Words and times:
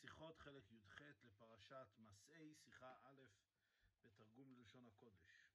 שיחות 0.00 0.38
חלק 0.38 0.72
י"ח 0.72 1.00
לפרשת 1.24 1.86
מסעי, 1.98 2.54
שיחה 2.64 2.86
א' 3.04 3.22
בתרגום 4.04 4.46
ללשון 4.58 4.82
הקודש. 4.94 5.52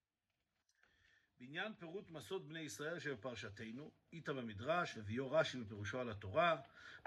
בעניין 1.40 1.74
פירוט 1.80 2.10
מסעות 2.10 2.48
בני 2.48 2.60
ישראל 2.60 3.00
שבפרשתנו, 3.00 3.92
איתא 4.14 4.34
במדרש, 4.34 4.98
וביאו 4.98 5.32
רש"י 5.32 5.58
בפירושו 5.58 6.00
על 6.00 6.10
התורה, 6.10 6.58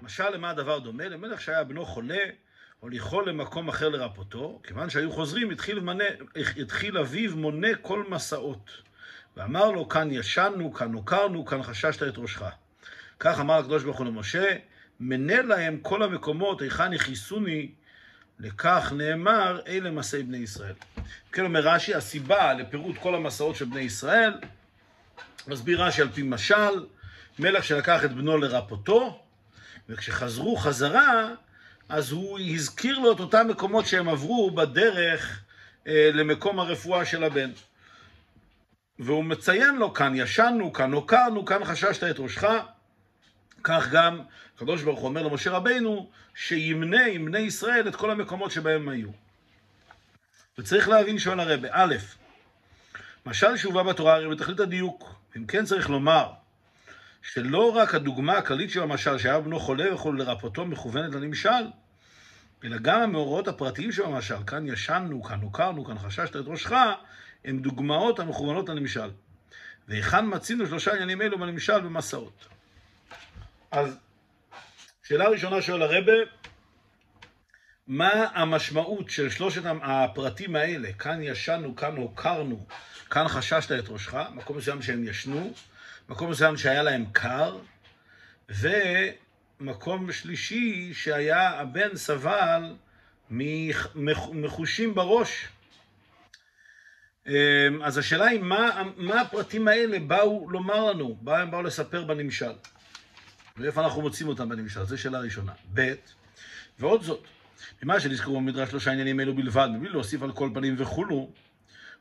משל 0.03 0.31
למה 0.31 0.51
הדבר 0.51 0.79
דומה? 0.79 1.09
למלך 1.09 1.41
שהיה 1.41 1.65
בנו 1.65 1.87
חולה, 1.87 2.25
הוליכו 2.81 3.21
למקום 3.21 3.69
אחר 3.69 3.89
לרפאותו, 3.89 4.61
כיוון 4.63 4.91
שהיו 4.91 5.13
חוזרים, 5.13 5.51
התחיל, 5.51 5.81
מנה, 5.81 6.05
התחיל 6.63 6.99
אביו 6.99 7.37
מונה 7.37 7.77
כל 7.83 8.05
מסעות. 8.09 8.71
ואמר 9.37 9.71
לו, 9.71 9.89
כאן 9.89 10.11
ישנו, 10.11 10.73
כאן 10.73 10.93
הוכרנו, 10.93 11.47
כאן 11.47 11.63
חששת 11.63 12.03
את 12.03 12.19
ראשך. 12.19 12.43
כך 13.19 13.41
אמר 13.41 13.55
הקדוש 13.55 13.85
ברוך 13.85 13.99
הוא 13.99 14.07
למשה, 14.07 14.57
מנה 15.01 15.43
להם 15.43 15.79
כל 15.83 16.03
המקומות, 16.03 16.63
היכן 16.63 16.93
יכיסוני, 16.93 17.69
לכך 18.39 18.93
נאמר, 18.97 19.61
אלה 19.67 19.91
מסעי 19.91 20.23
בני 20.23 20.37
ישראל. 20.37 20.75
כן 21.33 21.45
אומר 21.45 21.61
רש"י, 21.61 21.95
הסיבה 21.95 22.53
לפירוט 22.53 22.97
כל 22.99 23.15
המסעות 23.15 23.57
של 23.57 23.65
בני 23.65 23.81
ישראל, 23.81 24.33
מסביר 25.47 25.85
רש"י 25.85 26.03
על 26.03 26.09
פי 26.09 26.23
משל, 26.23 26.87
מלך 27.39 27.65
שלקח 27.65 28.05
את 28.05 28.13
בנו 28.13 28.39
לרפאותו, 28.39 29.23
וכשחזרו 29.89 30.57
חזרה, 30.57 31.31
אז 31.89 32.13
הוא 32.13 32.39
הזכיר 32.39 32.99
לו 32.99 33.13
את 33.13 33.21
אותם 33.21 33.47
מקומות 33.49 33.87
שהם 33.87 34.09
עברו 34.09 34.51
בדרך 34.51 35.43
אה, 35.87 36.11
למקום 36.15 36.61
הרפואה 36.61 37.05
של 37.05 37.25
הבן. 37.25 37.51
והוא 38.99 39.25
מציין 39.25 39.77
לו, 39.77 39.95
כאן 39.95 40.13
ישנו, 40.17 40.73
כאן 40.73 40.93
הוקרנו, 40.93 41.45
כאן 41.45 41.65
חששת 41.65 42.05
את 42.05 42.19
ראשך. 42.19 42.45
כך 43.69 43.89
גם 43.93 44.21
הקדוש 44.57 44.83
ברוך 44.83 45.01
הוא 45.01 45.09
אומר 45.09 45.23
למשה 45.23 45.51
רבינו, 45.51 46.11
שימנה 46.35 47.07
עם 47.07 47.25
בני 47.25 47.39
ישראל 47.39 47.89
את 47.89 47.97
כל 47.97 48.11
המקומות 48.11 48.51
שבהם 48.51 48.89
היו. 48.89 49.09
וצריך 50.59 50.89
להבין 50.89 51.19
שואל 51.19 51.41
הרבה, 51.41 51.69
א', 51.71 51.95
משל 53.27 53.57
שהובא 53.57 53.83
בתורה 53.83 54.15
הרי 54.15 54.29
בתכלית 54.29 54.61
הדיוק. 54.61 55.15
אם 55.37 55.47
כן 55.47 55.65
צריך 55.65 55.91
לומר, 55.91 56.31
שלא 57.23 57.77
רק 57.77 57.95
הדוגמה 57.95 58.39
הכללית 58.39 58.71
של 58.71 58.83
המשל, 58.83 59.19
שהיה 59.19 59.41
בנו 59.41 59.61
חולה 59.61 59.95
וכו' 59.95 60.13
לרפאותו 60.13 60.65
מכוונת 60.65 61.15
לנמשל, 61.15 61.65
אלא 62.65 62.77
גם 62.79 63.01
המאורעות 63.01 63.49
הפרטיים 63.49 63.93
של 63.93 64.05
המשל, 64.05 64.37
כאן 64.47 64.67
ישנו, 64.69 65.23
כאן 65.23 65.41
הוכרנו, 65.41 65.85
כאן 65.85 65.99
חששת 65.99 66.37
את 66.37 66.45
ראשך, 66.47 66.73
הם 67.45 67.59
דוגמאות 67.59 68.19
המכוונות 68.19 68.69
לנמשל. 68.69 69.11
והיכן 69.89 70.35
מצינו 70.35 70.67
שלושה 70.67 70.93
עניינים 70.93 71.23
אלו 71.23 71.39
בנמשל 71.39 71.81
במסעות. 71.81 72.56
אז 73.77 73.99
שאלה 75.03 75.29
ראשונה 75.29 75.63
שואל 75.63 75.83
הרבה, 75.83 76.13
מה 77.87 78.27
המשמעות 78.35 79.11
של 79.11 79.31
שלושת 79.31 79.63
הפרטים 79.83 80.57
האלה? 80.57 80.93
כאן 80.93 81.23
ישנו, 81.23 81.77
כאן 81.77 81.97
הוכרנו, 81.97 82.67
כאן 83.11 83.29
חששת 83.29 83.73
את 83.73 83.89
ראשך, 83.89 84.15
מקום 84.35 84.57
מסוים 84.57 84.83
שהם 84.83 85.05
ישנו, 85.05 85.53
מקום 86.09 86.31
מסוים 86.31 86.57
שהיה 86.57 86.83
להם 86.83 87.05
קר, 87.13 87.59
ומקום 88.49 90.13
שלישי 90.13 90.95
שהיה 90.95 91.61
הבן 91.61 91.97
סבל 91.97 92.75
מחושים 94.33 94.95
בראש. 94.95 95.49
אז 97.85 97.99
השאלה 97.99 98.25
היא, 98.25 98.41
מה, 98.41 98.83
מה 98.97 99.21
הפרטים 99.21 99.69
האלה 99.69 99.99
באו 99.99 100.51
לומר 100.51 100.85
לנו, 100.85 101.19
הם 101.27 101.51
באו 101.51 101.63
לספר 101.63 102.05
בנמשל? 102.05 102.53
ואיפה 103.59 103.85
אנחנו 103.85 104.03
מוצאים 104.03 104.29
אותם 104.29 104.49
בנמשל? 104.49 104.85
זו 104.85 104.99
שאלה 104.99 105.21
ראשונה. 105.21 105.53
ב', 105.75 105.95
ועוד 106.79 107.03
זאת, 107.03 107.25
ממה 107.83 108.01
שנזכרו 108.01 108.37
במדרש 108.37 108.71
שלושה 108.71 108.93
עניינים 108.93 109.21
אלו 109.21 109.35
בלבד, 109.35 109.69
מבלי 109.75 109.89
להוסיף 109.89 110.23
על 110.23 110.33
כל 110.33 110.51
פנים 110.55 110.75
וכולו, 110.79 111.31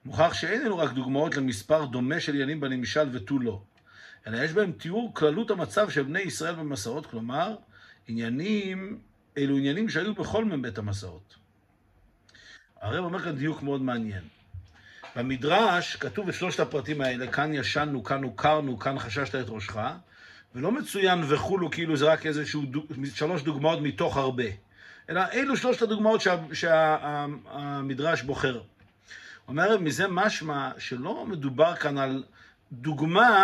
מוכח 0.06 0.34
שאין 0.34 0.62
אלו 0.66 0.78
רק 0.78 0.92
דוגמאות 0.92 1.36
למספר 1.38 1.86
דומה 1.86 2.20
של 2.20 2.34
עניינים 2.34 2.60
בנמשל 2.60 3.10
ותו 3.12 3.40
לא, 3.40 3.62
אלא 4.28 4.38
יש 4.38 4.52
בהם 4.52 4.72
תיאור 4.72 5.12
כללות 5.14 5.52
המצב 5.52 5.90
של 5.90 6.04
בני 6.04 6.20
ישראל 6.20 6.56
במסעות, 6.56 7.06
כלומר, 7.06 7.56
עניינים, 8.08 9.00
אלו 9.38 9.58
עניינים 9.58 9.90
שהיו 9.90 10.16
בכל 10.16 10.46
מבית 10.46 10.78
המסעות. 10.78 11.36
הרב 12.82 13.06
אומר 13.06 13.20
כאן 13.24 13.36
דיוק 13.36 13.64
מאוד 13.64 13.82
מעניין. 13.82 14.24
במדרש 15.16 15.96
כתוב 15.96 16.30
את 16.30 16.34
שלושת 16.34 16.60
הפרטים 16.60 17.02
האלה, 17.02 17.32
כאן 17.32 17.54
ישנו, 17.54 18.04
כאן 18.04 18.24
הוכרנו, 18.24 18.80
כאן 18.80 19.00
חששת 19.00 19.36
את 19.36 19.46
ראשך, 19.50 19.78
ולא 20.56 20.72
מצוין 20.72 21.24
וכולו 21.28 21.72
כאילו 21.72 21.98
זה 21.98 22.06
רק 22.06 22.26
איזשהו, 22.26 22.64
שלוש 23.14 23.42
דוגמאות 23.42 23.80
מתוך 23.82 24.18
הרבה, 24.18 24.44
אלא 25.10 25.22
אלו 25.34 25.58
שלושת 25.58 25.82
הדוגמאות 25.82 26.22
שהמדרש 26.54 28.20
שה, 28.20 28.26
בוחר. 28.26 28.62
אומר, 29.48 29.78
מזה 29.78 30.08
משמע 30.08 30.72
שלא 30.78 31.26
מדובר 31.26 31.76
כאן 31.76 31.98
על 31.98 32.24
דוגמה 32.72 33.44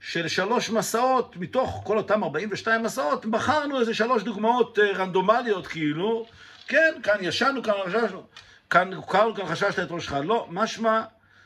של 0.00 0.28
שלוש 0.28 0.70
מסעות, 0.70 1.36
מתוך 1.36 1.82
כל 1.84 1.98
אותם 1.98 2.24
42 2.24 2.82
מסעות, 2.82 3.26
בחרנו 3.26 3.80
איזה 3.80 3.94
שלוש 3.94 4.22
דוגמאות 4.22 4.78
רנדומליות 4.78 5.66
כאילו, 5.66 6.26
כן, 6.68 6.92
כאן 7.02 7.16
ישנו, 7.20 7.62
כאן 7.62 7.74
חששנו, 7.86 8.26
כאן 8.70 8.92
הוכרנו, 8.92 9.34
כאן 9.34 9.46
חששת 9.46 9.78
את 9.78 9.90
ראשך, 9.90 10.12
לא, 10.12 10.46
משמע 10.50 11.02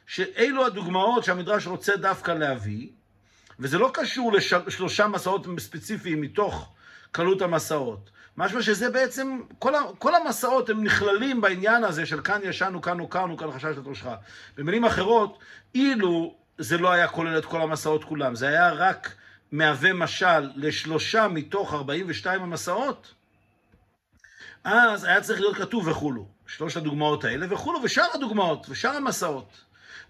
שאלו 0.06 0.66
הדוגמאות 0.66 1.24
שהמדרש 1.24 1.66
רוצה 1.66 1.96
דווקא 1.96 2.32
להביא, 2.32 2.88
וזה 3.58 3.78
לא 3.78 3.90
קשור 3.94 4.32
לשלושה 4.66 5.06
מסעות 5.06 5.46
ספציפיים 5.58 6.20
מתוך 6.20 6.72
קלות 7.12 7.42
המסעות. 7.42 8.10
משמע 8.36 8.62
שזה 8.62 8.90
בעצם, 8.90 9.40
כל, 9.58 9.72
כל 9.98 10.14
המסעות 10.14 10.70
הם 10.70 10.84
נכללים 10.84 11.40
בעניין 11.40 11.84
הזה 11.84 12.06
של 12.06 12.20
כאן 12.20 12.40
ישנו, 12.44 12.82
כאן 12.82 12.98
הוכרנו, 12.98 13.36
כאן 13.36 13.52
חששת 13.52 13.78
את 13.78 13.86
ראשך. 13.86 14.06
במילים 14.56 14.84
אחרות, 14.84 15.38
אילו 15.74 16.34
זה 16.58 16.78
לא 16.78 16.90
היה 16.90 17.08
כולל 17.08 17.38
את 17.38 17.44
כל 17.44 17.62
המסעות 17.62 18.04
כולם, 18.04 18.34
זה 18.34 18.48
היה 18.48 18.72
רק 18.72 19.14
מהווה 19.52 19.92
משל 19.92 20.50
לשלושה 20.56 21.28
מתוך 21.28 21.74
42 21.74 22.42
המסעות, 22.42 23.14
אז 24.64 25.04
היה 25.04 25.20
צריך 25.20 25.40
להיות 25.40 25.56
כתוב 25.56 25.88
וכולו. 25.88 26.28
שלושת 26.46 26.76
הדוגמאות 26.76 27.24
האלה 27.24 27.46
וכולו, 27.50 27.80
ושאר 27.82 28.06
הדוגמאות, 28.14 28.66
ושאר 28.70 28.96
המסעות. 28.96 29.60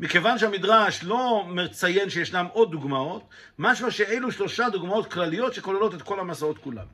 מכיוון 0.01 0.39
שהמדרש 0.39 1.05
לא 1.05 1.45
מציין 1.49 2.11
שישנם 2.11 2.47
עוד 2.53 2.71
דוגמאות, 2.71 3.29
משמע 3.59 3.91
שאלו 3.91 4.33
שלושה 4.33 4.69
דוגמאות 4.69 5.13
כלליות 5.13 5.55
שכוללות 5.55 5.95
את 5.95 6.03
כל 6.03 6.21
המסעות 6.21 6.59
כולם. 6.59 6.87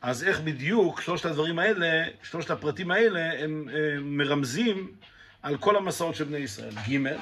אז 0.00 0.24
איך 0.24 0.40
בדיוק 0.40 1.00
שלושת 1.00 1.24
הדברים 1.24 1.58
האלה, 1.58 2.04
שלושת 2.22 2.50
הפרטים 2.50 2.90
האלה, 2.90 3.44
הם, 3.44 3.68
הם 3.96 4.18
מרמזים 4.18 4.92
על 5.42 5.56
כל 5.56 5.76
המסעות 5.76 6.14
של 6.14 6.24
בני 6.24 6.38
ישראל. 6.38 6.74
ג' 6.88 7.16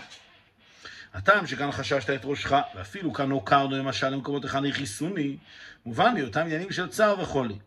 הטעם 1.14 1.46
שכאן 1.46 1.72
חששת 1.72 2.10
את 2.10 2.20
ראשך, 2.24 2.52
ואפילו 2.74 3.12
כאן 3.12 3.30
הוקרנו 3.30 3.76
למשל 3.76 4.08
למקומות 4.08 4.44
היכן 4.44 4.64
יכיסוני, 4.64 5.36
מובן 5.86 6.14
לי, 6.14 6.22
אותם 6.22 6.40
עניינים 6.40 6.72
של 6.72 6.88
צער 6.88 7.20
וחולי. 7.20 7.58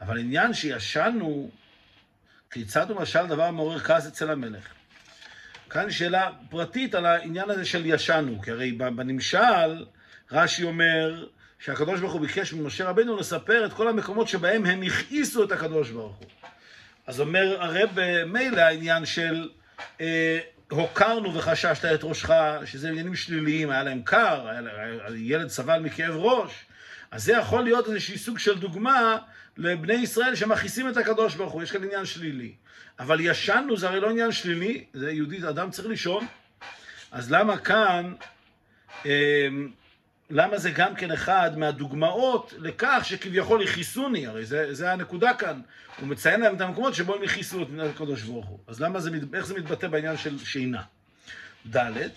אבל 0.00 0.18
עניין 0.18 0.54
שישנו, 0.54 1.50
כיצד 2.50 2.90
הוא 2.90 3.00
משל 3.00 3.26
דבר 3.26 3.50
מעורר 3.50 3.78
כעס 3.78 4.06
אצל 4.06 4.30
המלך? 4.30 4.68
כאן 5.74 5.90
שאלה 5.90 6.30
פרטית 6.50 6.94
על 6.94 7.06
העניין 7.06 7.50
הזה 7.50 7.64
של 7.64 7.86
ישנו, 7.86 8.42
כי 8.42 8.50
הרי 8.50 8.72
בנמשל 8.72 9.84
רש"י 10.32 10.64
אומר 10.64 11.26
שהקדוש 11.58 12.00
ברוך 12.00 12.12
הוא 12.12 12.20
ביקש 12.20 12.52
ממשה 12.52 12.88
רבנו 12.88 13.16
לספר 13.16 13.66
את 13.66 13.72
כל 13.72 13.88
המקומות 13.88 14.28
שבהם 14.28 14.66
הם 14.66 14.82
הכעיסו 14.82 15.44
את 15.44 15.52
הקדוש 15.52 15.90
ברוך 15.90 16.16
הוא. 16.16 16.26
אז 17.06 17.20
אומר 17.20 17.62
הרב 17.62 17.98
מילא 18.26 18.60
העניין 18.60 19.06
של 19.06 19.48
אה, 20.00 20.38
הוקרנו 20.70 21.34
וחששת 21.34 21.84
את 21.84 22.00
ראשך, 22.04 22.30
שזה 22.64 22.88
עניינים 22.88 23.14
שליליים, 23.14 23.70
היה 23.70 23.82
להם 23.82 24.02
קר, 24.02 24.48
היה 24.48 24.60
להם, 24.60 24.98
ילד 25.16 25.48
סבל 25.48 25.78
מכאב 25.78 26.14
ראש, 26.16 26.52
אז 27.10 27.24
זה 27.24 27.32
יכול 27.32 27.64
להיות 27.64 27.88
איזשהי 27.88 28.18
סוג 28.18 28.38
של 28.38 28.58
דוגמה 28.58 29.16
לבני 29.56 29.94
ישראל 29.94 30.34
שמכעיסים 30.34 30.88
את 30.88 30.96
הקדוש 30.96 31.34
ברוך 31.34 31.52
הוא, 31.52 31.62
יש 31.62 31.70
כאן 31.72 31.84
עניין 31.84 32.04
שלילי. 32.04 32.52
אבל 32.98 33.20
ישנו 33.20 33.76
זה 33.76 33.88
הרי 33.88 34.00
לא 34.00 34.10
עניין 34.10 34.32
שלילי, 34.32 34.84
זה 34.92 35.12
יהודי, 35.12 35.48
אדם 35.48 35.70
צריך 35.70 35.88
לישון. 35.88 36.26
אז 37.12 37.32
למה 37.32 37.56
כאן, 37.56 38.14
אה, 39.06 39.48
למה 40.30 40.58
זה 40.58 40.70
גם 40.70 40.94
כן 40.94 41.10
אחד 41.10 41.58
מהדוגמאות 41.58 42.54
לכך 42.58 43.00
שכביכול 43.04 43.62
יכיסוני, 43.62 44.26
הרי 44.26 44.44
זה, 44.44 44.74
זה 44.74 44.92
הנקודה 44.92 45.34
כאן. 45.34 45.60
הוא 46.00 46.08
מציין 46.08 46.40
להם 46.40 46.56
את 46.56 46.60
המקומות 46.60 46.94
שבו 46.94 47.14
הם 47.14 47.22
יכיסו 47.22 47.62
את 47.62 47.68
הקדוש 47.94 48.22
ברוך 48.22 48.46
הוא. 48.46 48.58
אז 48.66 48.80
למה 48.80 49.00
זה, 49.00 49.10
איך 49.34 49.46
זה 49.46 49.54
מתבטא 49.54 49.88
בעניין 49.88 50.16
של 50.16 50.38
שינה? 50.38 50.82
ד', 51.76 52.08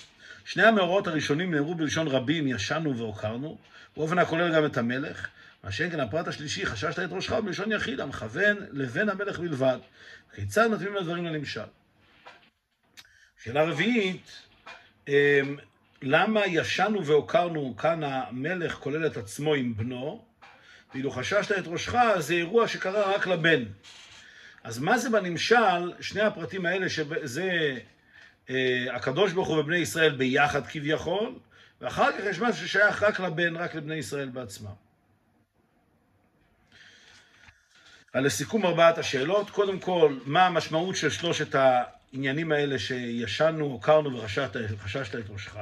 שני 0.45 0.63
המאורעות 0.63 1.07
הראשונים 1.07 1.53
נאמרו 1.53 1.75
בלשון 1.75 2.07
רבים, 2.07 2.47
ישנו 2.47 2.97
והוקרנו, 2.97 3.57
באופן 3.97 4.19
הכולל 4.19 4.55
גם 4.55 4.65
את 4.65 4.77
המלך. 4.77 5.27
שאין 5.71 5.91
כן 5.91 5.99
הפרט 5.99 6.27
השלישי, 6.27 6.65
חששת 6.65 6.99
את 6.99 7.09
ראשך 7.11 7.31
בלשון 7.31 7.71
יחיד, 7.71 7.99
המכוון 7.99 8.57
לבן 8.71 9.09
המלך 9.09 9.39
בלבד. 9.39 9.77
כיצד 10.35 10.67
מתאימים 10.67 10.95
לדברים 10.95 11.25
לנמשל? 11.25 11.61
שאלה 13.43 13.63
רביעית, 13.63 14.47
למה 16.01 16.45
ישנו 16.45 17.05
והוקרנו 17.05 17.75
כאן 17.77 18.03
המלך 18.03 18.73
כולל 18.73 19.07
את 19.07 19.17
עצמו 19.17 19.53
עם 19.53 19.77
בנו? 19.77 20.25
ואילו 20.93 21.11
חששת 21.11 21.51
את 21.57 21.63
ראשך, 21.67 21.95
זה 22.19 22.33
אירוע 22.33 22.67
שקרה 22.67 23.15
רק 23.15 23.27
לבן. 23.27 23.63
אז 24.63 24.79
מה 24.79 24.97
זה 24.97 25.09
בנמשל, 25.09 25.93
שני 26.01 26.21
הפרטים 26.21 26.65
האלה, 26.65 26.89
שזה 26.89 27.77
אה, 28.49 28.85
הקדוש 28.91 29.33
ברוך 29.33 29.47
הוא 29.47 29.59
ובני 29.59 29.77
ישראל 29.77 30.15
ביחד 30.15 30.67
כביכול, 30.67 31.39
ואחר 31.81 32.11
כך 32.11 32.23
יש 32.23 32.39
משהו 32.39 32.67
ששייך 32.67 33.03
רק 33.03 33.19
לבן, 33.19 33.55
רק 33.55 33.75
לבני 33.75 33.95
ישראל 33.95 34.29
בעצמם. 34.29 34.86
לסיכום 38.21 38.65
ארבעת 38.65 38.97
השאלות, 38.97 39.49
קודם 39.49 39.79
כל, 39.79 40.17
מה 40.25 40.45
המשמעות 40.45 40.95
של 40.95 41.09
שלושת 41.09 41.55
העניינים 41.55 42.51
האלה 42.51 42.79
שישנו, 42.79 43.65
הוקרנו 43.65 44.17
וחששת 44.17 45.15
את 45.15 45.29
ראשך? 45.29 45.55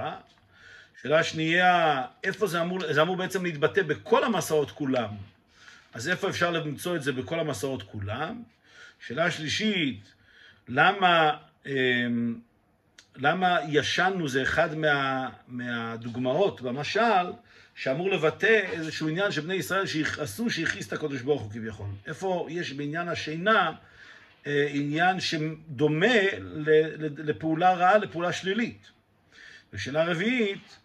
שאלה 1.01 1.23
שנייה, 1.23 2.03
איפה 2.23 2.47
זה 2.47 2.61
אמור, 2.61 2.93
זה 2.93 3.01
אמור 3.01 3.15
בעצם 3.15 3.43
להתבטא 3.43 3.81
בכל 3.81 4.23
המסעות 4.23 4.71
כולם, 4.71 5.09
אז 5.93 6.09
איפה 6.09 6.29
אפשר 6.29 6.51
למצוא 6.51 6.95
את 6.95 7.03
זה 7.03 7.11
בכל 7.11 7.39
המסעות 7.39 7.83
כולם? 7.83 8.43
שאלה 9.07 9.31
שלישית, 9.31 10.13
למה, 10.67 11.37
אמ, 11.65 12.35
למה 13.15 13.57
ישנו 13.69 14.27
זה 14.27 14.43
אחד 14.43 14.75
מה, 14.75 15.29
מהדוגמאות 15.47 16.61
במשל 16.61 17.31
שאמור 17.75 18.11
לבטא 18.11 18.61
איזשהו 18.71 19.09
עניין 19.09 19.31
שבני 19.31 19.53
ישראל 19.53 19.85
שעשו 19.85 20.49
שהכעיס 20.49 20.87
את 20.87 20.93
הקדוש 20.93 21.21
ברוך 21.21 21.41
הוא 21.41 21.51
כביכול. 21.51 21.87
איפה 22.07 22.47
יש 22.49 22.73
בעניין 22.73 23.07
השינה 23.07 23.71
אה, 24.47 24.67
עניין 24.69 25.19
שדומה 25.19 26.15
לפעולה 27.17 27.73
רעה, 27.73 27.97
לפעולה 27.97 28.33
שלילית. 28.33 28.91
ושאלה 29.73 30.05
רביעית, 30.05 30.79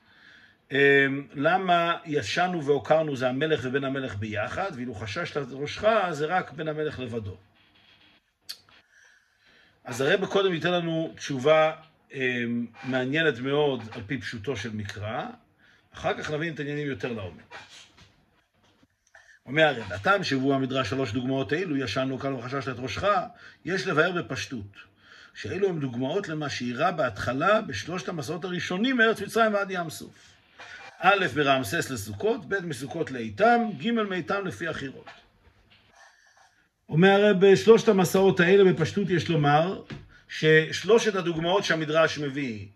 אה, 0.73 1.07
למה 1.35 1.97
ישנו 2.05 2.65
והוקרנו 2.65 3.17
זה 3.17 3.29
המלך 3.29 3.61
ובן 3.63 3.85
המלך 3.85 4.17
ביחד, 4.17 4.71
ואילו 4.77 4.95
חששת 4.95 5.37
ראשך 5.51 5.85
זה 6.11 6.27
רק 6.27 6.53
בן 6.53 6.69
המלך 6.69 6.99
לבדו. 6.99 7.37
אז 9.85 10.01
הרב 10.01 10.27
קודם 10.27 10.55
ייתן 10.55 10.73
לנו 10.73 11.13
תשובה 11.17 11.73
אה, 12.15 12.43
מעניינת 12.85 13.39
מאוד 13.39 13.83
על 13.93 14.03
פי 14.07 14.21
פשוטו 14.21 14.57
של 14.57 14.71
מקרא, 14.73 15.27
אחר 15.95 16.23
כך 16.23 16.31
נבין 16.31 16.55
את 16.55 16.59
העניינים 16.59 16.87
יותר 16.87 17.13
לעומק. 17.13 17.55
אומר 19.47 19.63
הרב, 19.63 19.93
הטעם 19.93 20.25
שהובאו 20.25 20.55
המדרש 20.55 20.91
שלוש 20.91 21.13
דוגמאות 21.13 21.53
אלו, 21.53 21.77
ישנו 21.77 22.19
כאן 22.19 22.33
וחששת 22.33 22.69
את 22.69 22.79
ראשך, 22.79 23.05
יש 23.65 23.87
לבאר 23.87 24.13
בפשטות, 24.13 24.77
שאלו 25.35 25.69
הם 25.69 25.81
דוגמאות 25.81 26.29
למה 26.29 26.51
שאירע 26.51 26.91
בהתחלה 26.91 27.61
בשלושת 27.61 28.09
המסעות 28.09 28.45
הראשונים 28.45 28.97
מארץ 28.97 29.23
מצרים 29.23 29.55
ועד 29.55 29.71
ים 29.71 29.91
סוף. 29.91 30.31
א', 30.99 31.27
ברעמסס 31.35 31.91
לסוכות, 31.91 32.49
ב', 32.49 32.67
מסוכות 32.67 33.11
לאיתם, 33.11 33.61
ג', 33.79 33.91
מאיתם 33.91 34.47
לפי 34.47 34.69
החירות. 34.69 35.07
אומר 36.89 37.11
הרב, 37.11 37.37
בשלושת 37.41 37.89
המסעות 37.89 38.41
האלה 38.41 38.73
בפשטות 38.73 39.11
יש 39.11 39.29
לומר 39.29 39.83
ששלושת 40.29 41.15
הדוגמאות 41.15 41.65
שהמדרש 41.65 42.19
מביא 42.19 42.67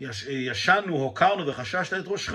יש, 0.00 0.22
ישנו, 0.28 0.96
הוקרנו 0.96 1.46
וחששת 1.46 1.92
את 1.92 2.04
ראשך, 2.06 2.34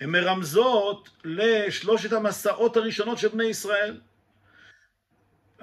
הן 0.00 0.10
מרמזות 0.10 1.10
לשלושת 1.24 2.12
המסעות 2.12 2.76
הראשונות 2.76 3.18
של 3.18 3.28
בני 3.28 3.44
ישראל. 3.44 4.00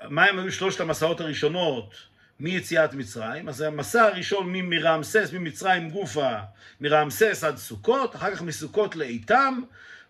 מה 0.04 0.26
הם 0.26 0.40
היו 0.40 0.52
שלושת 0.52 0.80
המסעות 0.80 1.22
הראשונות 1.22 1.96
מיציאת 2.40 2.94
מצרים? 2.94 3.50
אז 3.50 3.62
המסע 3.62 4.04
הראשון 4.04 4.54
מרעמסס, 4.54 5.30
ממצרים 5.34 5.90
גופה, 5.90 6.36
מרעמסס 6.82 7.44
עד 7.44 7.58
סוכות, 7.58 8.16
אחר 8.16 8.36
כך 8.36 8.42
מסוכות 8.42 8.96
לאיתם, 8.96 9.62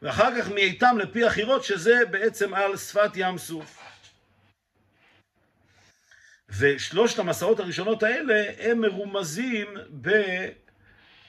ואחר 0.02 0.42
כך 0.42 0.50
מאיתם 0.50 0.98
לפי 0.98 1.26
החירות, 1.26 1.64
שזה 1.64 2.00
בעצם 2.12 2.54
על 2.54 2.78
שפת 2.78 3.12
ים 3.16 3.38
סוף. 3.38 3.80
ושלושת 6.50 7.20
המסעות 7.20 7.60
הראשונות 7.60 8.04
האלה 8.04 8.44
הם 8.60 8.82
מרומזים 8.82 9.68
ב... 10.02 10.10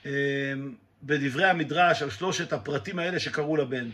אמ, 0.06 0.74
בדברי 1.02 1.44
המדרש 1.44 2.02
על 2.02 2.10
שלושת 2.10 2.52
הפרטים 2.52 2.98
האלה 2.98 3.20
שקראו 3.20 3.56
לבן, 3.56 3.90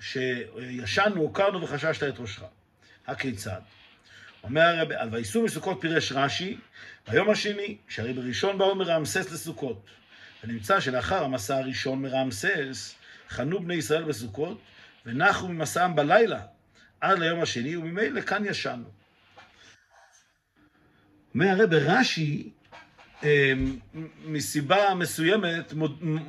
שישנו, 0.00 1.20
הוקרנו 1.20 1.62
וחששת 1.62 2.02
את 2.02 2.18
ראשך. 2.18 2.42
הכיצד? 3.06 3.60
אומר 4.42 4.62
הרב, 4.62 4.92
על 4.92 5.08
וייסעו 5.12 5.42
מסוכות 5.42 5.78
פירש 5.80 6.12
רש"י, 6.12 6.56
ביום 7.08 7.30
השני, 7.30 7.76
שהרי 7.88 8.12
בראשון 8.12 8.58
באו 8.58 8.74
מרעמסס 8.74 9.32
לסוכות. 9.32 9.86
ונמצא 10.44 10.80
שלאחר 10.80 11.24
המסע 11.24 11.56
הראשון 11.56 12.02
מרעמסס, 12.02 12.94
חנו 13.28 13.60
בני 13.60 13.74
ישראל 13.74 14.02
בסוכות, 14.02 14.60
ונחו 15.06 15.48
ממסעם 15.48 15.96
בלילה 15.96 16.40
עד 17.00 17.18
ליום 17.18 17.42
השני, 17.42 17.76
וממילא 17.76 18.20
כאן 18.20 18.44
ישנו. 18.44 18.90
אומר 21.34 21.48
הרב, 21.48 21.74
רש"י 21.74 22.50
מסיבה 24.24 24.94
מסוימת 24.94 25.72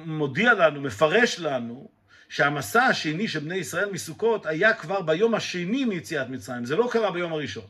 מודיע 0.06 0.54
לנו, 0.54 0.81
מפרש 0.81 1.39
לנו, 1.39 1.89
שהמסע 2.30 2.84
השני 2.84 3.28
של 3.28 3.39
בני 3.39 3.56
ישראל 3.56 3.92
מסוכות 3.92 4.45
היה 4.45 4.74
כבר 4.74 5.01
ביום 5.01 5.36
השני 5.36 5.86
מיציאת 5.86 6.30
מצרים, 6.30 6.66
זה 6.66 6.75
לא 6.75 6.89
קרה 6.92 7.12
ביום 7.12 7.34
הראשון. 7.34 7.66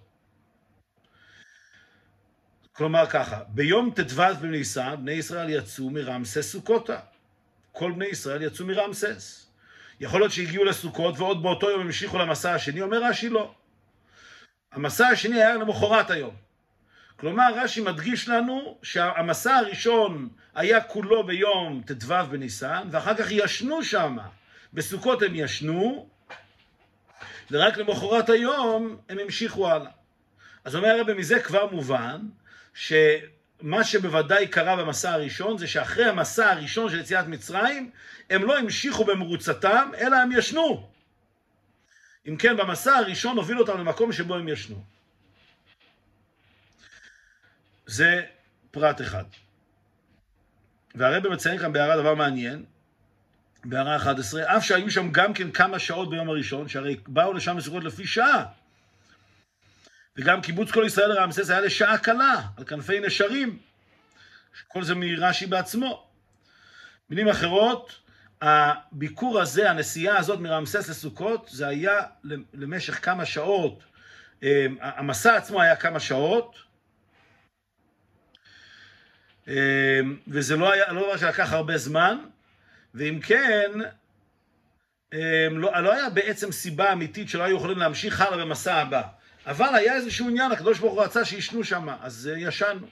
כלומר 2.72 3.06
ככה, 3.10 3.44
ביום 3.48 3.92
ט"ו 3.96 4.22
בניסן, 4.42 4.96
בני 5.00 5.12
ישראל 5.12 5.50
יצאו 5.50 5.90
מרמסס 5.90 6.52
סוכותה. 6.52 7.00
כל 7.72 7.92
בני 7.92 8.06
ישראל 8.06 8.42
יצאו 8.42 8.66
מרמסס. 8.66 9.48
יכול 10.00 10.20
להיות 10.20 10.32
שהגיעו 10.32 10.64
לסוכות 10.64 11.20
ועוד 11.20 11.44
באותו 11.44 11.70
יום 11.70 11.82
המשיכו 11.82 12.18
למסע 12.18 12.54
השני, 12.54 12.82
אומר 12.82 13.04
רש"י 13.04 13.30
לא. 13.30 13.56
המסע 14.72 15.08
השני 15.08 15.36
היה 15.36 15.56
למחרת 15.56 16.10
היום. 16.10 16.47
כלומר, 17.20 17.48
רש"י 17.56 17.82
מדגיש 17.82 18.30
לנו 18.30 18.78
שהמסע 18.84 19.56
הראשון 19.56 20.30
היה 20.56 20.82
כולו 20.82 21.26
ביום 21.26 21.82
ט"ו 21.86 22.14
בניסן, 22.30 22.88
ואחר 22.92 23.16
כך 23.16 23.28
ישנו 23.32 23.84
שם. 23.84 24.18
בסוכות 24.74 25.22
הם 25.22 25.36
ישנו, 25.36 26.10
ורק 27.52 27.78
למחרת 27.78 28.30
היום 28.30 28.98
הם 29.10 29.20
המשיכו 29.20 29.70
הלאה. 29.72 29.92
אז 30.66 30.76
אומר 30.76 30.88
הרב, 30.88 31.14
מזה 31.14 31.40
כבר 31.40 31.72
מובן, 31.72 32.22
שמה 32.74 33.84
שבוודאי 33.84 34.48
קרה 34.48 34.76
במסע 34.76 35.12
הראשון, 35.12 35.58
זה 35.58 35.68
שאחרי 35.68 36.06
המסע 36.06 36.52
הראשון 36.52 36.90
של 36.90 37.00
יציאת 37.00 37.28
מצרים, 37.28 37.92
הם 38.30 38.44
לא 38.44 38.58
המשיכו 38.58 39.04
במרוצתם, 39.06 39.92
אלא 39.98 40.16
הם 40.16 40.32
ישנו. 40.32 40.90
אם 42.28 42.38
כן, 42.38 42.58
במסע 42.58 42.96
הראשון 42.96 43.38
הוביל 43.38 43.60
אותם 43.60 43.78
למקום 43.78 44.12
שבו 44.12 44.36
הם 44.36 44.48
ישנו. 44.48 44.97
זה 47.88 48.22
פרט 48.72 49.02
אחד. 49.02 49.24
והרבא 50.96 51.30
מציין 51.30 51.60
כאן 51.60 51.74
בהערה 51.74 51.98
דבר 51.98 52.16
מעניין, 52.16 52.66
בהערה 53.66 53.96
11, 53.96 54.58
אף 54.58 54.66
שהיו 54.66 54.92
שם 54.92 55.12
גם 55.12 55.34
כן 55.34 55.52
כמה 55.52 55.80
שעות 55.80 56.10
ביום 56.10 56.30
הראשון, 56.30 56.68
שהרי 56.68 56.98
באו 57.08 57.34
לשם 57.34 57.58
מסוכות 57.58 57.84
לפי 57.84 58.08
שעה. 58.08 58.46
וגם 60.18 60.42
קיבוץ 60.42 60.72
כל 60.72 60.84
ישראל 60.88 61.10
לרעמסס 61.10 61.50
היה 61.50 61.62
לשעה 61.62 61.98
קלה, 61.98 62.42
על 62.58 62.64
כנפי 62.64 63.00
נשרים. 63.00 63.60
כל 64.68 64.84
זה 64.84 64.96
מרש"י 64.96 65.46
בעצמו. 65.46 66.08
מילים 67.10 67.28
אחרות, 67.28 68.00
הביקור 68.42 69.40
הזה, 69.42 69.72
הנסיעה 69.72 70.18
הזאת 70.18 70.40
מרעמסס 70.40 70.90
לסוכות, 70.90 71.50
זה 71.52 71.68
היה 71.68 72.02
למשך 72.54 73.06
כמה 73.06 73.26
שעות. 73.26 73.84
אה, 74.44 74.66
המסע 74.82 75.36
עצמו 75.36 75.62
היה 75.62 75.76
כמה 75.76 76.00
שעות, 76.00 76.67
וזה 80.28 80.56
לא 80.56 80.72
היה, 80.72 80.94
לא 80.94 81.02
דבר 81.02 81.18
שלקח 81.18 81.54
הרבה 81.54 81.78
זמן, 81.78 82.18
ואם 82.94 83.20
כן, 83.24 83.72
אמ, 85.14 85.20
לא, 85.58 85.80
לא 85.80 85.94
היה 85.94 86.10
בעצם 86.10 86.52
סיבה 86.52 86.94
אמיתית 86.94 87.30
שלא 87.30 87.44
היו 87.44 87.58
יכולים 87.58 87.78
להמשיך 87.78 88.22
הלאה 88.22 88.46
במסע 88.46 88.76
הבא. 88.76 89.02
אבל 89.46 89.76
היה 89.76 89.96
איזשהו 89.96 90.30
עניין, 90.30 90.52
הקדוש 90.52 90.80
ברוך 90.80 90.94
הוא 90.94 91.04
רצה 91.04 91.26
שישנו 91.26 91.64
שם, 91.64 91.88
אז 92.02 92.30
אה, 92.34 92.40
ישנו. 92.40 92.88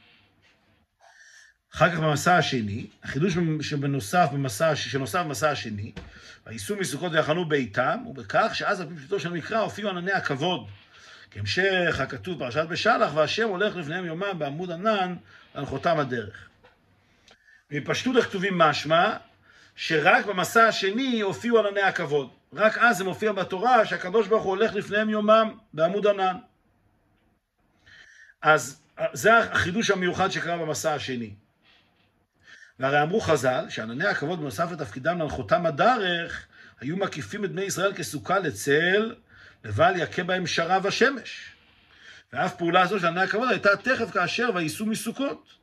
אחר 1.76 1.92
כך 1.92 2.00
במסע 2.00 2.38
השני, 2.38 2.88
החידוש 3.04 3.34
שבנוסף 3.62 4.30
במסע, 4.34 4.76
שנוסף 4.76 5.20
במסע 5.20 5.50
השני, 5.50 5.92
וייסעו 6.48 6.76
מסוכות 6.76 7.12
ויחנו 7.12 7.46
ביתם, 7.46 7.98
ובכך 8.08 8.52
שאז 8.54 8.82
על 8.82 8.88
פי 8.88 8.96
פשוטו 8.96 9.20
של 9.20 9.30
המקרא 9.30 9.60
הופיעו 9.60 9.90
ענני 9.90 10.12
הכבוד. 10.12 10.68
כהמשך 11.32 12.00
הכתוב 12.00 12.40
פרשת 12.40 12.66
בשלח, 12.70 13.12
והשם 13.16 13.48
הולך 13.50 13.76
לפניהם 13.76 14.06
יומם 14.06 14.40
בעמוד 14.40 14.72
ענן 14.72 15.16
להנחותם 15.56 16.00
הדרך. 16.00 16.50
מפשטות 17.72 18.16
הכתובים 18.16 18.58
משמע 18.58 19.18
שרק 19.76 20.26
במסע 20.26 20.68
השני 20.68 21.22
הופיעו 21.22 21.60
ענני 21.60 21.82
הכבוד. 21.82 22.30
רק 22.54 22.78
אז 22.78 22.98
זה 22.98 23.04
מופיע 23.04 23.32
בתורה 23.32 23.86
שהקדוש 23.86 24.28
ברוך 24.28 24.44
הוא 24.44 24.50
הולך 24.50 24.76
לפניהם 24.76 25.10
יומם 25.10 25.58
בעמוד 25.74 26.08
ענן. 26.08 26.36
אז 28.42 28.82
זה 29.14 29.38
החידוש 29.38 29.92
המיוחד 29.92 30.30
שקרה 30.30 30.58
במסע 30.58 30.94
השני. 30.94 31.34
והרי 32.80 33.02
אמרו 33.02 33.20
חז"ל 33.22 33.66
שענני 33.70 34.08
הכבוד 34.08 34.40
בנוסף 34.40 34.72
לתפקידם 34.72 35.20
להנחותם 35.20 35.66
הדרך 35.66 36.48
היו 36.80 36.98
מקיפים 36.98 37.46
את 37.46 37.52
בני 37.52 37.62
ישראל 37.62 37.94
כסוכה 37.94 38.40
לצל 38.40 39.16
לבל 39.64 39.94
יכה 39.98 40.24
בהם 40.24 40.48
שרב 40.48 40.88
השמש. 40.88 41.55
ואף 42.34 42.58
פעולה 42.58 42.88
זו 42.88 43.00
של 43.00 43.08
ענני 43.08 43.22
הכבוד 43.22 43.50
הייתה 43.50 43.78
תכף 43.78 44.12
כאשר 44.12 44.50
וייסעו 44.56 44.86
מסוכות. 44.86 45.54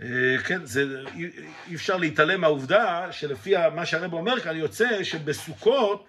אה, 0.00 0.38
כן, 0.44 0.64
זה, 0.64 0.84
אי, 1.14 1.74
אפשר 1.74 1.96
להתעלם 1.96 2.40
מהעובדה 2.40 3.12
שלפי 3.12 3.54
מה 3.74 3.86
שהרב 3.86 4.12
אומר 4.12 4.40
כאן, 4.40 4.56
יוצא 4.56 5.04
שבסוכות, 5.04 6.08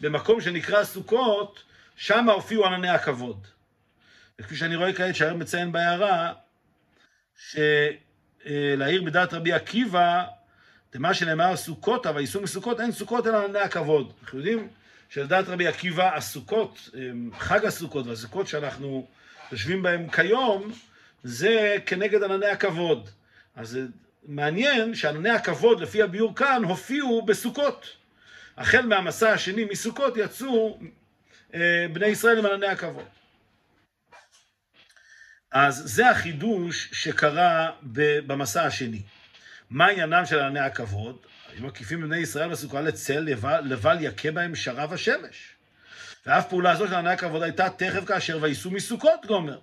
במקום 0.00 0.40
שנקרא 0.40 0.84
סוכות, 0.84 1.62
שם 1.96 2.30
הופיעו 2.30 2.66
ענני 2.66 2.88
הכבוד. 2.88 3.46
וכפי 4.38 4.56
שאני 4.56 4.76
רואה 4.76 4.92
כעת 4.92 5.14
שהרב 5.14 5.36
מציין 5.36 5.72
בהערה, 5.72 6.32
שלעיר 7.36 9.02
בדעת 9.02 9.34
רבי 9.34 9.52
עקיבא, 9.52 10.24
מה 10.94 11.14
שנאמר 11.14 11.56
סוכותה 11.56 12.10
וייסעו 12.14 12.42
מסוכות, 12.42 12.80
אין 12.80 12.92
סוכות 12.92 13.26
אלא 13.26 13.44
ענני 13.44 13.58
הכבוד. 13.58 14.12
אנחנו 14.22 14.38
יודעים 14.38 14.68
שלדעת 15.10 15.48
רבי 15.48 15.66
עקיבא, 15.66 16.16
הסוכות, 16.16 16.88
חג 17.38 17.64
הסוכות 17.64 18.06
והסוכות 18.06 18.48
שאנחנו 18.48 19.06
יושבים 19.52 19.82
בהם 19.82 20.10
כיום, 20.10 20.72
זה 21.22 21.76
כנגד 21.86 22.22
ענני 22.22 22.46
הכבוד. 22.46 23.10
אז 23.56 23.68
זה 23.68 23.86
מעניין 24.24 24.94
שענני 24.94 25.30
הכבוד, 25.30 25.80
לפי 25.80 26.02
הביאור 26.02 26.36
כאן, 26.36 26.64
הופיעו 26.64 27.22
בסוכות. 27.22 27.96
החל 28.56 28.86
מהמסע 28.86 29.32
השני 29.32 29.64
מסוכות 29.64 30.16
יצאו 30.16 30.80
אה, 31.54 31.86
בני 31.92 32.06
ישראל 32.06 32.38
עם 32.38 32.46
ענני 32.46 32.66
הכבוד. 32.66 33.04
אז 35.52 35.82
זה 35.84 36.10
החידוש 36.10 36.88
שקרה 36.92 37.70
במסע 38.26 38.64
השני. 38.64 39.02
מה 39.70 39.86
עניינם 39.86 40.26
של 40.26 40.38
ענני 40.38 40.60
הכבוד? 40.60 41.16
היו 41.52 41.66
מקיפים 41.66 42.00
בני 42.00 42.16
ישראל 42.16 42.48
בסוכה 42.48 42.80
לצל, 42.80 43.28
לבל 43.62 43.96
יכה 44.00 44.30
בהם 44.30 44.54
שרב 44.54 44.92
השמש. 44.92 45.54
ואף 46.26 46.48
פעולה 46.48 46.76
זו 46.76 46.86
של 46.86 46.94
ענני 46.94 47.12
הכבוד 47.12 47.42
הייתה 47.42 47.70
תכף 47.70 48.04
כאשר 48.04 48.38
וייסעו 48.40 48.70
מסוכות 48.70 49.26
גומר. 49.26 49.58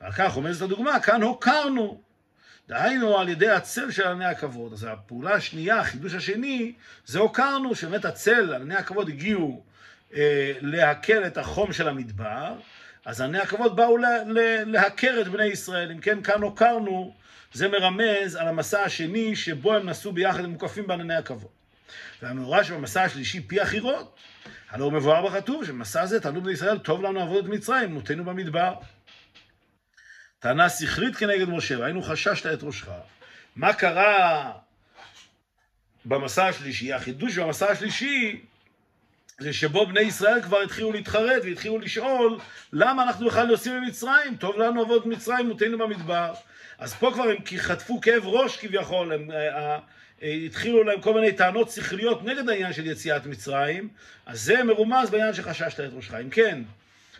ועל 0.00 0.12
כך 0.12 0.34
עומדת 0.34 0.60
הדוגמה, 0.60 1.00
כאן 1.00 1.22
הוקרנו. 1.22 2.00
דהיינו 2.68 3.18
על 3.18 3.28
ידי 3.28 3.50
הצל 3.50 3.90
של 3.90 4.08
ענני 4.08 4.24
הכבוד. 4.24 4.72
אז 4.72 4.86
הפעולה 4.90 5.34
השנייה, 5.34 5.78
החידוש 5.78 6.14
השני, 6.14 6.72
זה 7.06 7.18
הוקרנו, 7.18 7.74
שבאמת 7.74 8.04
הצל, 8.04 8.54
ענני 8.54 8.74
הכבוד 8.74 9.08
הגיעו 9.08 9.62
אה, 10.14 10.52
להקל 10.60 11.26
את 11.26 11.38
החום 11.38 11.72
של 11.72 11.88
המדבר, 11.88 12.54
אז 13.04 13.20
ענני 13.20 13.38
הכבוד 13.38 13.76
באו 13.76 13.96
לה, 13.96 14.24
לה, 14.24 14.64
להכר 14.64 15.20
את 15.20 15.28
בני 15.28 15.44
ישראל. 15.44 15.90
אם 15.90 16.00
כן, 16.00 16.22
כאן 16.22 16.42
הוקרנו, 16.42 17.14
זה 17.56 17.68
מרמז 17.68 18.36
על 18.36 18.48
המסע 18.48 18.82
השני, 18.82 19.36
שבו 19.36 19.74
הם 19.74 19.88
נסעו 19.88 20.12
ביחד, 20.12 20.44
הם 20.44 20.50
מוקפים 20.50 20.86
בענני 20.86 21.14
הכבוד. 21.14 21.50
והמאורע 22.22 22.64
שבמסע 22.64 23.02
השלישי 23.02 23.40
פי 23.40 23.60
החירות, 23.60 24.16
הלא 24.70 24.84
הוא 24.84 24.92
מבואר 24.92 25.26
בכתוב, 25.26 25.64
שבמסע 25.64 26.02
הזה 26.02 26.20
תעלו 26.20 26.42
בני 26.42 26.52
ישראל, 26.52 26.78
טוב 26.78 27.02
לנו 27.02 27.20
עבוד 27.20 27.44
את 27.44 27.50
מצרים, 27.50 27.94
מותנו 27.94 28.24
במדבר. 28.24 28.74
טענה 30.38 30.68
שכלית 30.68 31.16
כנגד 31.16 31.48
משה, 31.48 31.78
והיינו 31.78 32.02
חששת 32.02 32.46
את 32.46 32.62
ראשך. 32.62 32.88
מה 33.56 33.72
קרה 33.72 34.52
במסע 36.04 36.46
השלישי? 36.46 36.92
החידוש 36.92 37.38
במסע 37.38 37.70
השלישי 37.70 38.40
זה 39.38 39.52
שבו 39.52 39.86
בני 39.86 40.00
ישראל 40.00 40.42
כבר 40.42 40.60
התחילו 40.60 40.92
להתחרט 40.92 41.42
והתחילו 41.44 41.78
לשאול 41.78 42.38
למה 42.72 43.02
אנחנו 43.02 43.26
בכלל 43.26 43.50
יוצאים 43.50 43.80
ממצרים? 43.80 44.36
טוב 44.36 44.56
לנו 44.56 44.82
עבוד 44.82 45.08
מצרים, 45.08 45.48
מותנו 45.48 45.78
במדבר. 45.78 46.34
אז 46.78 46.94
פה 46.94 47.10
כבר 47.14 47.22
הם 47.22 47.36
חטפו 47.58 48.00
כאב 48.00 48.26
ראש 48.26 48.56
כביכול, 48.56 49.12
הם 49.12 49.30
אה, 49.30 49.78
אה, 50.22 50.28
התחילו 50.28 50.84
להם 50.84 51.00
כל 51.00 51.14
מיני 51.14 51.32
טענות 51.32 51.70
שכליות 51.70 52.24
נגד 52.24 52.48
העניין 52.48 52.72
של 52.72 52.86
יציאת 52.86 53.26
מצרים, 53.26 53.88
אז 54.26 54.40
זה 54.40 54.64
מרומז 54.64 55.10
בעניין 55.10 55.34
שחששת 55.34 55.80
את 55.80 55.90
ראשך. 55.92 56.14
אם 56.14 56.30
כן, 56.30 56.62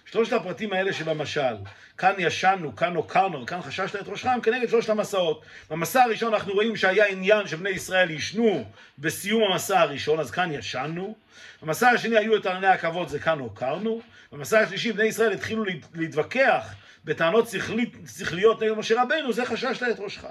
שלושת 0.06 0.32
הפרטים 0.32 0.72
האלה 0.72 0.92
שבמשל, 0.92 1.54
כאן 1.98 2.14
ישנו, 2.18 2.76
כאן 2.76 2.94
הוקרנו, 2.94 3.46
כאן 3.46 3.62
חששת 3.62 3.96
את 3.96 4.08
ראשך, 4.08 4.26
הם 4.26 4.40
כנגד 4.40 4.68
שלושת 4.68 4.88
המסעות. 4.88 5.42
במסע 5.70 6.02
הראשון 6.02 6.34
אנחנו 6.34 6.52
רואים 6.52 6.76
שהיה 6.76 7.06
עניין 7.06 7.46
שבני 7.46 7.70
ישראל 7.70 8.10
ישנו 8.10 8.64
בסיום 8.98 9.42
המסע 9.52 9.80
הראשון, 9.80 10.20
אז 10.20 10.30
כאן 10.30 10.52
ישנו. 10.52 11.14
במסע 11.62 11.88
השני 11.88 12.18
היו 12.18 12.36
את 12.36 12.46
ענני 12.46 12.66
הכבוד, 12.66 13.08
זה 13.08 13.18
כאן 13.18 13.38
הוקרנו. 13.38 14.00
במסע 14.32 14.58
השלישי 14.58 14.92
בני 14.92 15.04
ישראל 15.04 15.32
התחילו 15.32 15.64
להתווכח 15.94 16.74
בטענות 17.06 17.48
שכלית, 17.48 17.96
שכליות 18.18 18.62
נגד 18.62 18.72
משה 18.72 19.02
רבנו, 19.02 19.32
זה 19.32 19.46
חששת 19.46 19.82
את 19.90 19.98
ראשך. 19.98 20.24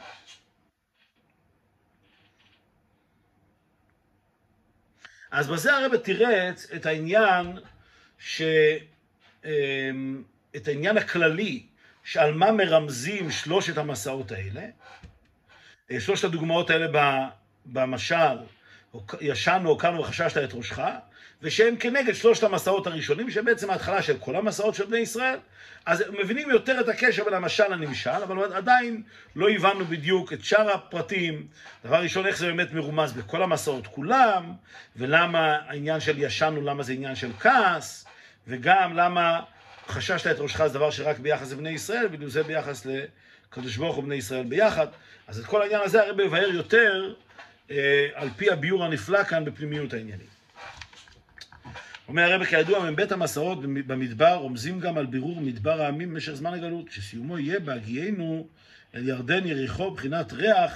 אז 5.31 5.47
בזה 5.47 5.77
הרב 5.77 5.97
תירץ 5.97 6.71
את 6.75 6.85
העניין 6.85 7.59
ש... 8.19 8.41
אמ, 9.45 10.23
את 10.55 10.67
העניין 10.67 10.97
הכללי 10.97 11.65
שעל 12.03 12.33
מה 12.33 12.51
מרמזים 12.51 13.31
שלושת 13.31 13.77
המסעות 13.77 14.31
האלה. 14.31 14.65
אה, 15.91 15.99
שלושת 15.99 16.23
הדוגמאות 16.23 16.69
האלה 16.69 16.87
במשל, 17.65 18.37
ישנו, 19.21 19.69
הוקענו 19.69 19.99
וחששת 19.99 20.37
את 20.43 20.53
ראשך, 20.53 20.79
ושהם 21.41 21.75
כנגד 21.75 22.13
שלושת 22.13 22.43
המסעות 22.43 22.87
הראשונים, 22.87 23.31
שהם 23.31 23.45
בעצם 23.45 23.69
ההתחלה 23.69 24.01
של 24.01 24.17
כל 24.19 24.35
המסעות 24.35 24.75
של 24.75 24.85
בני 24.85 24.97
ישראל. 24.97 25.37
אז 25.85 26.03
מבינים 26.19 26.49
יותר 26.49 26.79
את 26.79 26.89
הקשר 26.89 27.23
בין 27.23 27.33
המשל 27.33 27.67
לנמשל, 27.67 28.09
אבל 28.09 28.53
עדיין 28.53 29.03
לא 29.35 29.49
הבנו 29.49 29.85
בדיוק 29.85 30.33
את 30.33 30.43
שאר 30.43 30.71
הפרטים. 30.71 31.47
דבר 31.85 32.01
ראשון, 32.01 32.25
איך 32.25 32.37
זה 32.37 32.47
באמת 32.47 32.73
מרומז 32.73 33.13
בכל 33.13 33.43
המסעות 33.43 33.87
כולם, 33.87 34.53
ולמה 34.95 35.57
העניין 35.67 35.99
של 35.99 36.15
ישנו, 36.17 36.61
למה 36.61 36.83
זה 36.83 36.93
עניין 36.93 37.15
של 37.15 37.31
כעס. 37.39 38.05
וגם 38.47 38.93
למה 38.93 39.41
חששת 39.87 40.31
את 40.31 40.39
ראשך 40.39 40.67
זה 40.67 40.73
דבר 40.73 40.91
שרק 40.91 41.19
ביחס 41.19 41.51
לבני 41.51 41.69
ישראל, 41.69 42.07
בדיוק 42.07 42.31
זה 42.31 42.43
ביחס 42.43 42.85
לקדוש 42.85 43.77
ברוך 43.77 43.95
הוא 43.95 44.03
ובני 44.03 44.15
ישראל 44.15 44.43
ביחד. 44.43 44.87
אז 45.27 45.39
את 45.39 45.45
כל 45.45 45.61
העניין 45.61 45.81
הזה 45.81 46.03
הרב 46.03 46.21
מבאר 46.21 46.49
יותר 46.49 47.13
אה, 47.71 48.07
על 48.13 48.29
פי 48.37 48.51
הביור 48.51 48.85
הנפלא 48.85 49.23
כאן 49.23 49.45
בפנימיות 49.45 49.93
העניינים. 49.93 50.34
אומר 52.07 52.23
הרב 52.23 52.45
כידוע, 52.45 52.91
מבית 52.91 53.11
המסעות 53.11 53.61
במדבר 53.61 54.33
רומזים 54.33 54.79
גם 54.79 54.97
על 54.97 55.05
בירור 55.05 55.41
מדבר 55.41 55.81
העמים 55.81 56.09
במשך 56.09 56.33
זמן 56.33 56.53
הגלות, 56.53 56.91
שסיומו 56.91 57.39
יהיה 57.39 57.59
בהגיענו 57.59 58.47
אל 58.95 59.07
ירדן 59.07 59.47
יריחו 59.47 59.91
בחינת 59.91 60.33
ריח, 60.33 60.73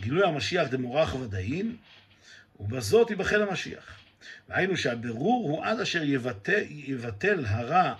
גילוי 0.00 0.26
המשיח 0.26 0.68
דמורח 0.68 1.14
ודאין, 1.14 1.76
ובזאת 2.60 3.10
ייבחן 3.10 3.42
המשיח. 3.42 3.98
והיינו 4.48 4.76
שהבירור 4.76 5.50
הוא 5.50 5.64
עד 5.64 5.80
אשר 5.80 6.02
יבטל, 6.02 6.62
יבטל 6.68 7.44
הרע 7.46 7.94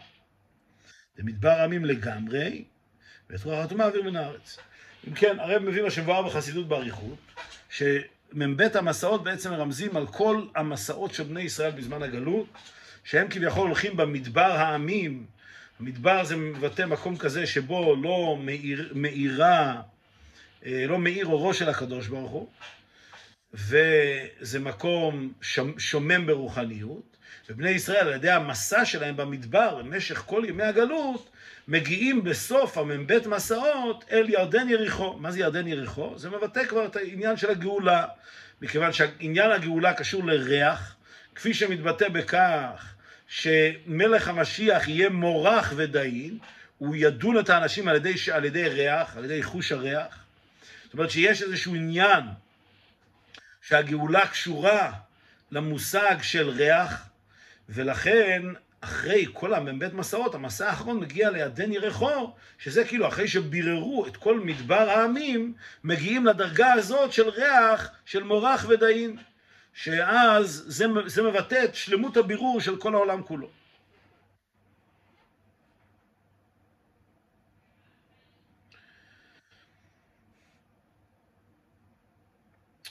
במדבר 1.18 1.62
עמים 1.62 1.84
לגמרי, 1.84 2.64
ואת 3.30 3.44
רוח 3.44 3.64
הטומאה 3.64 3.86
אוויר 3.86 4.02
מן 4.02 4.16
הארץ. 4.16 4.58
אם 5.08 5.14
כן, 5.14 5.40
הרב 5.40 5.62
מביא 5.62 5.82
מה 5.82 5.90
שמבואר 5.90 6.22
בחסידות 6.22 6.68
באריכות, 6.68 7.18
שמ"ב 8.34 8.62
המסעות 8.74 9.24
בעצם 9.24 9.50
מרמזים 9.50 9.96
על 9.96 10.06
כל 10.06 10.46
המסעות 10.56 11.14
של 11.14 11.22
בני 11.22 11.42
ישראל 11.42 11.70
בזמן 11.70 12.02
הגלות, 12.02 12.46
שהם 13.04 13.28
כביכול 13.30 13.66
הולכים 13.66 13.96
במדבר 13.96 14.52
העמים. 14.52 15.26
המדבר 15.80 16.24
זה 16.24 16.36
מבטא 16.36 16.86
מקום 16.86 17.16
כזה 17.16 17.46
שבו 17.46 17.96
לא 18.02 18.36
מאיר, 18.40 18.92
מאירה, 18.94 19.82
אה, 20.66 20.84
לא 20.88 20.98
מאיר 20.98 21.26
אורו 21.26 21.54
של 21.54 21.68
הקדוש 21.68 22.06
ברוך 22.06 22.30
הוא, 22.30 22.48
וזה 23.54 24.60
מקום 24.60 25.32
שומם 25.78 26.26
ברוחניות, 26.26 27.16
ובני 27.48 27.70
ישראל 27.70 28.08
על 28.08 28.14
ידי 28.14 28.30
המסע 28.30 28.84
שלהם 28.84 29.16
במדבר 29.16 29.82
במשך 29.82 30.18
כל 30.26 30.42
ימי 30.48 30.62
הגלות, 30.62 31.30
מגיעים 31.70 32.24
בסוף 32.24 32.78
המ"ב 32.78 33.28
מסעות 33.28 34.04
אל 34.12 34.28
ירדן 34.28 34.68
יריחו. 34.68 35.16
מה 35.18 35.30
זה 35.30 35.40
ירדן 35.40 35.66
יריחו? 35.66 36.18
זה 36.18 36.30
מבטא 36.30 36.66
כבר 36.66 36.86
את 36.86 36.96
העניין 36.96 37.36
של 37.36 37.50
הגאולה, 37.50 38.06
מכיוון 38.62 38.92
שעניין 38.92 39.50
הגאולה 39.50 39.94
קשור 39.94 40.24
לריח, 40.24 40.96
כפי 41.34 41.54
שמתבטא 41.54 42.08
בכך 42.08 42.94
שמלך 43.28 44.28
המשיח 44.28 44.88
יהיה 44.88 45.08
מורח 45.08 45.72
ודאין, 45.76 46.38
הוא 46.78 46.96
ידון 46.96 47.38
את 47.38 47.50
האנשים 47.50 47.88
על 47.88 47.96
ידי, 47.96 48.14
על 48.32 48.44
ידי 48.44 48.68
ריח, 48.68 49.16
על 49.16 49.24
ידי 49.24 49.42
חוש 49.42 49.72
הריח. 49.72 50.24
זאת 50.84 50.92
אומרת 50.92 51.10
שיש 51.10 51.42
איזשהו 51.42 51.74
עניין 51.74 52.24
שהגאולה 53.62 54.26
קשורה 54.26 54.92
למושג 55.50 56.16
של 56.22 56.48
ריח, 56.48 57.08
ולכן 57.68 58.42
אחרי 58.80 59.26
כל 59.32 59.54
המ"ב 59.54 59.94
מסעות, 59.94 60.34
המסע 60.34 60.68
האחרון 60.68 61.00
מגיע 61.00 61.30
לידן 61.30 61.72
ירחו, 61.72 62.32
שזה 62.58 62.84
כאילו 62.84 63.08
אחרי 63.08 63.28
שביררו 63.28 64.06
את 64.06 64.16
כל 64.16 64.40
מדבר 64.40 64.90
העמים, 64.90 65.54
מגיעים 65.84 66.26
לדרגה 66.26 66.72
הזאת 66.72 67.12
של 67.12 67.28
ריח, 67.28 67.90
של 68.04 68.22
מורח 68.22 68.66
ודאין, 68.68 69.16
שאז 69.74 70.64
זה, 70.66 70.86
זה 71.06 71.22
מבטא 71.22 71.64
את 71.64 71.74
שלמות 71.74 72.16
הבירור 72.16 72.60
של 72.60 72.76
כל 72.76 72.94
העולם 72.94 73.22
כולו. 73.22 73.59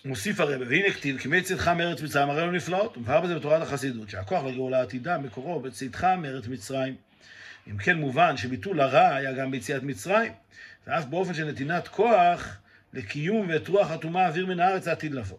מוסיף 0.06 0.40
הרב, 0.40 0.62
והנה 0.70 0.92
כתיב, 0.92 1.18
כי 1.18 1.28
מצאתך 1.28 1.68
מארץ 1.68 2.02
מצרים, 2.02 2.30
הרי 2.30 2.42
לא 2.42 2.52
נפלאות, 2.52 2.98
ומבהר 2.98 3.22
בזה 3.22 3.36
בתורת 3.36 3.62
החסידות, 3.62 4.10
שהכוח 4.10 4.44
לגאולה 4.44 4.80
העתידה, 4.80 5.18
מקורו 5.18 5.60
בצאתך 5.60 6.04
מארץ 6.04 6.48
מצרים. 6.48 6.96
אם 7.68 7.78
כן 7.78 7.98
מובן 7.98 8.38
שביטול 8.38 8.82
הרע 8.82 9.16
היה 9.16 9.34
גם 9.34 9.52
ביציאת 9.52 9.84
מצרים, 9.84 10.32
ואף 10.88 11.06
באופן 11.06 11.34
של 11.34 11.46
נתינת 11.46 11.88
כוח 11.88 12.58
לקיום 12.94 13.50
ואת 13.50 13.68
רוח 13.68 13.92
הטומאה 13.92 14.28
אוויר 14.28 14.46
מן 14.46 14.60
הארץ 14.60 14.88
העתיד 14.88 15.14
לבוא. 15.14 15.38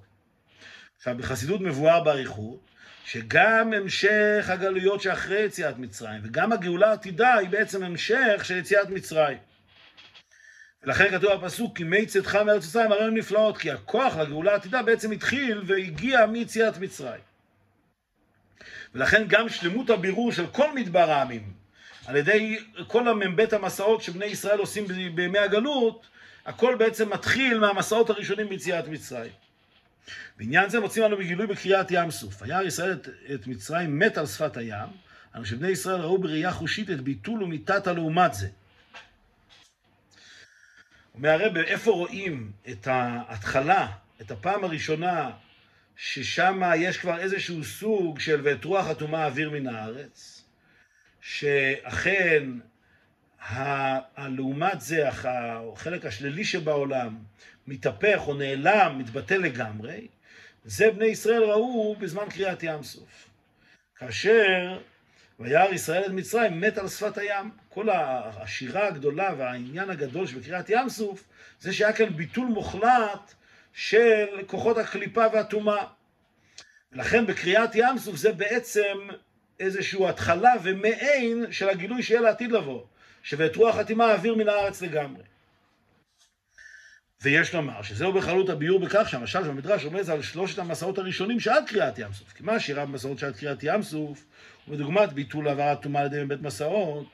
עכשיו, 0.98 1.16
בחסידות 1.16 1.60
מבואר 1.60 2.04
באריכות, 2.04 2.60
שגם 3.04 3.72
המשך 3.72 4.46
הגלויות 4.48 5.02
שאחרי 5.02 5.40
יציאת 5.40 5.78
מצרים, 5.78 6.20
וגם 6.24 6.52
הגאולה 6.52 6.90
העתידה 6.90 7.34
היא 7.34 7.48
בעצם 7.48 7.82
המשך 7.82 8.40
של 8.42 8.56
יציאת 8.56 8.90
מצרים. 8.90 9.38
ולכן 10.82 11.18
כתוב 11.18 11.32
בפסוק, 11.32 11.76
כי 11.76 11.84
מי 11.84 12.06
צאתך 12.06 12.36
מארץ 12.36 12.66
מצרים 12.66 12.92
הרי 12.92 13.04
הם 13.04 13.14
נפלאות, 13.14 13.58
כי 13.58 13.70
הכוח 13.70 14.16
לגאולה 14.16 14.52
העתידה 14.52 14.82
בעצם 14.82 15.10
התחיל 15.10 15.62
והגיע 15.66 16.26
מיציאת 16.26 16.78
מצרים. 16.78 17.20
ולכן 18.94 19.24
גם 19.28 19.48
שלמות 19.48 19.90
הבירור 19.90 20.32
של 20.32 20.46
כל 20.46 20.74
מדבר 20.74 21.10
העמים, 21.10 21.52
על 22.06 22.16
ידי 22.16 22.58
כל 22.86 23.08
המ"ב 23.08 23.54
המסעות 23.54 24.02
שבני 24.02 24.24
ישראל 24.24 24.58
עושים 24.58 24.84
בימי 25.14 25.38
הגלות, 25.38 26.06
הכל 26.46 26.74
בעצם 26.78 27.12
מתחיל 27.12 27.58
מהמסעות 27.58 28.10
הראשונים 28.10 28.48
ביציאת 28.48 28.88
מצרים. 28.88 29.32
בעניין 30.38 30.70
זה 30.70 30.80
מוצאים 30.80 31.04
לנו 31.04 31.16
בגילוי 31.16 31.46
בקריאת 31.46 31.90
ים 31.90 32.10
סוף. 32.10 32.42
וירא 32.42 32.62
ישראל 32.62 32.92
את, 32.92 33.08
את 33.34 33.46
מצרים 33.46 33.98
מת 33.98 34.18
על 34.18 34.26
שפת 34.26 34.56
הים, 34.56 34.88
אבל 35.34 35.44
שבני 35.44 35.68
ישראל 35.68 36.00
ראו 36.00 36.18
בראייה 36.18 36.52
חושית 36.52 36.90
את 36.90 37.00
ביטול 37.00 37.42
ומיתת 37.42 37.86
הלעומת 37.86 38.34
זה. 38.34 38.48
הרב, 41.28 41.56
איפה 41.56 41.90
רואים 41.90 42.52
את 42.70 42.86
ההתחלה, 42.86 43.86
את 44.20 44.30
הפעם 44.30 44.64
הראשונה, 44.64 45.30
ששם 45.96 46.62
יש 46.76 46.98
כבר 46.98 47.18
איזשהו 47.18 47.64
סוג 47.64 48.20
של 48.20 48.40
ואת 48.44 48.64
רוח 48.64 48.86
הטומאה 48.86 49.26
אוויר 49.26 49.50
מן 49.50 49.66
הארץ, 49.66 50.44
שאכן 51.20 52.44
הלעומת 54.16 54.80
זה, 54.80 55.08
החלק 55.08 56.06
השלילי 56.06 56.44
שבעולם, 56.44 57.18
מתהפך 57.66 58.20
או 58.26 58.34
נעלם, 58.34 58.98
מתבטל 58.98 59.36
לגמרי, 59.36 60.08
זה 60.64 60.90
בני 60.90 61.06
ישראל 61.06 61.42
ראו 61.42 61.96
בזמן 61.98 62.24
קריאת 62.30 62.62
ים 62.62 62.82
סוף. 62.82 63.28
כאשר 63.96 64.78
וירא 65.40 65.68
ישראל 65.68 66.02
את 66.06 66.10
מצרים, 66.10 66.60
מת 66.60 66.78
על 66.78 66.88
שפת 66.88 67.18
הים. 67.18 67.50
כל 67.68 67.88
השירה 67.90 68.86
הגדולה 68.86 69.34
והעניין 69.38 69.90
הגדול 69.90 70.26
שבקריאת 70.26 70.70
ים 70.70 70.88
סוף, 70.88 71.28
זה 71.60 71.72
שהיה 71.72 71.92
כאן 71.92 72.08
ביטול 72.08 72.46
מוחלט 72.46 73.34
של 73.72 74.26
כוחות 74.46 74.78
הקליפה 74.78 75.24
והטומאה. 75.32 75.86
לכן 76.92 77.26
בקריאת 77.26 77.70
ים 77.74 77.98
סוף 77.98 78.16
זה 78.16 78.32
בעצם 78.32 78.98
איזושהי 79.60 80.08
התחלה 80.08 80.52
ומעין 80.62 81.52
של 81.52 81.68
הגילוי 81.68 82.02
שיהיה 82.02 82.20
לעתיד 82.20 82.52
לבוא, 82.52 82.82
ש"ואת 83.22 83.56
רוח 83.56 83.76
הטימה 83.76 84.12
אוויר 84.12 84.34
מן 84.34 84.48
הארץ 84.48 84.82
לגמרי". 84.82 85.22
ויש 87.22 87.54
לומר 87.54 87.82
שזהו 87.82 88.12
בכללות 88.12 88.48
הביור 88.48 88.80
בכך 88.80 89.08
שהמשל 89.08 89.44
של 89.44 89.50
המדרש 89.50 89.84
רומז 89.84 90.10
על 90.10 90.22
שלושת 90.22 90.58
המסעות 90.58 90.98
הראשונים 90.98 91.40
שעד 91.40 91.64
קריאת 91.66 91.98
ים 91.98 92.12
סוף. 92.12 92.32
כי 92.32 92.42
מה 92.42 92.52
השירה 92.52 92.86
במסעות 92.86 93.18
שעד 93.18 93.36
קריאת 93.36 93.58
ים 93.62 93.82
סוף, 93.82 94.26
ובדוגמת 94.68 95.12
ביטול 95.12 95.48
העברת 95.48 95.82
טומאה 95.82 96.00
על 96.00 96.06
ידי 96.06 96.24
בית 96.24 96.42
מסעות, 96.42 97.06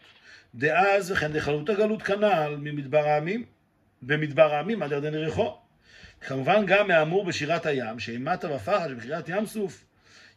דאז 0.55 1.11
וכן 1.11 1.33
דכללות 1.33 1.71
הגלות 1.71 2.03
כנ"ל 2.03 2.57
ממדבר 2.59 3.09
העמים, 3.09 3.45
במדבר 4.03 4.55
העמים 4.55 4.83
עד 4.83 4.93
ירדן 4.93 5.15
יריחו. 5.15 5.57
כמובן 6.21 6.67
גם 6.67 6.89
מהאמור 6.89 7.25
בשירת 7.25 7.67
הים, 7.67 7.99
שאימתה 7.99 8.53
ופחד 8.53 8.89
שבקריאת 8.89 9.29
ים 9.29 9.47
סוף 9.47 9.85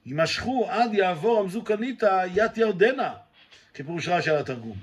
יימשכו 0.06 0.68
עד 0.70 0.94
יעבור 0.94 1.40
עמזו 1.40 1.64
קניתא 1.64 2.26
ית 2.36 2.58
ירדנה, 2.58 3.14
כפירוש 3.74 4.08
רש"י 4.08 4.30
על 4.30 4.38
התרגום. 4.38 4.78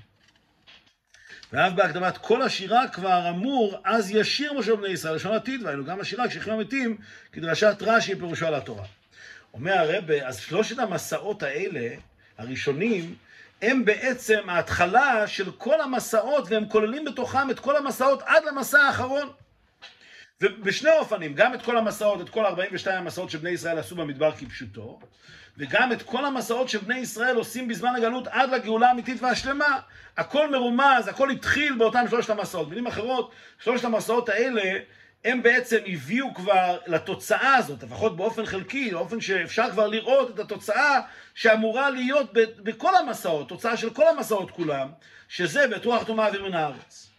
ואף 1.53 1.73
בהקדמת 1.73 2.19
כל 2.19 2.43
השירה 2.43 2.89
כבר 2.89 3.29
אמור, 3.29 3.79
אז 3.85 4.11
ישיר 4.11 4.53
משה 4.53 4.77
בני 4.77 4.89
ישראל, 4.89 5.15
לשון 5.15 5.33
עתיד, 5.33 5.63
והיינו 5.63 5.85
גם 5.85 6.01
השירה 6.01 6.29
כשיחים 6.29 6.53
המתים, 6.53 6.97
כדרשת 7.33 7.77
רש"י 7.81 8.15
פירושו 8.15 8.47
על 8.47 8.55
התורה. 8.55 8.85
אומר 9.55 9.73
הרבה, 9.73 10.27
אז 10.27 10.39
שלושת 10.41 10.79
המסעות 10.79 11.43
האלה, 11.43 11.89
הראשונים, 12.39 13.15
הם 13.63 13.85
בעצם 13.85 14.39
ההתחלה 14.49 15.27
של 15.27 15.51
כל 15.53 15.81
המסעות, 15.81 16.51
והם 16.51 16.69
כוללים 16.69 17.05
בתוכם 17.05 17.51
את 17.51 17.61
כל 17.61 17.77
המסעות 17.77 18.23
עד 18.27 18.45
למסע 18.45 18.79
האחרון. 18.79 19.29
ובשני 20.41 20.91
אופנים, 20.91 21.35
גם 21.35 21.55
את 21.55 21.63
כל 21.63 21.77
המסעות, 21.77 22.21
את 22.21 22.29
כל 22.29 22.45
42 22.45 22.99
המסעות 22.99 23.31
שבני 23.31 23.51
ישראל 23.51 23.79
עשו 23.79 23.97
במדבר 23.97 24.33
כפשוטו, 24.33 24.99
וגם 25.59 25.93
את 25.93 26.03
כל 26.03 26.25
המסעות 26.25 26.69
שבני 26.69 26.99
ישראל 26.99 27.37
עושים 27.37 27.69
בזמן 27.69 27.95
הגלות 27.97 28.27
עד 28.27 28.51
לגאולה 28.51 28.89
האמיתית 28.89 29.23
והשלמה, 29.23 29.79
הכל 30.17 30.51
מרומז, 30.51 31.09
הכל 31.09 31.31
התחיל 31.31 31.75
באותם 31.79 32.05
שלושת 32.11 32.31
המסעות. 32.31 32.67
במילים 32.67 32.87
אחרות, 32.87 33.33
שלושת 33.65 33.85
המסעות 33.85 34.29
האלה, 34.29 34.79
הם 35.25 35.43
בעצם 35.43 35.79
הביאו 35.87 36.35
כבר 36.35 36.79
לתוצאה 36.87 37.55
הזאת, 37.55 37.83
לפחות 37.83 38.17
באופן 38.17 38.47
חלקי, 38.47 38.91
באופן 38.91 39.21
שאפשר 39.21 39.71
כבר 39.71 39.87
לראות 39.87 40.31
את 40.35 40.39
התוצאה 40.39 41.01
שאמורה 41.35 41.91
להיות 41.91 42.33
בכל 42.59 42.97
המסעות, 42.97 43.49
תוצאה 43.49 43.77
של 43.77 43.91
כל 43.91 44.09
המסעות 44.09 44.51
כולם, 44.51 44.89
שזה 45.29 45.67
ואת 45.71 45.85
רוח 45.85 46.05
טומאה 46.05 46.27
אוויר 46.27 46.45
מן 46.45 46.55
הארץ. 46.55 47.11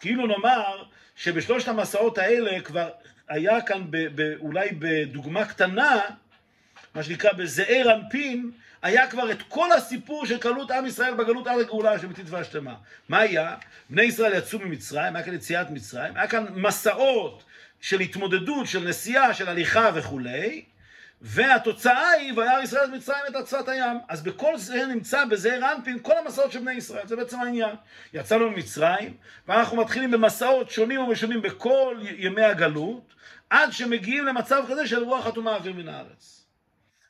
כאילו 0.00 0.26
נאמר 0.26 0.84
שבשלושת 1.18 1.68
המסעות 1.68 2.18
האלה 2.18 2.60
כבר 2.60 2.90
היה 3.28 3.60
כאן 3.60 3.84
ב, 3.90 3.96
ב, 4.14 4.34
אולי 4.40 4.68
בדוגמה 4.78 5.44
קטנה 5.44 6.00
מה 6.94 7.02
שנקרא 7.02 7.32
בזעיר 7.32 7.94
אנפין, 7.94 8.50
היה 8.82 9.10
כבר 9.10 9.30
את 9.30 9.42
כל 9.48 9.72
הסיפור 9.72 10.26
של 10.26 10.38
קלות 10.38 10.70
עם 10.70 10.86
ישראל 10.86 11.14
בגלות 11.14 11.46
עד 11.46 11.60
הגאולה 11.60 11.98
של 11.98 12.06
מתתווה 12.06 12.44
שלמה. 12.44 12.74
מה 13.08 13.18
היה? 13.18 13.56
בני 13.90 14.02
ישראל 14.02 14.38
יצאו 14.38 14.58
ממצרים, 14.58 15.16
היה 15.16 15.24
כאן 15.24 15.34
יציאת 15.34 15.70
מצרים, 15.70 16.16
היה 16.16 16.28
כאן 16.28 16.46
מסעות 16.54 17.44
של 17.80 18.00
התמודדות, 18.00 18.66
של 18.66 18.88
נסיעה, 18.88 19.34
של 19.34 19.48
הליכה 19.48 19.90
וכולי, 19.94 20.64
והתוצאה 21.22 22.10
היא, 22.10 22.32
וירא 22.36 22.60
ישראל 22.62 22.84
את 22.84 22.90
מצרים 22.90 23.22
את 23.30 23.34
עצת 23.34 23.68
הים. 23.68 23.98
אז 24.08 24.22
בכל 24.22 24.56
זה 24.56 24.86
נמצא 24.86 25.24
בזעיר 25.24 25.72
אנפין 25.72 25.98
כל 26.02 26.12
המסעות 26.24 26.52
של 26.52 26.58
בני 26.58 26.72
ישראל, 26.72 27.06
זה 27.06 27.16
בעצם 27.16 27.40
העניין. 27.40 27.74
יצאנו 28.12 28.50
ממצרים, 28.50 29.14
ואנחנו 29.48 29.76
מתחילים 29.76 30.10
במסעות 30.10 30.70
שונים 30.70 31.00
ומשונים 31.00 31.42
בכל 31.42 31.96
ימי 32.02 32.44
הגלות, 32.44 33.14
עד 33.50 33.72
שמגיעים 33.72 34.26
למצב 34.26 34.64
כזה 34.68 34.86
של 34.86 35.02
רוח 35.02 35.24
חתומה 35.26 35.54
אוויר 35.54 35.72
מן 35.72 35.88
הארץ. 35.88 36.37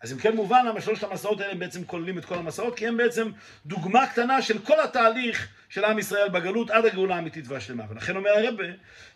אז 0.01 0.13
אם 0.13 0.19
כן 0.19 0.37
מובן 0.37 0.67
למה 0.67 0.81
שלושת 0.81 1.03
המסעות 1.03 1.41
האלה 1.41 1.55
בעצם 1.55 1.85
כוללים 1.85 2.19
את 2.19 2.25
כל 2.25 2.35
המסעות, 2.35 2.77
כי 2.77 2.87
הם 2.87 2.97
בעצם 2.97 3.31
דוגמה 3.67 4.07
קטנה 4.07 4.43
של 4.43 4.59
כל 4.59 4.81
התהליך 4.81 5.49
של 5.69 5.85
עם 5.85 5.99
ישראל 5.99 6.29
בגלות 6.29 6.71
עד 6.71 6.87
הגאולה 6.87 7.17
האמיתית 7.17 7.45
והשלמה. 7.49 7.85
ולכן 7.91 8.17
אומר 8.17 8.31
הרבה, 8.31 8.65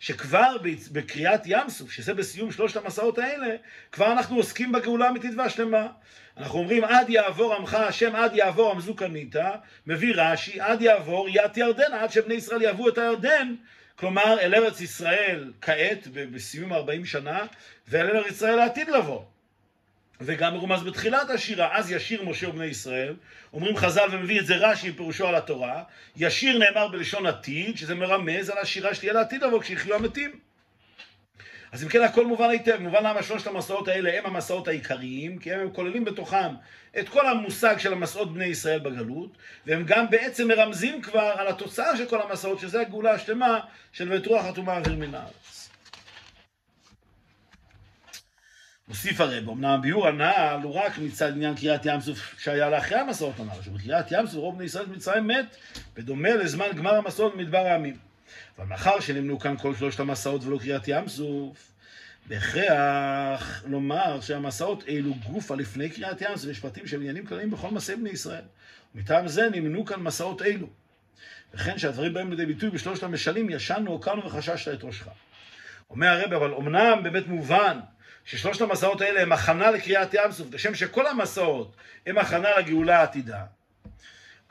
שכבר 0.01 0.57
בקריאת 0.93 1.41
ים 1.47 1.69
סוף, 1.69 1.91
שזה 1.93 2.15
בסיום 2.15 2.53
שלושת 2.53 2.77
המסעות 2.77 3.19
האלה, 3.19 3.57
כבר 3.93 4.13
אנחנו 4.13 4.37
עוסקים 4.37 4.73
בגאולה 4.73 5.07
האמיתית 5.07 5.33
והשלמה. 5.37 5.87
אנחנו 6.37 6.59
אומרים 6.59 6.85
עד 6.85 7.11
יעבור 7.11 7.55
עמך 7.55 7.75
השם, 7.75 8.17
עד 8.17 8.37
יעבור 8.37 8.71
עמזו 8.71 8.95
קניתא, 8.95 9.51
מביא 9.87 10.15
רש"י, 10.17 10.61
עד 10.61 10.83
יעבור 10.83 11.29
ית 11.29 11.57
ירדן, 11.57 11.93
עד 11.93 12.11
שבני 12.11 12.35
ישראל 12.35 12.63
יעברו 12.63 12.89
את 12.89 12.99
הירדן, 12.99 13.55
כלומר 13.97 14.41
אל 14.41 14.55
ארץ 14.55 14.81
ישראל 14.81 15.53
כעת, 15.61 16.09
בסיום 16.13 16.73
40 16.73 17.05
שנה, 17.05 17.47
ואל 17.89 18.17
ארץ 18.17 18.31
ישראל 18.31 18.59
העתיד 18.59 18.89
לבוא. 18.89 19.32
וגם 20.21 20.55
מרומז 20.55 20.83
בתחילת 20.83 21.31
השירה, 21.31 21.79
אז 21.79 21.91
ישיר 21.91 22.23
משה 22.23 22.49
ובני 22.49 22.65
ישראל, 22.65 23.15
אומרים 23.53 23.77
חז"ל 23.77 24.09
ומביא 24.13 24.41
את 24.41 24.47
זה 24.47 24.57
רש"י 24.57 24.93
פירושו 24.93 25.27
על 25.27 25.35
התורה, 25.35 25.83
ישיר 26.17 26.59
נאמר 26.59 26.89
בלשון 26.89 27.27
עתיד, 27.27 27.77
שזה 27.77 27.95
מרמז 27.95 28.51
על 28.51 28.59
השירה 28.59 28.95
שתהיה 28.95 29.13
לעתיד 29.13 29.43
לבוא 29.43 29.61
כשיחיו 29.61 29.95
המתים. 29.95 30.39
אז 31.73 31.85
אם 31.85 31.89
כן 31.89 32.03
הכל 32.03 32.27
מובן 32.27 32.51
היטב, 32.51 32.77
מובן 32.81 33.05
למה 33.05 33.23
שלושת 33.23 33.47
המסעות 33.47 33.89
האלה 33.89 34.19
הם 34.19 34.27
המסעות 34.27 34.69
העיקריים, 34.69 35.39
כי 35.39 35.53
הם 35.53 35.71
כוללים 35.73 36.05
בתוכם 36.05 36.55
את 36.99 37.09
כל 37.09 37.29
המושג 37.29 37.79
של 37.79 37.93
המסעות 37.93 38.35
בני 38.35 38.45
ישראל 38.45 38.79
בגלות, 38.79 39.37
והם 39.67 39.85
גם 39.87 40.11
בעצם 40.11 40.49
מרמזים 40.49 41.03
כבר 41.03 41.33
על 41.39 41.49
התוצאה 41.49 41.97
של 41.97 42.09
כל 42.09 42.23
המסעות, 42.23 42.61
שזה 42.61 42.81
הגאולה 42.81 43.13
השלמה 43.13 43.61
של 43.93 44.13
ואת 44.13 44.27
רוח 44.27 44.45
הטומאה 44.45 44.77
אוויר 44.77 44.97
מן 44.97 45.15
הארץ. 45.15 45.62
מוסיף 48.89 49.21
הרב, 49.21 49.49
אמנם 49.49 49.71
הביאור 49.71 50.09
הנ"ל 50.09 50.61
הוא 50.63 50.75
רק 50.75 50.99
מצד 50.99 51.33
עניין 51.33 51.57
קריאת 51.57 51.87
ים 51.87 52.01
סוף 52.01 52.35
שהיה 52.39 52.71
לאחרי 52.71 52.99
המסעות 52.99 53.41
הנ"ל, 53.41 53.63
שבקריאת 53.63 54.13
ים 54.13 54.27
סוף 54.27 54.35
רוב 54.35 54.57
בני 54.57 54.65
ישראל 54.65 54.87
במצרים 54.87 55.27
מת, 55.27 55.57
בדומה 55.97 56.35
לזמן 56.35 56.67
גמר 56.77 56.95
המסעות 56.95 57.37
במדבר 57.37 57.67
העמים. 57.67 57.97
אבל 58.59 58.67
מאחר 58.67 59.01
שנמנו 59.01 59.39
כאן 59.39 59.57
כל 59.57 59.75
שלושת 59.75 60.01
המסעות 60.01 60.45
ולא 60.45 60.59
קריאת 60.59 60.89
ים 60.89 61.09
סוף, 61.09 61.73
בהכרח 62.27 63.63
לומר 63.67 64.21
שהמסעות 64.21 64.85
אלו 64.89 65.15
גופה 65.15 65.55
לפני 65.57 65.91
קריאת 65.91 66.23
ים 66.23 66.37
סוף, 66.37 66.51
יש 66.51 66.61
פרטים 66.61 66.87
של 66.87 66.97
עניינים 67.01 67.27
כלליים 67.27 67.51
בכל 67.51 67.71
מסעי 67.71 67.97
בני 67.97 68.11
ישראל. 68.11 68.45
ומטעם 68.95 69.29
זה 69.29 69.49
נמנו 69.53 69.85
כאן 69.85 70.01
מסעות 70.01 70.43
אלו. 70.43 70.67
וכן 71.55 71.79
שהדברים 71.79 72.15
באים 72.15 72.31
לידי 72.31 72.47
ביטוי 72.47 72.71
בשלושת 72.71 73.03
המשלים, 73.03 73.51
ישנו, 73.51 73.91
הוקרנו 73.91 74.25
וחששת 74.25 74.75
את 74.75 74.85
ראשך. 74.85 75.09
אומר 75.91 76.09
הרב, 76.09 76.33
אבל 76.33 76.55
אמנם 76.55 77.03
באמת 77.03 77.27
מובן 77.27 77.79
ששלושת 78.25 78.61
המסעות 78.61 79.01
האלה 79.01 79.23
הם 79.23 79.33
הכנה 79.33 79.71
לקריאת 79.71 80.15
ים 80.15 80.33
סוף, 80.33 80.47
כשם 80.55 80.75
שכל 80.75 81.07
המסעות 81.07 81.77
הם 82.07 82.19
הכנה 82.19 82.59
לגאולה 82.59 83.01
העתידה. 83.01 83.45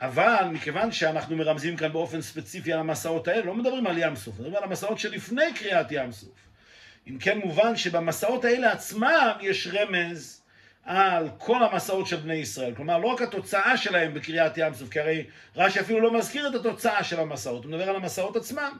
אבל 0.00 0.44
מכיוון 0.52 0.92
שאנחנו 0.92 1.36
מרמזים 1.36 1.76
כאן 1.76 1.92
באופן 1.92 2.22
ספציפי 2.22 2.72
על 2.72 2.78
המסעות 2.78 3.28
האלה, 3.28 3.44
לא 3.44 3.54
מדברים 3.54 3.86
על 3.86 3.98
ים 3.98 4.16
סוף, 4.16 4.34
מדברים 4.34 4.56
על 4.56 4.64
המסעות 4.64 4.98
שלפני 4.98 5.54
קריאת 5.54 5.86
ים 5.90 6.12
סוף. 6.12 6.34
אם 7.06 7.18
כן 7.18 7.38
מובן 7.38 7.76
שבמסעות 7.76 8.44
האלה 8.44 8.72
עצמם 8.72 9.32
יש 9.40 9.68
רמז 9.72 10.42
על 10.84 11.28
כל 11.38 11.64
המסעות 11.64 12.06
של 12.06 12.16
בני 12.16 12.34
ישראל. 12.34 12.74
כלומר, 12.74 12.98
לא 12.98 13.06
רק 13.06 13.22
התוצאה 13.22 13.76
שלהם 13.76 14.14
בקריאת 14.14 14.52
ים 14.56 14.74
סוף, 14.74 14.88
כי 14.88 15.00
הרי 15.00 15.24
רש"י 15.56 15.80
אפילו 15.80 16.00
לא 16.00 16.18
מזכיר 16.18 16.48
את 16.48 16.54
התוצאה 16.54 17.04
של 17.04 17.20
המסעות, 17.20 17.64
הוא 17.64 17.72
מדבר 17.72 17.88
על 17.88 17.96
המסעות 17.96 18.36
עצמם. 18.36 18.78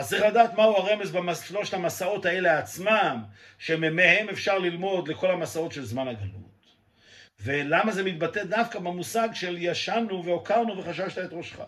אז 0.00 0.08
צריך 0.08 0.22
לדעת 0.22 0.54
מהו 0.54 0.76
הרמז 0.76 1.10
בשלושת 1.10 1.74
המסעות 1.74 2.26
האלה 2.26 2.58
עצמם, 2.58 3.22
שמהם 3.58 4.28
אפשר 4.28 4.58
ללמוד 4.58 5.08
לכל 5.08 5.30
המסעות 5.30 5.72
של 5.72 5.84
זמן 5.84 6.08
הגלות. 6.08 6.74
ולמה 7.40 7.92
זה 7.92 8.02
מתבטא 8.02 8.44
דווקא 8.44 8.78
במושג 8.78 9.28
של 9.32 9.56
ישנו 9.58 10.24
והוקרנו 10.24 10.78
וחששת 10.78 11.18
את 11.18 11.28
ראשך. 11.32 11.58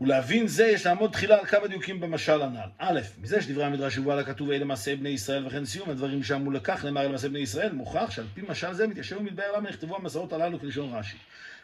ולהבין 0.00 0.46
זה 0.46 0.66
יש 0.66 0.86
לעמוד 0.86 1.12
תחילה 1.12 1.38
על 1.38 1.46
כמה 1.46 1.66
דיוקים 1.66 2.00
במשל 2.00 2.42
הנ"ל. 2.42 2.70
א', 2.78 3.00
מזה 3.18 3.42
שדברי 3.42 3.64
המדרש 3.64 3.96
יובא 3.96 4.14
לכתוב 4.14 4.50
אלה 4.50 4.64
מעשי 4.64 4.96
בני 4.96 5.08
ישראל 5.08 5.46
וכן 5.46 5.64
סיום 5.64 5.90
הדברים 5.90 6.22
שאמרו 6.22 6.50
לכך 6.50 6.84
נאמר 6.84 7.00
אלה 7.00 7.08
מעשי 7.08 7.28
בני 7.28 7.38
ישראל, 7.38 7.72
מוכרח 7.72 8.10
שעל 8.10 8.26
פי 8.34 8.40
משל 8.48 8.72
זה 8.72 8.86
מתיישב 8.86 9.16
ומתבהר 9.16 9.56
למה 9.56 9.68
נכתבו 9.68 9.96
המסעות 9.96 10.32
הללו 10.32 10.60
כלשון 10.60 10.94
רש"י. 10.94 11.16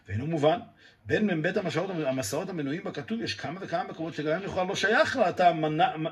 ואינו 0.08 0.26
מובן, 0.26 0.58
בין 1.06 1.40
מ"ב 1.40 1.58
המסעות, 1.58 1.90
המסעות 2.06 2.48
המנויים 2.48 2.84
בכתוב 2.84 3.20
יש 3.20 3.34
כמה 3.34 3.60
וכמה 3.62 3.84
מקומות 3.84 4.14
שגם 4.14 4.32
הם 4.32 4.42
לכאורה 4.42 4.64
לא 4.64 4.74
שייך 4.74 5.16
לה, 5.16 5.28
אתה 5.28 5.52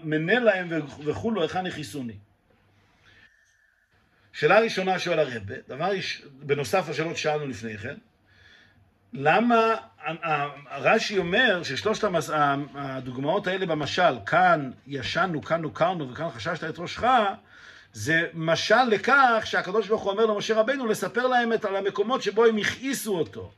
מנה 0.02 0.38
להם 0.38 0.68
וכולו, 1.04 1.42
היכן 1.42 1.66
יכיסוני. 1.66 2.16
שאלה 4.32 4.60
ראשונה 4.60 4.98
שואל 4.98 5.18
הרבה, 5.18 5.54
דבר 5.68 5.90
בנוסף 6.32 6.88
לשאלות 6.88 7.16
ששאלנו 7.16 7.46
לפני 7.46 7.78
כן, 7.78 7.94
למה 9.12 9.74
רש"י 10.70 11.18
אומר 11.18 11.62
ששלושת 11.62 12.04
המס... 12.04 12.30
הדוגמאות 12.74 13.46
האלה 13.46 13.66
במשל, 13.66 14.18
כאן 14.26 14.70
ישנו, 14.86 15.42
כאן 15.42 15.60
נוכרנו 15.60 16.10
וכאן 16.10 16.30
חששת 16.30 16.64
את 16.64 16.78
ראשך, 16.78 17.04
זה 17.92 18.28
משל 18.34 18.84
לכך 18.84 19.42
שהקדוש 19.44 19.88
ברוך 19.88 20.02
הוא 20.02 20.12
אומר 20.12 20.26
למשה 20.26 20.54
רבינו 20.54 20.86
לספר 20.86 21.26
להם 21.26 21.52
את, 21.52 21.64
על 21.64 21.76
המקומות 21.76 22.22
שבו 22.22 22.44
הם 22.44 22.56
הכעיסו 22.56 23.18
אותו. 23.18 23.52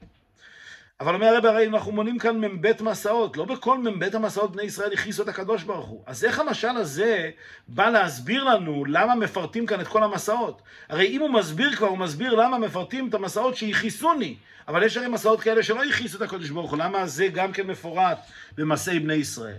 אבל 1.00 1.14
אומר 1.14 1.26
הרב 1.26 1.46
הרי 1.46 1.66
אנחנו 1.66 1.92
מונים 1.92 2.18
כאן 2.18 2.44
מ"ב 2.44 2.82
מסעות, 2.82 3.36
לא 3.36 3.44
בכל 3.44 3.78
מ"ב 3.78 4.16
המסעות 4.16 4.52
בני 4.52 4.62
ישראל 4.62 4.92
הכעיסו 4.92 5.22
את 5.22 5.28
הקדוש 5.28 5.62
ברוך 5.62 5.86
הוא. 5.86 6.02
אז 6.06 6.24
איך 6.24 6.38
המשל 6.38 6.68
הזה 6.68 7.30
בא 7.68 7.90
להסביר 7.90 8.44
לנו 8.44 8.84
למה 8.84 9.14
מפרטים 9.14 9.66
כאן 9.66 9.80
את 9.80 9.86
כל 9.86 10.02
המסעות? 10.02 10.62
הרי 10.88 11.06
אם 11.06 11.20
הוא 11.20 11.30
מסביר 11.30 11.76
כבר, 11.76 11.86
הוא 11.86 11.98
מסביר 11.98 12.34
למה 12.34 12.58
מפרטים 12.58 13.08
את 13.08 13.14
המסעות 13.14 13.56
שהכעיסוני. 13.56 14.36
אבל 14.68 14.82
יש 14.82 14.96
הרי 14.96 15.08
מסעות 15.08 15.40
כאלה 15.40 15.62
שלא 15.62 15.84
הכעיסו 15.84 16.16
את 16.16 16.22
הקדוש 16.22 16.50
ברוך 16.50 16.70
הוא, 16.70 16.78
למה 16.78 17.06
זה 17.06 17.28
גם 17.28 17.52
כן 17.52 17.66
מפורט 17.66 18.18
במסעי 18.56 19.00
בני 19.00 19.14
ישראל? 19.14 19.56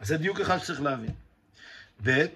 אז 0.00 0.08
זה 0.08 0.16
דיוק 0.16 0.40
אחד 0.40 0.58
שצריך 0.58 0.82
להבין. 0.82 1.10
ב', 2.02 2.26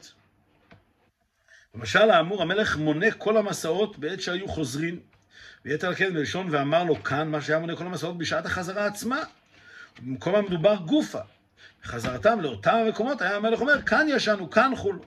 במשל 1.75 2.11
האמור, 2.11 2.43
המלך 2.43 2.77
מונה 2.77 3.11
כל 3.11 3.37
המסעות 3.37 3.99
בעת 3.99 4.21
שהיו 4.21 4.49
חוזרים 4.49 5.01
ויתר 5.65 5.87
על 5.87 5.95
כן 5.95 6.15
בלשון 6.15 6.49
ואמר 6.51 6.85
לו 6.85 7.03
כאן 7.03 7.29
מה 7.29 7.41
שהיה 7.41 7.59
מונה 7.59 7.77
כל 7.77 7.87
המסעות 7.87 8.19
בשעת 8.19 8.47
החזרה 8.47 8.87
עצמה. 8.87 9.23
במקום 10.03 10.35
המדובר 10.35 10.77
גופה. 10.77 11.21
בחזרתם 11.85 12.41
לאותם 12.41 12.75
המקומות 12.75 13.23
היה 13.23 13.37
המלך 13.37 13.61
אומר 13.61 13.83
כאן 13.83 14.07
ישנו, 14.11 14.51
כאן 14.51 14.73
חולו. 14.77 15.03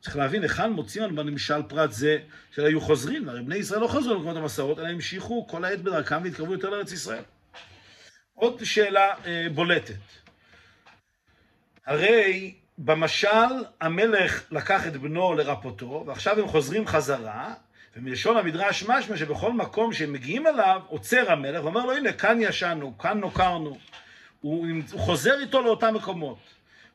צריך 0.00 0.16
להבין 0.16 0.42
היכן 0.42 0.70
מוצאים 0.70 1.04
לנו 1.04 1.16
בנמשל 1.16 1.62
פרט 1.68 1.92
זה 1.92 2.18
של 2.50 2.64
היו 2.64 2.80
חוזרים, 2.80 3.28
הרי 3.28 3.42
בני 3.42 3.56
ישראל 3.56 3.80
לא 3.80 3.88
חזרו 3.88 4.14
למקומות 4.14 4.36
המסעות, 4.36 4.78
אלא 4.78 4.88
המשיכו 4.88 5.46
כל 5.48 5.64
העת 5.64 5.82
בדרכם 5.82 6.22
והתקרבו 6.22 6.52
יותר 6.52 6.70
לארץ 6.70 6.92
ישראל. 6.92 7.22
עוד 8.34 8.64
שאלה 8.64 9.14
אה, 9.26 9.46
בולטת. 9.54 9.94
הרי 11.86 12.54
במשל 12.78 13.28
המלך 13.80 14.52
לקח 14.52 14.86
את 14.86 14.96
בנו 14.96 15.34
לרפותו, 15.34 16.04
ועכשיו 16.06 16.38
הם 16.40 16.48
חוזרים 16.48 16.86
חזרה, 16.86 17.54
ומלשון 17.96 18.36
המדרש 18.36 18.84
משמע 18.88 19.16
שבכל 19.16 19.52
מקום 19.52 19.92
שהם 19.92 20.12
מגיעים 20.12 20.46
אליו, 20.46 20.80
עוצר 20.88 21.32
המלך 21.32 21.64
ואומר 21.64 21.86
לו, 21.86 21.92
הנה, 21.92 22.12
כאן 22.12 22.38
ישנו, 22.40 22.98
כאן 22.98 23.18
נוקרנו. 23.18 23.78
הוא, 24.40 24.66
הוא 24.92 25.00
חוזר 25.00 25.40
איתו 25.40 25.62
לאותם 25.62 25.94
מקומות. 25.94 26.38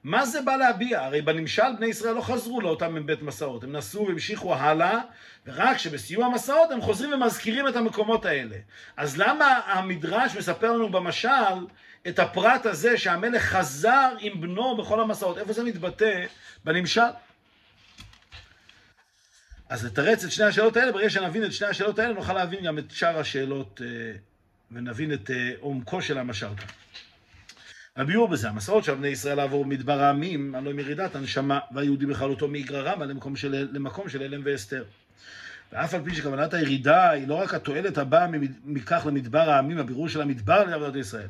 מה 0.04 0.26
זה 0.26 0.42
בא 0.42 0.56
להביע? 0.56 1.04
הרי 1.04 1.22
בנמשל 1.22 1.76
בני 1.78 1.86
ישראל 1.86 2.16
לא 2.16 2.22
חזרו 2.22 2.62
לאותם 2.62 2.96
מבית 2.96 3.22
מסעות, 3.22 3.64
הם 3.64 3.72
נסעו 3.72 4.08
והמשיכו 4.08 4.56
הלאה, 4.56 5.00
ורק 5.48 5.78
שבסיום 5.78 6.24
המסעות 6.24 6.72
הם 6.72 6.82
חוזרים 6.82 7.14
ומזכירים 7.14 7.68
את 7.68 7.76
המקומות 7.76 8.26
האלה. 8.26 8.56
אז 8.98 9.18
למה 9.18 9.60
המדרש 9.66 10.36
מספר 10.38 10.72
לנו 10.72 10.90
במשל 10.90 11.30
את 12.08 12.20
הפרט 12.20 12.66
הזה 12.66 12.98
שהמלך 12.98 13.44
חזר 13.44 14.10
עם 14.20 14.42
בנו 14.42 14.78
בכל 14.78 15.00
המסעות? 15.00 15.38
איפה 15.38 15.54
זה 15.54 15.64
מתבטא 15.64 16.26
בנמשל? 16.66 17.02
אז 19.70 19.86
לתרץ 19.86 20.24
את 20.24 20.32
שני 20.32 20.46
השאלות 20.46 20.78
האלה, 20.78 20.92
ברגע 20.92 21.10
שנבין 21.10 21.46
את 21.46 21.54
שני 21.54 21.68
השאלות 21.68 22.00
האלה, 22.00 22.14
נוכל 22.14 22.34
להבין 22.34 22.64
גם 22.64 22.78
את 22.78 22.92
שאר 22.92 23.20
השאלות 23.20 23.82
אה, 23.86 23.88
ונבין 24.72 25.14
את 25.14 25.32
אה, 25.32 25.52
עומקו 25.60 26.02
של 26.02 26.18
המשל 26.18 26.56
כאן. 26.58 26.68
הביאור 27.96 28.28
בזה, 28.28 28.50
המסעות 28.50 28.84
של 28.84 28.96
בני 28.96 29.08
ישראל 29.08 29.38
לעבור 29.38 29.66
מדבר 29.66 30.02
העמים, 30.02 30.56
הלוא 30.56 30.72
עם 30.72 30.80
ירידת 30.80 31.16
הנשמה, 31.16 31.60
והיהודי 31.72 32.06
בכללותו 32.06 32.48
רמא 32.72 33.04
למקום 33.04 33.36
של, 33.36 33.68
למקום 33.72 34.10
של 34.10 34.22
הלם 34.22 34.42
ואסתר. 34.46 34.84
ואף 35.72 35.94
על 35.94 36.04
פי 36.04 36.16
שכוונת 36.16 36.54
הירידה 36.54 37.10
היא 37.10 37.28
לא 37.28 37.36
רק 37.36 37.54
התועלת 37.54 37.98
הבאה 37.98 38.28
מכך 38.66 39.06
למדבר 39.06 39.50
העמים, 39.50 39.78
הבירור 39.78 40.10
של 40.10 40.22
המדבר 40.22 40.64
לעבודת 40.64 40.96
ישראל, 40.96 41.28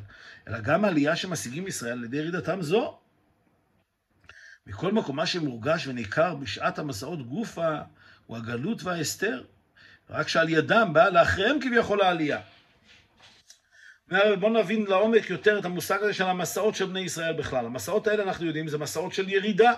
אלא 0.48 0.60
גם 0.60 0.84
העלייה 0.84 1.16
שמשיגים 1.16 1.66
ישראל 1.66 1.92
על 1.92 2.04
ידי 2.04 2.16
ירידתם 2.16 2.62
זו. 2.62 2.98
מכל 4.66 4.92
מקום, 4.92 5.16
מה 5.16 5.26
שמורגש 5.26 5.86
וניכר 5.86 6.34
בשעת 6.34 6.78
המסעות 6.78 7.28
גופה, 7.28 7.78
הוא 8.28 8.36
הגלות 8.36 8.82
וההסתר, 8.82 9.42
רק 10.10 10.28
שעל 10.28 10.48
ידם 10.48 10.90
באה 10.92 11.10
לאחריהם 11.10 11.60
כביכול 11.60 12.00
העלייה. 12.00 12.40
בואו 14.10 14.52
נבין 14.52 14.86
לעומק 14.86 15.30
יותר 15.30 15.58
את 15.58 15.64
המושג 15.64 16.02
הזה 16.02 16.14
של 16.14 16.24
המסעות 16.24 16.74
של 16.74 16.84
בני 16.84 17.00
ישראל 17.00 17.32
בכלל. 17.32 17.66
המסעות 17.66 18.06
האלה, 18.06 18.22
אנחנו 18.22 18.46
יודעים, 18.46 18.68
זה 18.68 18.78
מסעות 18.78 19.14
של 19.14 19.28
ירידה. 19.28 19.72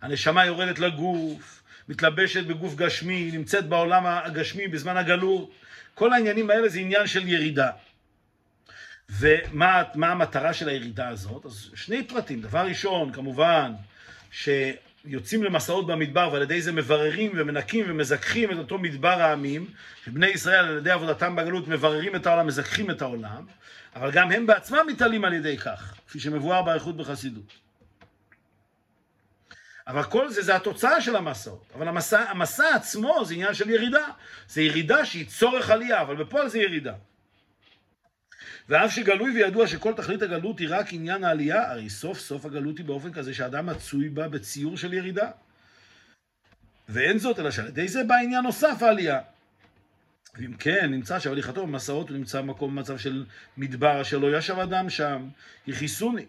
הנשמה 0.00 0.46
יורדת 0.46 0.78
לגוף, 0.78 1.62
מתלבשת 1.88 2.44
בגוף 2.44 2.74
גשמי, 2.74 3.30
נמצאת 3.32 3.68
בעולם 3.68 4.06
הגשמי 4.06 4.68
בזמן 4.68 4.96
הגלות. 4.96 5.50
כל 5.94 6.12
העניינים 6.12 6.50
האלה 6.50 6.68
זה 6.68 6.78
עניין 6.78 7.06
של 7.06 7.28
ירידה. 7.28 7.70
ומה 9.10 9.82
המטרה 10.10 10.54
של 10.54 10.68
הירידה 10.68 11.08
הזאת? 11.08 11.46
אז 11.46 11.70
שני 11.74 12.04
פרטים. 12.04 12.40
דבר 12.40 12.66
ראשון, 12.66 13.12
כמובן, 13.12 13.72
ש... 14.30 14.48
יוצאים 15.04 15.44
למסעות 15.44 15.86
במדבר 15.86 16.30
ועל 16.32 16.42
ידי 16.42 16.62
זה 16.62 16.72
מבררים 16.72 17.32
ומנקים 17.34 17.84
ומזכחים 17.88 18.52
את 18.52 18.56
אותו 18.58 18.78
מדבר 18.78 19.22
העמים, 19.22 19.66
שבני 20.04 20.26
ישראל 20.26 20.64
על 20.64 20.76
ידי 20.76 20.90
עבודתם 20.90 21.36
בגלות 21.36 21.68
מבררים 21.68 22.16
את 22.16 22.26
העולם, 22.26 22.46
מזכחים 22.46 22.90
את 22.90 23.02
העולם, 23.02 23.46
אבל 23.96 24.10
גם 24.10 24.32
הם 24.32 24.46
בעצמם 24.46 24.86
מתעלים 24.88 25.24
על 25.24 25.32
ידי 25.32 25.58
כך, 25.58 25.94
כפי 26.06 26.20
שמבואר 26.20 26.62
באריכות 26.62 26.96
בחסידות. 26.96 27.52
אבל 29.86 30.02
כל 30.02 30.30
זה 30.30 30.42
זה 30.42 30.56
התוצאה 30.56 31.00
של 31.00 31.16
המסעות. 31.16 31.72
אבל 31.74 31.88
המסע, 31.88 32.30
המסע 32.30 32.74
עצמו 32.74 33.24
זה 33.24 33.34
עניין 33.34 33.54
של 33.54 33.70
ירידה. 33.70 34.06
זה 34.48 34.62
ירידה 34.62 35.04
שהיא 35.04 35.26
צורך 35.26 35.70
עלייה, 35.70 36.00
אבל 36.00 36.16
בפועל 36.16 36.48
זה 36.48 36.58
ירידה. 36.58 36.94
ואף 38.68 38.92
שגלוי 38.92 39.32
וידוע 39.32 39.66
שכל 39.66 39.92
תכלית 39.94 40.22
הגלות 40.22 40.58
היא 40.58 40.68
רק 40.70 40.92
עניין 40.92 41.24
העלייה, 41.24 41.70
הרי 41.70 41.90
סוף 41.90 42.18
סוף 42.18 42.44
הגלות 42.44 42.78
היא 42.78 42.86
באופן 42.86 43.12
כזה 43.12 43.34
שאדם 43.34 43.66
מצוי 43.66 44.08
בה 44.08 44.28
בציור 44.28 44.76
של 44.76 44.92
ירידה. 44.92 45.30
ואין 46.88 47.18
זאת, 47.18 47.38
אלא 47.38 47.50
שעל 47.50 47.68
ידי 47.68 47.88
זה 47.88 48.04
בא 48.04 48.14
עניין 48.14 48.42
נוסף 48.42 48.82
העלייה. 48.82 49.20
ואם 50.38 50.54
כן, 50.54 50.90
נמצא 50.90 51.18
שהליכתו 51.18 51.66
במסעות 51.66 52.08
הוא 52.08 52.16
נמצא 52.16 52.40
במקום 52.40 52.76
במצב 52.76 52.98
של 52.98 53.24
מדבר 53.56 54.00
אשר 54.00 54.18
לא 54.18 54.36
ישב 54.36 54.58
אדם 54.58 54.90
שם, 54.90 55.28
יכיסוני. 55.66 56.26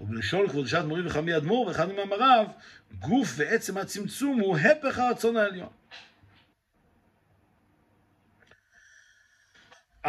ובלשון 0.00 0.48
כבוד 0.48 0.66
שעת 0.66 0.84
מורי 0.84 1.06
וחמי 1.06 1.36
אדמו"ר, 1.36 1.66
ואחד 1.66 1.92
ממאמריו, 1.92 2.46
גוף 2.98 3.34
ועצם 3.36 3.78
הצמצום 3.78 4.40
הוא 4.40 4.58
הפך 4.58 4.98
הרצון 4.98 5.36
העליון. 5.36 5.77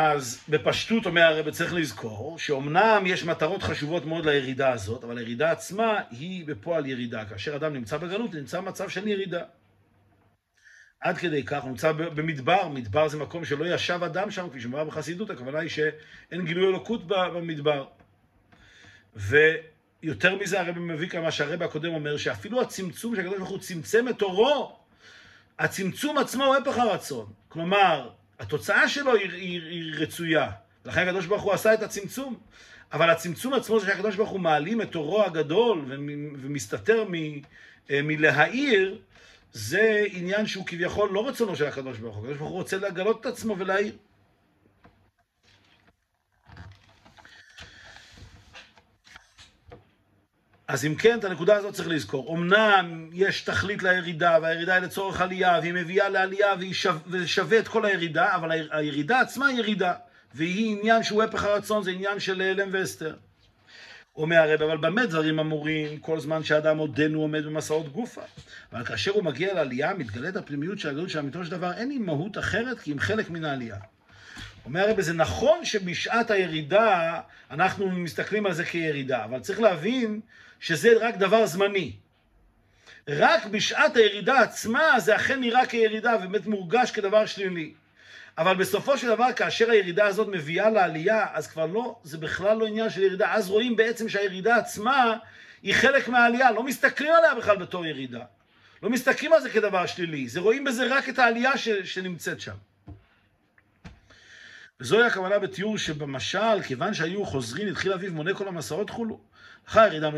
אז 0.02 0.44
בפשטות 0.50 1.06
אומר 1.06 1.22
הרב 1.22 1.50
צריך 1.50 1.74
לזכור 1.74 2.40
שאומנם 2.40 3.04
יש 3.06 3.24
מטרות 3.24 3.64
חשובות 3.64 4.06
מאוד 4.06 4.26
לירידה 4.26 4.72
הזאת, 4.72 5.04
אבל 5.04 5.18
הירידה 5.18 5.52
עצמה 5.52 6.02
היא 6.12 6.46
בפועל 6.46 6.86
ירידה. 6.86 7.26
כאשר 7.26 7.56
אדם 7.56 7.74
נמצא 7.74 7.98
בגלות, 7.98 8.34
נמצא 8.34 8.62
במצב 8.62 8.90
של 8.90 9.08
ירידה. 9.08 9.44
עד 11.00 11.18
כדי 11.18 11.44
כך, 11.44 11.64
הוא 11.64 11.70
נמצא 11.70 11.92
במדבר, 11.92 12.68
מדבר 12.68 13.08
זה 13.08 13.18
מקום 13.18 13.46
שלא 13.46 13.66
ישב 13.66 14.04
אדם 14.04 14.32
שם, 14.32 14.50
כפי 14.50 14.62
שמובא 14.62 14.84
בחסידות, 14.84 15.30
הכוונה 15.30 15.60
היא 15.60 15.70
שאין 15.70 16.46
גילוי 16.46 16.68
אלוקות 16.68 17.08
במדבר. 17.08 17.86
יותר 20.04 20.36
מזה 20.36 20.62
הרבי 20.62 20.80
מביא 20.80 21.10
כמה 21.10 21.32
שהרבי 21.32 21.66
הקודם 21.66 21.94
אומר, 21.94 22.18
שאפילו 22.18 22.62
הצמצום 22.62 23.16
שהקדוש 23.16 23.38
ברוך 23.38 23.50
הוא 23.50 23.60
צמצם 23.60 24.08
את 24.10 24.22
אורו, 24.22 24.80
הצמצום 25.60 26.18
עצמו 26.18 26.46
הוא 26.46 26.56
הפך 26.56 26.78
הרצון. 26.78 27.26
כלומר, 27.50 28.10
התוצאה 28.40 28.90
שלו 28.90 29.16
היא, 29.16 29.32
היא, 29.32 29.62
היא 29.62 29.94
רצויה. 29.98 30.52
לכן 30.86 31.08
הקדוש 31.08 31.26
ברוך 31.26 31.44
הוא 31.44 31.54
עשה 31.54 31.74
את 31.74 31.84
הצמצום. 31.84 32.38
אבל 32.94 33.10
הצמצום 33.10 33.54
עצמו 33.54 33.80
זה 33.80 33.88
שהקדוש 33.88 34.16
ברוך 34.16 34.30
הוא 34.30 34.40
מעלים 34.40 34.82
את 34.82 34.96
אורו 34.96 35.24
הגדול 35.24 35.86
ומסתתר 36.42 37.04
מ, 37.10 37.14
אה, 37.92 38.02
מלהאיר, 38.04 38.98
זה 39.54 40.06
עניין 40.12 40.48
שהוא 40.48 40.66
כביכול 40.66 41.10
לא 41.12 41.28
רצונו 41.28 41.56
של 41.56 41.66
הקדוש 41.66 41.98
ברוך 41.98 42.16
הוא. 42.16 42.24
הקדוש 42.24 42.38
ברוך 42.38 42.50
הוא 42.50 42.58
רוצה 42.58 42.78
לגלות 42.78 43.22
את 43.22 43.26
עצמו 43.26 43.56
ולהאיר. 43.58 43.94
אז 50.70 50.86
אם 50.86 50.96
כן, 50.96 51.20
את 51.20 51.24
הנקודה 51.24 51.56
הזאת 51.56 51.74
צריך 51.74 51.88
לזכור. 51.88 52.36
אמנם 52.36 53.10
יש 53.14 53.42
תכלית 53.42 53.84
לירידה, 53.84 54.38
והירידה 54.42 54.74
היא 54.74 54.84
לצורך 54.84 55.22
עלייה, 55.22 55.60
והיא 55.62 55.74
מביאה 55.74 56.10
לעלייה, 56.10 56.54
וזה 57.08 57.28
שווה 57.28 57.60
את 57.60 57.68
כל 57.68 57.86
הירידה, 57.86 58.36
אבל 58.36 58.52
הירידה 58.72 59.20
עצמה 59.20 59.48
היא 59.48 59.58
ירידה, 59.58 59.94
והיא 60.34 60.78
עניין 60.78 61.04
שהוא 61.04 61.24
הפך 61.24 61.44
הרצון, 61.44 61.84
זה 61.84 61.92
עניין 61.92 62.20
של 62.20 62.42
הלם 62.42 62.70
ואסתר. 62.72 63.16
אומר 64.16 64.38
הרב, 64.38 64.62
אבל 64.62 64.78
במה 64.78 65.06
דברים 65.06 65.40
אמורים 65.40 65.98
כל 65.98 66.20
זמן 66.20 66.44
שאדם 66.44 66.78
עודנו 66.78 67.22
עומד 67.22 67.46
במסעות 67.46 67.90
גופה? 67.94 68.22
אבל 68.74 68.86
כאשר 68.86 69.12
הוא 69.12 69.24
מגיע 69.24 69.54
לעלייה, 69.54 69.94
מתגלית 69.94 70.36
הפנימיות 70.36 70.80
של 70.80 70.90
הגלות 70.90 71.10
של 71.10 71.20
אמיתו 71.20 71.46
של 71.46 71.52
דבר, 71.52 71.74
אין 71.74 71.92
עם 71.92 72.06
מהות 72.06 72.38
אחרת 72.38 72.80
כי 72.80 72.92
אם 72.92 73.00
חלק 73.00 73.30
מן 73.30 73.46
העלייה. 73.46 73.78
אומר 74.66 74.80
הרב, 74.80 75.02
זה 75.02 75.14
נכון 75.14 75.66
שבשעת 75.66 76.32
הירידה 76.32 77.20
אנחנו 77.52 77.92
מסתכלים 77.92 78.46
על 78.46 78.54
זה 78.54 78.66
כירידה, 78.66 79.26
אבל 79.26 79.40
צריך 79.40 79.60
להבין 79.60 80.20
שזה 80.60 80.90
רק 81.02 81.16
דבר 81.16 81.46
זמני. 81.46 81.94
רק 83.08 83.46
בשעת 83.46 83.96
הירידה 83.96 84.40
עצמה 84.40 85.00
זה 85.00 85.16
אכן 85.16 85.40
נראה 85.40 85.66
כירידה 85.66 86.16
ובאמת 86.16 86.48
מורגש 86.48 86.92
כדבר 86.92 87.26
שלילי. 87.26 87.74
אבל 88.38 88.56
בסופו 88.56 88.98
של 88.98 89.08
דבר, 89.08 89.34
כאשר 89.36 89.72
הירידה 89.72 90.06
הזאת 90.06 90.28
מביאה 90.28 90.70
לעלייה, 90.70 91.26
אז 91.34 91.48
כבר 91.48 91.66
לא, 91.66 92.00
זה 92.04 92.18
בכלל 92.18 92.58
לא 92.58 92.66
עניין 92.66 92.90
של 92.90 93.02
ירידה. 93.02 93.34
אז 93.34 93.50
רואים 93.50 93.76
בעצם 93.76 94.10
שהירידה 94.10 94.56
עצמה 94.56 95.16
היא 95.64 95.74
חלק 95.74 96.08
מהעלייה, 96.08 96.52
לא 96.52 96.64
מסתכלים 96.64 97.14
עליה 97.14 97.36
בכלל 97.36 97.58
בתור 97.58 97.86
ירידה. 97.86 98.24
לא 98.84 98.90
מסתכלים 98.90 99.34
על 99.34 99.42
זה 99.42 99.50
כדבר 99.50 99.86
שלילי, 99.86 100.28
זה 100.28 100.40
רואים 100.40 100.64
בזה 100.64 100.96
רק 100.96 101.10
את 101.10 101.20
העלייה 101.20 101.58
ש, 101.58 101.70
שנמצאת 101.70 102.42
שם. 102.42 102.56
וזוהי 104.80 105.08
הכוונה 105.08 105.40
בתיאור 105.40 105.78
שבמשל, 105.78 106.62
כיוון 106.68 106.94
שהיו 106.94 107.26
חוזרים, 107.26 107.68
התחיל 107.68 107.94
אביו 107.94 108.14
מונה 108.14 108.34
כל 108.34 108.48
המסעות 108.48 108.90
חולו. 108.90 109.20
אחר 109.70 109.86
ירידה 109.86 110.10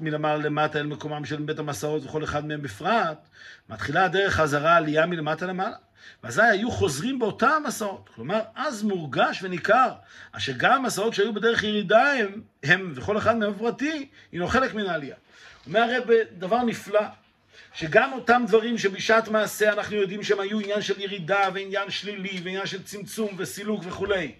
מלמעלה 0.00 0.36
למטה 0.36 0.78
אל 0.78 0.86
מקומם 0.86 1.24
של 1.24 1.36
בית 1.36 1.58
המסעות 1.58 2.04
וכל 2.04 2.24
אחד 2.24 2.46
מהם 2.46 2.62
בפרט, 2.62 3.28
מתחילה 3.68 4.04
הדרך 4.04 4.34
חזרה 4.34 4.76
עלייה 4.76 5.06
מלמטה 5.06 5.46
למעלה. 5.46 5.76
ואזי 6.24 6.42
היו 6.42 6.70
חוזרים 6.70 7.18
באותם 7.18 7.62
המסעות. 7.64 8.10
כלומר, 8.14 8.40
אז 8.54 8.82
מורגש 8.82 9.42
וניכר, 9.42 9.92
אשר 10.32 10.52
גם 10.56 10.72
המסעות 10.72 11.14
שהיו 11.14 11.34
בדרך 11.34 11.62
ירידה 11.62 12.12
הם, 12.12 12.40
הם 12.62 12.92
וכל 12.94 13.18
אחד 13.18 13.36
מהם 13.36 13.54
פרטי, 13.54 14.08
הינו 14.32 14.48
חלק 14.48 14.74
מן 14.74 14.86
העלייה. 14.86 15.16
אומר 15.66 15.80
הרב 15.80 16.04
דבר 16.38 16.62
נפלא, 16.62 17.04
שגם 17.74 18.12
אותם 18.12 18.42
דברים 18.46 18.78
שבשעת 18.78 19.28
מעשה 19.28 19.72
אנחנו 19.72 19.96
יודעים 19.96 20.22
שהם 20.22 20.40
היו 20.40 20.60
עניין 20.60 20.82
של 20.82 21.00
ירידה 21.00 21.48
ועניין 21.54 21.90
שלילי 21.90 22.40
ועניין 22.44 22.66
של 22.66 22.82
צמצום 22.82 23.28
וסילוק 23.36 23.82
וכולי. 23.84 24.32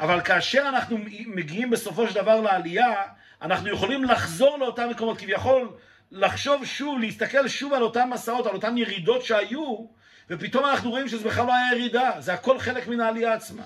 אבל 0.00 0.20
כאשר 0.20 0.64
אנחנו 0.68 0.98
מגיעים 1.26 1.70
בסופו 1.70 2.08
של 2.08 2.14
דבר 2.14 2.40
לעלייה, 2.40 3.02
אנחנו 3.42 3.68
יכולים 3.68 4.04
לחזור 4.04 4.58
לאותם 4.58 4.90
מקומות, 4.90 5.18
כביכול 5.18 5.68
לחשוב 6.12 6.64
שוב, 6.64 7.00
להסתכל 7.00 7.48
שוב 7.48 7.72
על 7.72 7.82
אותם 7.82 8.10
מסעות, 8.12 8.46
על 8.46 8.54
אותן 8.54 8.78
ירידות 8.78 9.24
שהיו, 9.24 9.86
ופתאום 10.30 10.64
אנחנו 10.64 10.90
רואים 10.90 11.08
שזה 11.08 11.28
בכלל 11.28 11.46
לא 11.46 11.54
היה 11.54 11.72
ירידה, 11.72 12.10
זה 12.18 12.32
הכל 12.32 12.58
חלק 12.58 12.88
מן 12.88 13.00
העלייה 13.00 13.32
עצמה. 13.32 13.62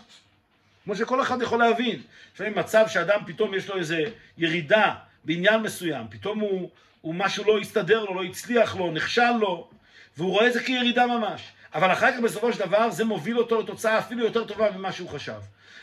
כמו 0.84 0.96
שכל 0.96 1.22
אחד 1.22 1.42
יכול 1.42 1.58
להבין. 1.58 2.02
לפעמים 2.34 2.58
מצב 2.58 2.84
שאדם 2.88 3.20
פתאום 3.26 3.54
יש 3.54 3.68
לו 3.68 3.76
איזה 3.76 4.04
ירידה 4.38 4.94
בעניין 5.24 5.60
מסוים, 5.60 6.06
פתאום 6.10 6.40
הוא, 6.40 6.70
הוא 7.00 7.14
משהו 7.14 7.44
לא 7.44 7.58
הסתדר 7.58 8.04
לו, 8.04 8.14
לא 8.14 8.24
הצליח 8.24 8.76
לו, 8.76 8.92
נכשל 8.92 9.32
לו, 9.40 9.68
והוא 10.16 10.30
רואה 10.30 10.46
את 10.46 10.52
זה 10.52 10.62
כירידה 10.62 11.06
ממש. 11.06 11.42
אבל 11.74 11.92
אחר 11.92 12.12
כך 12.12 12.18
בסופו 12.24 12.52
של 12.52 12.58
דבר 12.58 12.90
זה 12.90 13.04
מוביל 13.04 13.38
אותו 13.38 13.60
לתוצאה 13.60 13.98
אפילו 13.98 14.24
יותר 14.24 14.44
טובה 14.44 14.70
ממה 14.70 14.92
שהוא 14.92 15.08
חשב. 15.08 15.40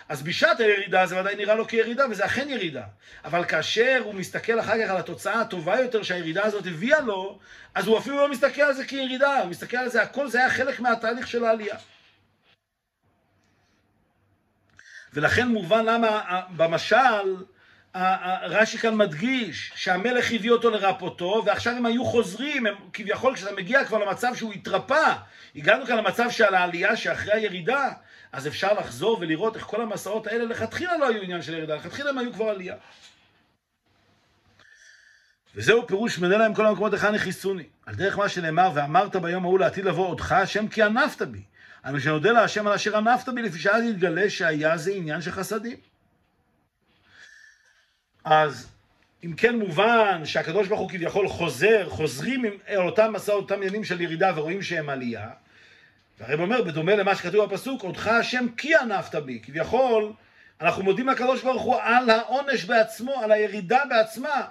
אז 0.09 0.23
בשעת 0.23 0.59
הירידה 0.59 1.05
זה 1.05 1.19
ודאי 1.19 1.35
נראה 1.35 1.55
לו 1.55 1.67
כירידה, 1.67 2.05
וזה 2.09 2.25
אכן 2.25 2.49
ירידה. 2.49 2.83
אבל 3.25 3.45
כאשר 3.45 4.01
הוא 4.03 4.13
מסתכל 4.13 4.59
אחר 4.59 4.83
כך 4.83 4.89
על 4.89 4.97
התוצאה 4.97 5.41
הטובה 5.41 5.79
יותר 5.79 6.03
שהירידה 6.03 6.45
הזאת 6.45 6.65
הביאה 6.67 7.01
לו, 7.01 7.39
אז 7.75 7.87
הוא 7.87 7.97
אפילו 7.97 8.17
לא 8.17 8.31
מסתכל 8.31 8.61
על 8.61 8.73
זה 8.73 8.85
כירידה, 8.85 9.39
הוא 9.39 9.49
מסתכל 9.49 9.77
על 9.77 9.89
זה, 9.89 10.01
הכל 10.01 10.29
זה 10.29 10.39
היה 10.39 10.49
חלק 10.49 10.79
מהתהליך 10.79 11.27
של 11.27 11.45
העלייה. 11.45 11.75
ולכן 15.13 15.47
מובן 15.47 15.85
למה 15.85 16.41
במשל, 16.49 17.35
רש"י 18.43 18.77
כאן 18.77 18.95
מדגיש 18.95 19.71
שהמלך 19.75 20.31
הביא 20.31 20.51
אותו 20.51 20.69
לרפאותו, 20.69 21.43
ועכשיו 21.45 21.73
הם 21.73 21.85
היו 21.85 22.05
חוזרים, 22.05 22.65
הם, 22.65 22.75
כביכול 22.93 23.35
כשאתה 23.35 23.51
מגיע 23.55 23.85
כבר 23.85 23.97
למצב 24.05 24.35
שהוא 24.35 24.53
התרפא, 24.53 25.13
הגענו 25.55 25.85
כאן 25.85 25.97
למצב 25.97 26.29
של 26.29 26.55
העלייה 26.55 26.95
שאחרי 26.95 27.33
הירידה, 27.33 27.89
אז 28.33 28.47
אפשר 28.47 28.73
לחזור 28.73 29.17
ולראות 29.21 29.55
איך 29.55 29.63
כל 29.63 29.81
המסעות 29.81 30.27
האלה 30.27 30.45
לכתחילה 30.45 30.97
לא 30.97 31.07
היו 31.07 31.21
עניין 31.21 31.41
של 31.41 31.53
ירידה, 31.53 31.75
לכתחילה 31.75 32.09
הם 32.09 32.17
היו 32.17 32.33
כבר 32.33 32.45
עלייה. 32.45 32.75
וזהו 35.55 35.87
פירוש 35.87 36.19
מנה 36.19 36.37
להם 36.37 36.53
כל 36.53 36.65
המקומות 36.65 36.93
היכן 36.93 37.15
הכיסוני. 37.15 37.63
על 37.85 37.95
דרך 37.95 38.17
מה 38.17 38.29
שנאמר, 38.29 38.71
ואמרת 38.73 39.15
ביום 39.15 39.43
ההוא 39.43 39.59
לעתיד 39.59 39.85
לבוא 39.85 40.07
אותך 40.07 40.31
השם 40.31 40.67
כי 40.67 40.81
ענפת 40.83 41.21
בי. 41.21 41.41
אני 41.85 41.99
שנודה 41.99 42.31
להשם 42.31 42.67
על 42.67 42.73
אשר 42.73 42.97
ענפת 42.97 43.29
בי, 43.29 43.41
לפי 43.41 43.59
שאז 43.59 43.83
יתגלה 43.83 44.29
שהיה 44.29 44.77
זה 44.77 44.91
עניין 44.91 45.21
של 45.21 45.31
חסדים. 45.31 45.77
אז 48.23 48.69
אם 49.23 49.33
כן 49.37 49.59
מובן 49.59 50.25
שהקדוש 50.25 50.67
ברוך 50.67 50.81
הוא 50.81 50.89
כביכול 50.89 51.27
חוזר, 51.27 51.89
חוזרים 51.89 52.45
אל 52.67 52.81
אותם 52.81 53.13
מסעות, 53.13 53.41
אותם 53.41 53.55
עניינים 53.55 53.83
של 53.83 54.01
ירידה 54.01 54.31
ורואים 54.35 54.61
שהם 54.61 54.89
עלייה, 54.89 55.29
והרב 56.19 56.39
אומר, 56.39 56.61
בדומה 56.61 56.95
למה 56.95 57.15
שכתוב 57.15 57.45
בפסוק, 57.45 57.83
אותך 57.83 58.07
השם 58.07 58.45
כי 58.57 58.75
ענפת 58.75 59.15
בי. 59.15 59.39
כביכול, 59.43 60.13
אנחנו 60.61 60.83
מודים 60.83 61.09
לקדוש 61.09 61.43
ברוך 61.43 61.61
הוא 61.61 61.75
על 61.81 62.09
העונש 62.09 62.65
בעצמו, 62.65 63.19
על 63.23 63.31
הירידה 63.31 63.79
בעצמה. 63.89 64.41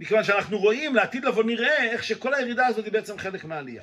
מכיוון 0.00 0.24
שאנחנו 0.24 0.58
רואים, 0.58 0.94
לעתיד 0.94 1.24
לבוא 1.24 1.44
נראה 1.44 1.84
איך 1.84 2.04
שכל 2.04 2.34
הירידה 2.34 2.66
הזאת 2.66 2.84
היא 2.84 2.92
בעצם 2.92 3.18
חלק 3.18 3.44
מהעלייה. 3.44 3.82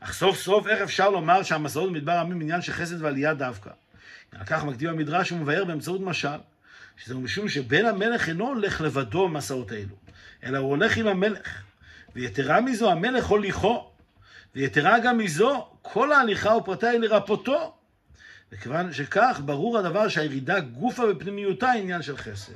אך 0.00 0.12
סוף 0.12 0.36
סוף, 0.36 0.66
איך 0.66 0.80
אפשר 0.80 1.10
לומר 1.10 1.42
שהמסעות 1.42 1.90
במדבר 1.90 2.12
עמים 2.12 2.40
עניין 2.40 2.62
של 2.62 2.72
חסד 2.72 3.02
ועלייה 3.02 3.34
דווקא? 3.34 3.70
על 4.32 4.44
כך 4.46 4.64
מקדים 4.64 4.88
המדרש 4.88 5.32
ומבאר 5.32 5.64
באמצעות 5.64 6.00
משל, 6.00 6.38
שזה 6.96 7.14
משום 7.14 7.48
שבן 7.48 7.86
המלך 7.86 8.28
אינו 8.28 8.48
הולך 8.48 8.80
לבדו 8.80 9.28
במסעות 9.28 9.72
האלו, 9.72 9.96
אלא 10.44 10.58
הוא 10.58 10.70
הולך 10.70 10.96
עם 10.96 11.06
המלך. 11.06 11.62
ויתרה 12.14 12.60
מזו, 12.60 12.90
המלך 12.90 13.24
הוליכו, 13.24 13.90
ויתרה 14.54 14.98
גם 14.98 15.18
מזו, 15.18 15.68
כל 15.82 16.12
ההליכה 16.12 16.56
ופרטיה 16.56 16.90
היא 16.90 17.00
לרפאותו. 17.00 17.74
וכיוון 18.52 18.92
שכך, 18.92 19.40
ברור 19.44 19.78
הדבר 19.78 20.08
שהירידה 20.08 20.60
גופה 20.60 21.06
בפנימיותה 21.06 21.72
עניין 21.72 22.02
של 22.02 22.16
חסד. 22.16 22.52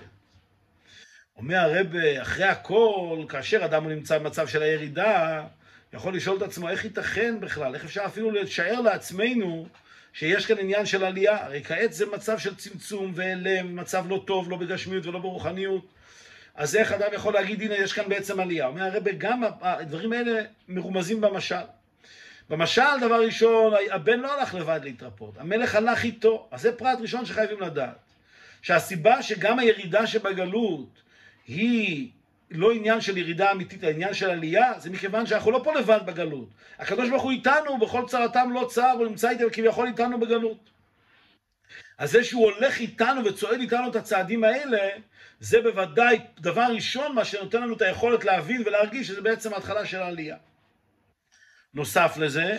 אומר 1.36 1.56
הרב, 1.56 1.96
אחרי 2.22 2.44
הכל, 2.44 3.24
כאשר 3.28 3.64
אדם 3.64 3.88
נמצא 3.88 4.18
במצב 4.18 4.48
של 4.48 4.62
הירידה, 4.62 5.44
יכול 5.92 6.16
לשאול 6.16 6.36
את 6.36 6.42
עצמו 6.42 6.68
איך 6.68 6.84
ייתכן 6.84 7.40
בכלל, 7.40 7.74
איך 7.74 7.84
אפשר 7.84 8.02
אפילו 8.06 8.30
לשער 8.30 8.80
לעצמנו 8.80 9.66
שיש 10.12 10.46
כאן 10.46 10.58
עניין 10.58 10.86
של 10.86 11.04
עלייה. 11.04 11.44
הרי 11.44 11.64
כעת 11.64 11.92
זה 11.92 12.06
מצב 12.06 12.38
של 12.38 12.54
צמצום 12.54 13.12
והלם, 13.14 13.76
מצב 13.76 14.04
לא 14.08 14.22
טוב, 14.26 14.50
לא 14.50 14.56
בגשמיות 14.56 15.06
ולא 15.06 15.18
ברוחניות. 15.18 15.86
אז 16.54 16.76
איך 16.76 16.92
אדם 16.92 17.08
יכול 17.12 17.34
להגיד, 17.34 17.62
הנה, 17.62 17.74
יש 17.74 17.92
כאן 17.92 18.08
בעצם 18.08 18.40
עלייה? 18.40 18.66
אומר 18.66 18.82
הרב, 18.82 19.08
גם 19.18 19.42
הדברים 19.60 20.12
האלה 20.12 20.42
מרומזים 20.68 21.20
במשל. 21.20 21.56
במשל, 22.50 23.00
דבר 23.00 23.20
ראשון, 23.24 23.72
הבן 23.90 24.20
לא 24.20 24.38
הלך 24.38 24.54
לבד 24.54 24.80
להתרפות, 24.82 25.38
המלך 25.38 25.74
הלך 25.74 26.04
איתו. 26.04 26.48
אז 26.50 26.60
זה 26.60 26.72
פרט 26.72 26.98
ראשון 27.00 27.26
שחייבים 27.26 27.60
לדעת. 27.60 28.08
שהסיבה 28.62 29.22
שגם 29.22 29.58
הירידה 29.58 30.06
שבגלות 30.06 31.02
היא 31.46 32.10
לא 32.50 32.72
עניין 32.72 33.00
של 33.00 33.16
ירידה 33.16 33.52
אמיתית, 33.52 33.84
העניין 33.84 34.14
של 34.14 34.30
עלייה, 34.30 34.78
זה 34.78 34.90
מכיוון 34.90 35.26
שאנחנו 35.26 35.50
לא 35.50 35.60
פה 35.64 35.74
לבד 35.74 36.00
בגלות. 36.06 36.48
הקדוש 36.78 37.10
ברוך 37.10 37.22
הוא 37.22 37.30
איתנו, 37.30 37.78
בכל 37.78 38.04
צרתם 38.08 38.50
לא 38.52 38.66
צר, 38.70 38.90
הוא 38.90 39.06
נמצא 39.06 39.30
איתנו 39.30 39.48
כביכול 39.52 39.86
איתנו 39.86 40.20
בגלות. 40.20 40.70
אז 41.98 42.10
זה 42.10 42.24
שהוא 42.24 42.44
הולך 42.50 42.80
איתנו 42.80 43.24
וצועד 43.24 43.60
איתנו 43.60 43.90
את 43.90 43.96
הצעדים 43.96 44.44
האלה, 44.44 44.88
זה 45.40 45.62
בוודאי 45.62 46.18
דבר 46.40 46.66
ראשון 46.74 47.14
מה 47.14 47.24
שנותן 47.24 47.62
לנו 47.62 47.76
את 47.76 47.82
היכולת 47.82 48.24
להבין 48.24 48.62
ולהרגיש 48.66 49.06
שזה 49.06 49.20
בעצם 49.20 49.54
ההתחלה 49.54 49.86
של 49.86 50.02
העלייה. 50.02 50.36
נוסף 51.74 52.16
לזה, 52.16 52.58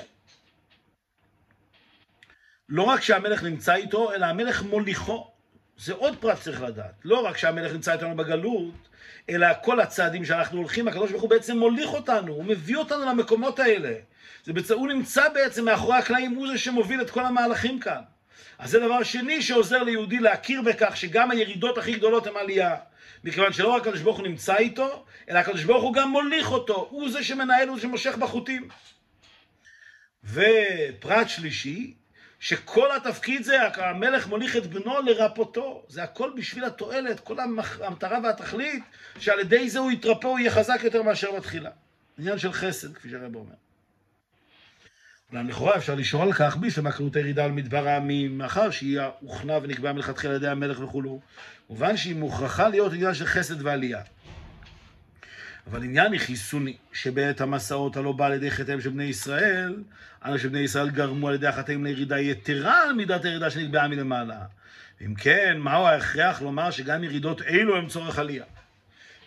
לא 2.69 2.83
רק 2.83 3.01
שהמלך 3.01 3.43
נמצא 3.43 3.75
איתו, 3.75 4.13
אלא 4.13 4.25
המלך 4.25 4.63
מוליכו. 4.63 5.31
זה 5.77 5.93
עוד 5.93 6.17
פרט 6.19 6.37
שצריך 6.37 6.61
לדעת. 6.61 6.93
לא 7.03 7.25
רק 7.25 7.37
שהמלך 7.37 7.73
נמצא 7.73 7.93
איתנו 7.93 8.15
בגלות, 8.15 8.89
אלא 9.29 9.47
כל 9.63 9.79
הצעדים 9.79 10.25
שאנחנו 10.25 10.57
הולכים, 10.57 10.87
הקדוש 10.87 11.11
ברוך 11.11 11.21
הוא 11.21 11.29
בעצם 11.29 11.57
מוליך 11.57 11.93
אותנו, 11.93 12.33
הוא 12.33 12.45
מביא 12.45 12.77
אותנו 12.77 13.05
למקומות 13.05 13.59
האלה. 13.59 13.93
זה 14.43 14.53
בצ... 14.53 14.71
הוא 14.71 14.87
נמצא 14.87 15.29
בעצם 15.29 15.65
מאחורי 15.65 15.97
הקלעים, 15.97 16.35
הוא 16.35 16.47
זה 16.47 16.57
שמוביל 16.57 17.01
את 17.01 17.09
כל 17.09 17.25
המהלכים 17.25 17.79
כאן. 17.79 18.01
אז 18.59 18.71
זה 18.71 18.79
דבר 18.79 19.03
שני 19.03 19.41
שעוזר 19.41 19.83
ליהודי 19.83 20.19
להכיר 20.19 20.61
בכך 20.61 20.97
שגם 20.97 21.31
הירידות 21.31 21.77
הכי 21.77 21.93
גדולות 21.93 22.27
הן 22.27 22.35
עלייה. 22.35 22.75
מכיוון 23.23 23.53
שלא 23.53 23.67
רק 23.67 23.81
הקדוש 23.81 24.01
ברוך 24.01 24.17
הוא 24.17 24.27
נמצא 24.27 24.57
איתו, 24.57 25.05
אלא 25.29 25.39
הקדוש 25.39 25.63
ברוך 25.63 25.83
הוא 25.83 25.93
גם 25.93 26.09
מוליך 26.09 26.51
אותו, 26.51 26.87
הוא 26.91 27.09
זה 27.09 27.23
שמנהל, 27.23 27.67
הוא 27.67 27.75
זה 27.75 27.81
שמושך 27.81 28.17
בחוטים. 28.17 28.69
ופרט 30.23 31.29
שלישי, 31.29 31.93
שכל 32.39 32.95
התפקיד 32.95 33.43
זה, 33.43 33.57
המלך 33.75 34.27
מוליך 34.27 34.57
את 34.57 34.67
בנו 34.67 35.01
לרפאותו. 35.01 35.83
זה 35.87 36.03
הכל 36.03 36.31
בשביל 36.37 36.65
התועלת, 36.65 37.19
כל 37.19 37.37
המטרה 37.81 38.19
והתכלית, 38.23 38.83
שעל 39.19 39.39
ידי 39.39 39.69
זה 39.69 39.79
הוא 39.79 39.91
יתרפא, 39.91 40.27
הוא 40.27 40.39
יהיה 40.39 40.51
חזק 40.51 40.79
יותר 40.83 41.03
מאשר 41.03 41.31
בתחילה. 41.31 41.69
עניין 42.19 42.37
של 42.37 42.53
חסד, 42.53 42.93
כפי 42.93 43.09
שהרב 43.09 43.35
אומר. 43.35 43.53
אולם 45.31 45.49
לכאורה 45.49 45.77
אפשר 45.77 45.95
לשאול 45.95 46.27
על 46.27 46.33
כך 46.33 46.57
בשביל 46.57 46.83
מה 46.83 46.91
קרות 46.91 47.15
הירידה 47.15 47.45
על 47.45 47.51
מדבר 47.51 47.87
העמים, 47.87 48.37
מאחר 48.37 48.71
שהיא 48.71 48.99
הוכנה 49.19 49.57
ונקבעה 49.61 49.93
מלכתחילה 49.93 50.33
על 50.33 50.37
ידי 50.37 50.47
המלך 50.47 50.79
וכולו. 50.79 51.19
מובן 51.69 51.97
שהיא 51.97 52.15
מוכרחה 52.15 52.69
להיות 52.69 52.93
עניין 52.93 53.13
של 53.13 53.25
חסד 53.25 53.65
ועלייה. 53.65 54.01
אבל 55.71 55.83
עניין 55.83 56.17
חיסוני, 56.17 56.77
שבעת 56.93 57.41
המסעות 57.41 57.97
הלא 57.97 58.11
בא 58.11 58.25
על 58.25 58.33
ידי 58.33 58.51
חטאיהם 58.51 58.81
של 58.81 58.89
בני 58.89 59.03
ישראל, 59.03 59.83
אנו 60.25 60.39
שבני 60.39 60.59
ישראל 60.59 60.89
גרמו 60.89 61.27
על 61.27 61.35
ידי 61.35 61.47
החטאים 61.47 61.83
לירידה 61.83 62.19
יתרה 62.19 62.83
על 62.83 62.93
מידת 62.93 63.25
הירידה 63.25 63.49
שנקבעה 63.49 63.87
מלמעלה. 63.87 64.39
אם 65.05 65.15
כן, 65.15 65.57
מהו 65.57 65.85
ההכרח 65.85 66.41
לומר 66.41 66.71
שגם 66.71 67.03
ירידות 67.03 67.41
אלו 67.41 67.77
הם 67.77 67.87
צורך 67.87 68.19
עלייה? 68.19 68.43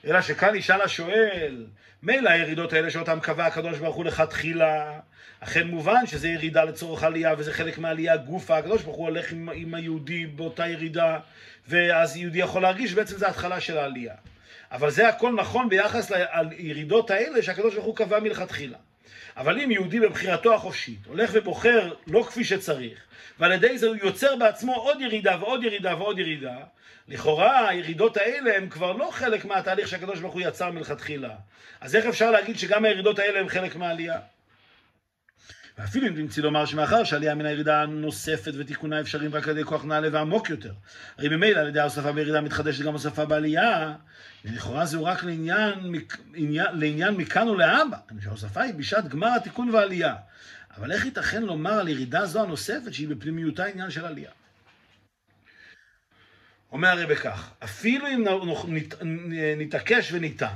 אלא 0.06 0.20
שכאן 0.20 0.54
ישאל 0.54 0.80
השואל, 0.80 1.66
מילא 2.02 2.30
הירידות 2.30 2.72
האלה 2.72 2.90
שאותם 2.90 3.18
קבע 3.22 3.46
הקדוש 3.46 3.78
ברוך 3.78 3.96
הוא 3.96 4.04
לכתחילה, 4.04 5.00
אכן 5.40 5.66
מובן 5.66 6.06
שזה 6.06 6.28
ירידה 6.28 6.64
לצורך 6.64 7.02
עלייה 7.02 7.34
וזה 7.38 7.52
חלק 7.52 7.78
מהעלייה 7.78 8.16
גופה, 8.16 8.58
הקדוש 8.58 8.82
ברוך 8.82 8.96
הוא 8.96 9.08
הולך 9.08 9.32
עם, 9.32 9.48
עם 9.54 9.74
היהודי 9.74 10.26
באותה 10.26 10.66
ירידה, 10.68 11.18
ואז 11.68 12.16
יהודי 12.16 12.38
יכול 12.38 12.62
להרגיש 12.62 12.90
שבעצם 12.90 13.16
זה 13.16 13.28
התחלה 13.28 13.60
של 13.60 13.78
העלייה. 13.78 14.14
אבל 14.72 14.90
זה 14.90 15.08
הכל 15.08 15.32
נכון 15.32 15.68
ביחס 15.68 16.10
לירידות 16.10 17.10
האלה 17.10 17.42
שהקדוש 17.42 17.74
ברוך 17.74 17.86
הוא 17.86 17.96
קבע 17.96 18.20
מלכתחילה. 18.20 18.78
אבל 19.36 19.60
אם 19.60 19.70
יהודי 19.70 20.00
בבחירתו 20.00 20.54
החופשית 20.54 21.06
הולך 21.06 21.30
ובוחר 21.34 21.94
לא 22.06 22.22
כפי 22.22 22.44
שצריך, 22.44 22.98
ועל 23.38 23.52
ידי 23.52 23.78
זה 23.78 23.86
הוא 23.86 23.96
יוצר 24.02 24.36
בעצמו 24.36 24.74
עוד 24.74 25.00
ירידה 25.00 25.36
ועוד 25.40 25.64
ירידה 25.64 25.96
ועוד 25.96 26.18
ירידה, 26.18 26.56
לכאורה 27.08 27.68
הירידות 27.68 28.16
האלה 28.16 28.56
הן 28.56 28.68
כבר 28.68 28.92
לא 28.92 29.08
חלק 29.12 29.44
מהתהליך 29.44 29.88
שהקדוש 29.88 30.20
ברוך 30.20 30.34
הוא 30.34 30.42
יצר 30.42 30.70
מלכתחילה. 30.70 31.34
אז 31.80 31.96
איך 31.96 32.06
אפשר 32.06 32.30
להגיד 32.30 32.58
שגם 32.58 32.84
הירידות 32.84 33.18
האלה 33.18 33.40
הן 33.40 33.48
חלק 33.48 33.76
מהעלייה? 33.76 34.18
ואפילו 35.78 36.06
אם 36.08 36.14
תמצאי 36.14 36.42
לומר 36.42 36.66
שמאחר 36.66 37.04
שעלייה 37.04 37.34
מן 37.34 37.46
הירידה 37.46 37.82
הנוספת 37.82 38.52
ותיקונה 38.58 39.00
אפשריים 39.00 39.34
רק 39.34 39.48
על 39.48 39.50
ידי 39.50 39.64
כוח 39.64 39.84
נעלה 39.84 40.08
ועמוק 40.12 40.50
יותר. 40.50 40.72
הרי 41.18 41.28
ממילא 41.28 41.60
על 41.60 41.68
ידי 41.68 41.80
ההוספה 41.80 42.12
בירידה 42.12 42.40
מתחדשת 42.40 42.84
גם 42.84 42.92
הוספה 42.92 43.24
בעלייה, 43.24 43.94
ולכאורה 44.44 44.86
זהו 44.86 45.04
רק 45.04 45.24
לעניין, 45.24 45.94
עניין, 46.34 46.66
לעניין 46.72 47.14
מכאן 47.14 47.48
ולהבא, 47.48 47.96
שההוספה 48.22 48.62
היא 48.62 48.74
בשעת 48.74 49.08
גמר 49.08 49.28
התיקון 49.36 49.70
והעלייה. 49.70 50.14
אבל 50.76 50.92
איך 50.92 51.04
ייתכן 51.04 51.42
לומר 51.42 51.72
על 51.72 51.88
ירידה 51.88 52.26
זו 52.26 52.42
הנוספת 52.42 52.94
שהיא 52.94 53.08
בפנימיותה 53.08 53.64
עניין 53.64 53.90
של 53.90 54.04
עלייה? 54.04 54.30
אומר 56.72 56.88
הרי 56.88 57.06
בכך, 57.06 57.50
אפילו 57.64 58.06
אם 58.08 58.24
נתעקש 59.58 60.12
וניתן 60.12 60.54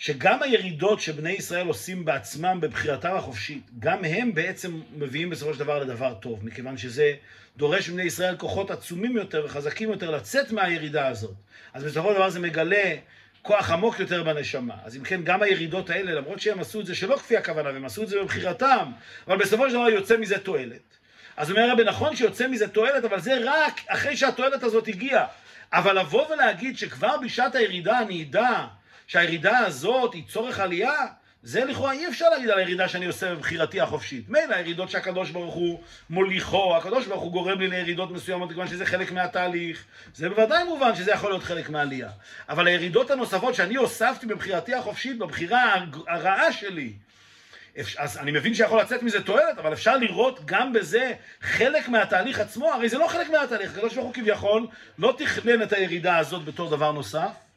שגם 0.00 0.42
הירידות 0.42 1.00
שבני 1.00 1.30
ישראל 1.30 1.66
עושים 1.66 2.04
בעצמם 2.04 2.58
בבחירתם 2.60 3.14
החופשית, 3.16 3.62
גם 3.78 4.04
הם 4.04 4.34
בעצם 4.34 4.80
מביאים 4.96 5.30
בסופו 5.30 5.54
של 5.54 5.58
דבר 5.58 5.78
לדבר 5.78 6.14
טוב, 6.14 6.44
מכיוון 6.44 6.76
שזה 6.76 7.14
דורש 7.56 7.88
מבני 7.88 8.02
ישראל 8.02 8.36
כוחות 8.36 8.70
עצומים 8.70 9.16
יותר 9.16 9.42
וחזקים 9.44 9.90
יותר 9.90 10.10
לצאת 10.10 10.52
מהירידה 10.52 11.08
הזאת. 11.08 11.34
אז 11.74 11.84
בסופו 11.84 12.08
של 12.08 12.14
דבר 12.14 12.30
זה 12.30 12.40
מגלה 12.40 12.94
כוח 13.42 13.70
עמוק 13.70 14.00
יותר 14.00 14.22
בנשמה. 14.22 14.74
אז 14.84 14.96
אם 14.96 15.02
כן, 15.02 15.20
גם 15.24 15.42
הירידות 15.42 15.90
האלה, 15.90 16.12
למרות 16.12 16.40
שהם 16.40 16.60
עשו 16.60 16.80
את 16.80 16.86
זה 16.86 16.94
שלא 16.94 17.16
כפי 17.16 17.36
הכוונה, 17.36 17.68
והם 17.68 17.84
עשו 17.84 18.02
את 18.02 18.08
זה 18.08 18.20
בבחירתם, 18.22 18.90
אבל 19.26 19.36
בסופו 19.36 19.68
של 19.68 19.74
דבר 19.74 19.88
יוצא 19.88 20.16
מזה 20.16 20.38
תועלת. 20.38 20.96
אז 21.36 21.50
אומר 21.50 21.62
הרבי, 21.62 21.84
נכון 21.84 22.16
שיוצא 22.16 22.48
מזה 22.48 22.68
תועלת, 22.68 23.04
אבל 23.04 23.20
זה 23.20 23.38
רק 23.44 23.80
אחרי 23.86 24.16
שהתועלת 24.16 24.62
הזאת 24.62 24.88
הגיעה. 24.88 25.26
אבל 25.72 25.98
לבוא 25.98 26.32
ולהגיד 26.32 26.78
שכבר 26.78 27.16
בשעת 27.24 27.54
הירידה 27.54 27.98
אני 27.98 28.22
אדע 28.22 28.66
שהירידה 29.10 29.58
הזאת 29.58 30.14
היא 30.14 30.22
צורך 30.28 30.58
עלייה, 30.60 31.06
זה 31.42 31.64
לכאורה 31.64 31.92
אי 31.92 32.08
אפשר 32.08 32.28
להגיד 32.28 32.50
על 32.50 32.58
הירידה 32.58 32.88
שאני 32.88 33.06
עושה 33.06 33.34
בבחירתי 33.34 33.80
החופשית. 33.80 34.28
מילא 34.28 34.54
הירידות 34.54 34.90
שהקדוש 34.90 35.30
ברוך 35.30 35.54
הוא 35.54 35.80
מוליכו, 36.10 36.76
הקדוש 36.76 37.06
ברוך 37.06 37.22
הוא 37.22 37.32
גורם 37.32 37.60
לי 37.60 37.68
לירידות 37.68 38.10
מסוימות, 38.10 38.48
כיוון 38.48 38.68
שזה 38.68 38.86
חלק 38.86 39.12
מהתהליך. 39.12 39.84
זה 40.14 40.28
בוודאי 40.28 40.64
מובן 40.64 40.94
שזה 40.94 41.10
יכול 41.10 41.30
להיות 41.30 41.42
חלק 41.42 41.70
מהעלייה. 41.70 42.08
אבל 42.48 42.66
הירידות 42.66 43.10
הנוספות 43.10 43.54
שאני 43.54 43.76
הוספתי 43.76 44.26
בבחירתי 44.26 44.74
החופשית, 44.74 45.18
בבחירה 45.18 45.74
הרעה 46.08 46.52
שלי, 46.52 46.92
אז 47.98 48.18
אני 48.18 48.30
מבין 48.30 48.54
שיכול 48.54 48.80
לצאת 48.80 49.02
מזה 49.02 49.22
תועלת, 49.22 49.58
אבל 49.58 49.72
אפשר 49.72 49.96
לראות 49.96 50.40
גם 50.44 50.72
בזה 50.72 51.12
חלק 51.40 51.88
מהתהליך 51.88 52.40
עצמו, 52.40 52.72
הרי 52.72 52.88
זה 52.88 52.98
לא 52.98 53.06
חלק 53.06 53.30
מהתהליך, 53.30 53.70
הקדוש 53.70 53.94
ברוך 53.94 54.06
הוא 54.06 54.14
כביכול 54.14 54.66
לא 54.98 55.14
תכנן 55.18 55.62
את 55.62 55.72
הירידה 55.72 56.18
הזאת 56.18 56.44
בתור 56.44 56.70
דבר 56.70 56.92
נוסף, 56.92 57.49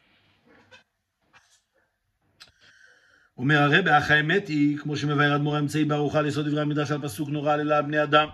אומר 3.38 3.58
הרב, 3.62 3.88
אך 3.88 4.12
האמת 4.12 4.48
היא, 4.48 4.78
כמו 4.78 4.98
שמבאר 4.98 5.36
אדמו"ר 5.36 5.56
האמצעי 5.56 5.86
בארוחה 5.86 6.20
על 6.20 6.26
יסוד 6.26 6.48
דברי 6.48 6.62
המדרש 6.62 6.92
על 6.92 7.02
פסוק 7.02 7.30
נורא 7.30 7.54
עלילה 7.54 7.82
בני 7.82 8.04
אדם, 8.04 8.28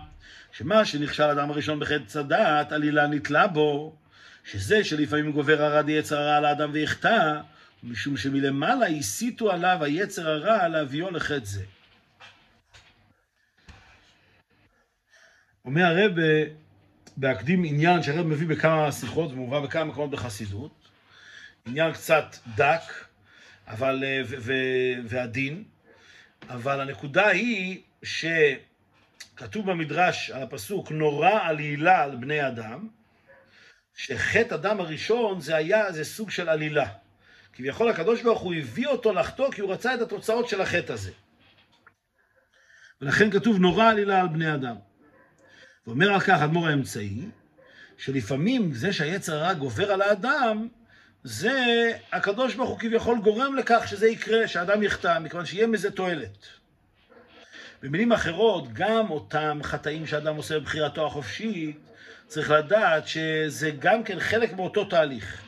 שמה 0.52 0.84
שנכשל 0.84 1.22
אדם 1.22 1.50
הראשון 1.50 1.80
בחטא 1.80 2.04
צדת, 2.06 2.72
עלילה 2.72 3.06
נתלה 3.06 3.46
בו, 3.46 3.96
שזה 4.44 4.84
שלפעמים 4.84 5.32
גובר 5.32 5.62
הרע 5.62 5.90
יצר 5.90 6.18
הרע 6.18 6.36
על 6.36 6.44
האדם 6.44 6.70
ויחטא, 6.72 7.40
משום 7.82 8.16
שמלמעלה 8.16 8.86
הסיתו 8.86 9.52
עליו 9.52 9.78
היצר 9.84 10.28
הרע 10.28 10.68
להביאו 10.68 11.10
לחטא 11.10 11.44
זה. 11.44 11.64
אומר 15.64 15.84
הרב 15.84 16.12
בהקדים 17.16 17.64
עניין 17.64 18.02
שהרב 18.02 18.26
מביא 18.26 18.48
בכמה 18.48 18.92
שיחות 18.92 19.32
ומובא 19.32 19.60
בכמה 19.60 19.84
מקומות 19.84 20.10
בחסידות, 20.10 20.88
עניין 21.66 21.92
קצת 21.92 22.36
דק, 22.56 23.09
אבל, 23.70 24.04
אה, 24.04 24.22
ו, 24.26 24.34
ו, 24.38 24.52
והדין, 25.04 25.64
אבל 26.48 26.80
הנקודה 26.80 27.28
היא 27.28 27.80
שכתוב 28.02 29.70
במדרש 29.70 30.30
על 30.30 30.42
הפסוק, 30.42 30.90
נורא 30.90 31.30
עלילה 31.42 32.02
על 32.02 32.16
בני 32.16 32.46
אדם, 32.48 32.88
שחטא 33.94 34.54
אדם 34.54 34.80
הראשון 34.80 35.40
זה 35.40 35.56
היה, 35.56 35.92
זה 35.92 36.04
סוג 36.04 36.30
של 36.30 36.48
עלילה. 36.48 36.88
כביכול 37.52 37.88
הקדוש 37.88 38.22
ברוך 38.22 38.40
הוא 38.40 38.54
הביא 38.54 38.86
אותו 38.86 39.12
לחטוא 39.12 39.52
כי 39.52 39.60
הוא 39.60 39.72
רצה 39.72 39.94
את 39.94 40.00
התוצאות 40.00 40.48
של 40.48 40.60
החטא 40.60 40.92
הזה. 40.92 41.12
ולכן 43.00 43.30
כתוב 43.30 43.58
נורא 43.58 43.90
עלילה 43.90 44.20
על 44.20 44.28
בני 44.28 44.54
אדם. 44.54 44.76
ואומר 45.86 46.12
על 46.12 46.20
כך 46.20 46.42
אדמו"ר 46.44 46.68
האמצעי, 46.68 47.24
שלפעמים 47.98 48.72
זה 48.72 48.92
שהיצר 48.92 49.36
הרע 49.36 49.54
גובר 49.54 49.92
על 49.92 50.02
האדם, 50.02 50.68
זה 51.24 51.92
הקדוש 52.12 52.54
ברוך 52.54 52.70
הוא 52.70 52.78
כביכול 52.78 53.18
גורם 53.20 53.56
לכך 53.56 53.88
שזה 53.88 54.08
יקרה, 54.08 54.48
שאדם 54.48 54.82
יחטא, 54.82 55.18
מכיוון 55.18 55.46
שיהיה 55.46 55.66
מזה 55.66 55.90
תועלת. 55.90 56.46
במילים 57.82 58.12
אחרות, 58.12 58.72
גם 58.72 59.10
אותם 59.10 59.60
חטאים 59.62 60.06
שאדם 60.06 60.36
עושה 60.36 60.58
בבחירתו 60.58 61.06
החופשית, 61.06 61.80
צריך 62.26 62.50
לדעת 62.50 63.06
שזה 63.06 63.70
גם 63.78 64.04
כן 64.04 64.20
חלק 64.20 64.52
מאותו 64.52 64.84
תהליך. 64.84 65.42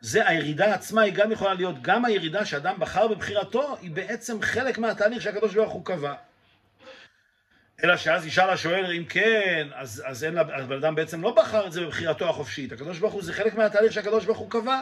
זה 0.00 0.28
הירידה 0.28 0.74
עצמה 0.74 1.02
היא 1.02 1.14
גם 1.14 1.32
יכולה 1.32 1.54
להיות, 1.54 1.82
גם 1.82 2.04
הירידה 2.04 2.44
שאדם 2.44 2.74
בחר 2.78 3.08
בבחירתו, 3.08 3.76
היא 3.80 3.90
בעצם 3.90 4.42
חלק 4.42 4.78
מהתהליך 4.78 5.22
שהקדוש 5.22 5.54
ברוך 5.54 5.72
הוא 5.72 5.84
קבע. 5.84 6.14
אלא 7.84 7.96
שאז 7.96 8.26
ישאל 8.26 8.50
השואל, 8.50 8.92
אם 8.96 9.04
כן, 9.04 9.68
אז, 9.74 10.02
אז 10.06 10.24
אין 10.24 10.34
לה, 10.34 10.40
הבן 10.40 10.76
אדם 10.76 10.94
בעצם 10.94 11.22
לא 11.22 11.34
בחר 11.34 11.66
את 11.66 11.72
זה 11.72 11.80
בבחירתו 11.80 12.28
החופשית. 12.28 12.72
הקדוש 12.72 12.98
ברוך 12.98 13.14
הוא 13.14 13.22
זה 13.22 13.32
חלק 13.32 13.54
מהתהליך 13.54 13.92
שהקדוש 13.92 14.24
ברוך 14.24 14.38
הוא 14.38 14.50
קבע. 14.50 14.80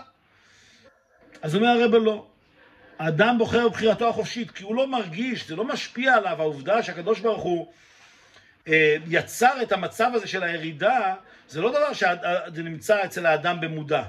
אז 1.42 1.55
אומר 1.55 1.66
הרב 1.68 1.94
לא. 1.94 2.26
האדם 2.98 3.38
בוחר 3.38 3.68
בבחירתו 3.68 4.09
החופשית, 4.09 4.51
כי 4.51 4.64
הוא 4.64 4.74
לא 4.74 4.86
מרגיש, 4.86 5.48
זה 5.48 5.57
לא 5.57 5.64
משפיע 5.64 6.14
עליו, 6.14 6.40
העובדה 6.40 6.82
שהקדוש 6.82 7.20
ברוך 7.20 7.42
הוא 7.42 7.72
אה, 8.68 8.96
יצר 9.07 9.62
את 9.62 9.72
המצב 9.72 10.11
הזה 10.14 10.26
של 10.26 10.42
הירידה, 10.42 11.14
זה 11.48 11.61
לא 11.61 11.70
דבר 11.70 11.92
שזה 11.92 12.62
נמצא 12.62 13.05
אצל 13.05 13.26
האדם 13.26 13.61
במודע. 13.61 14.03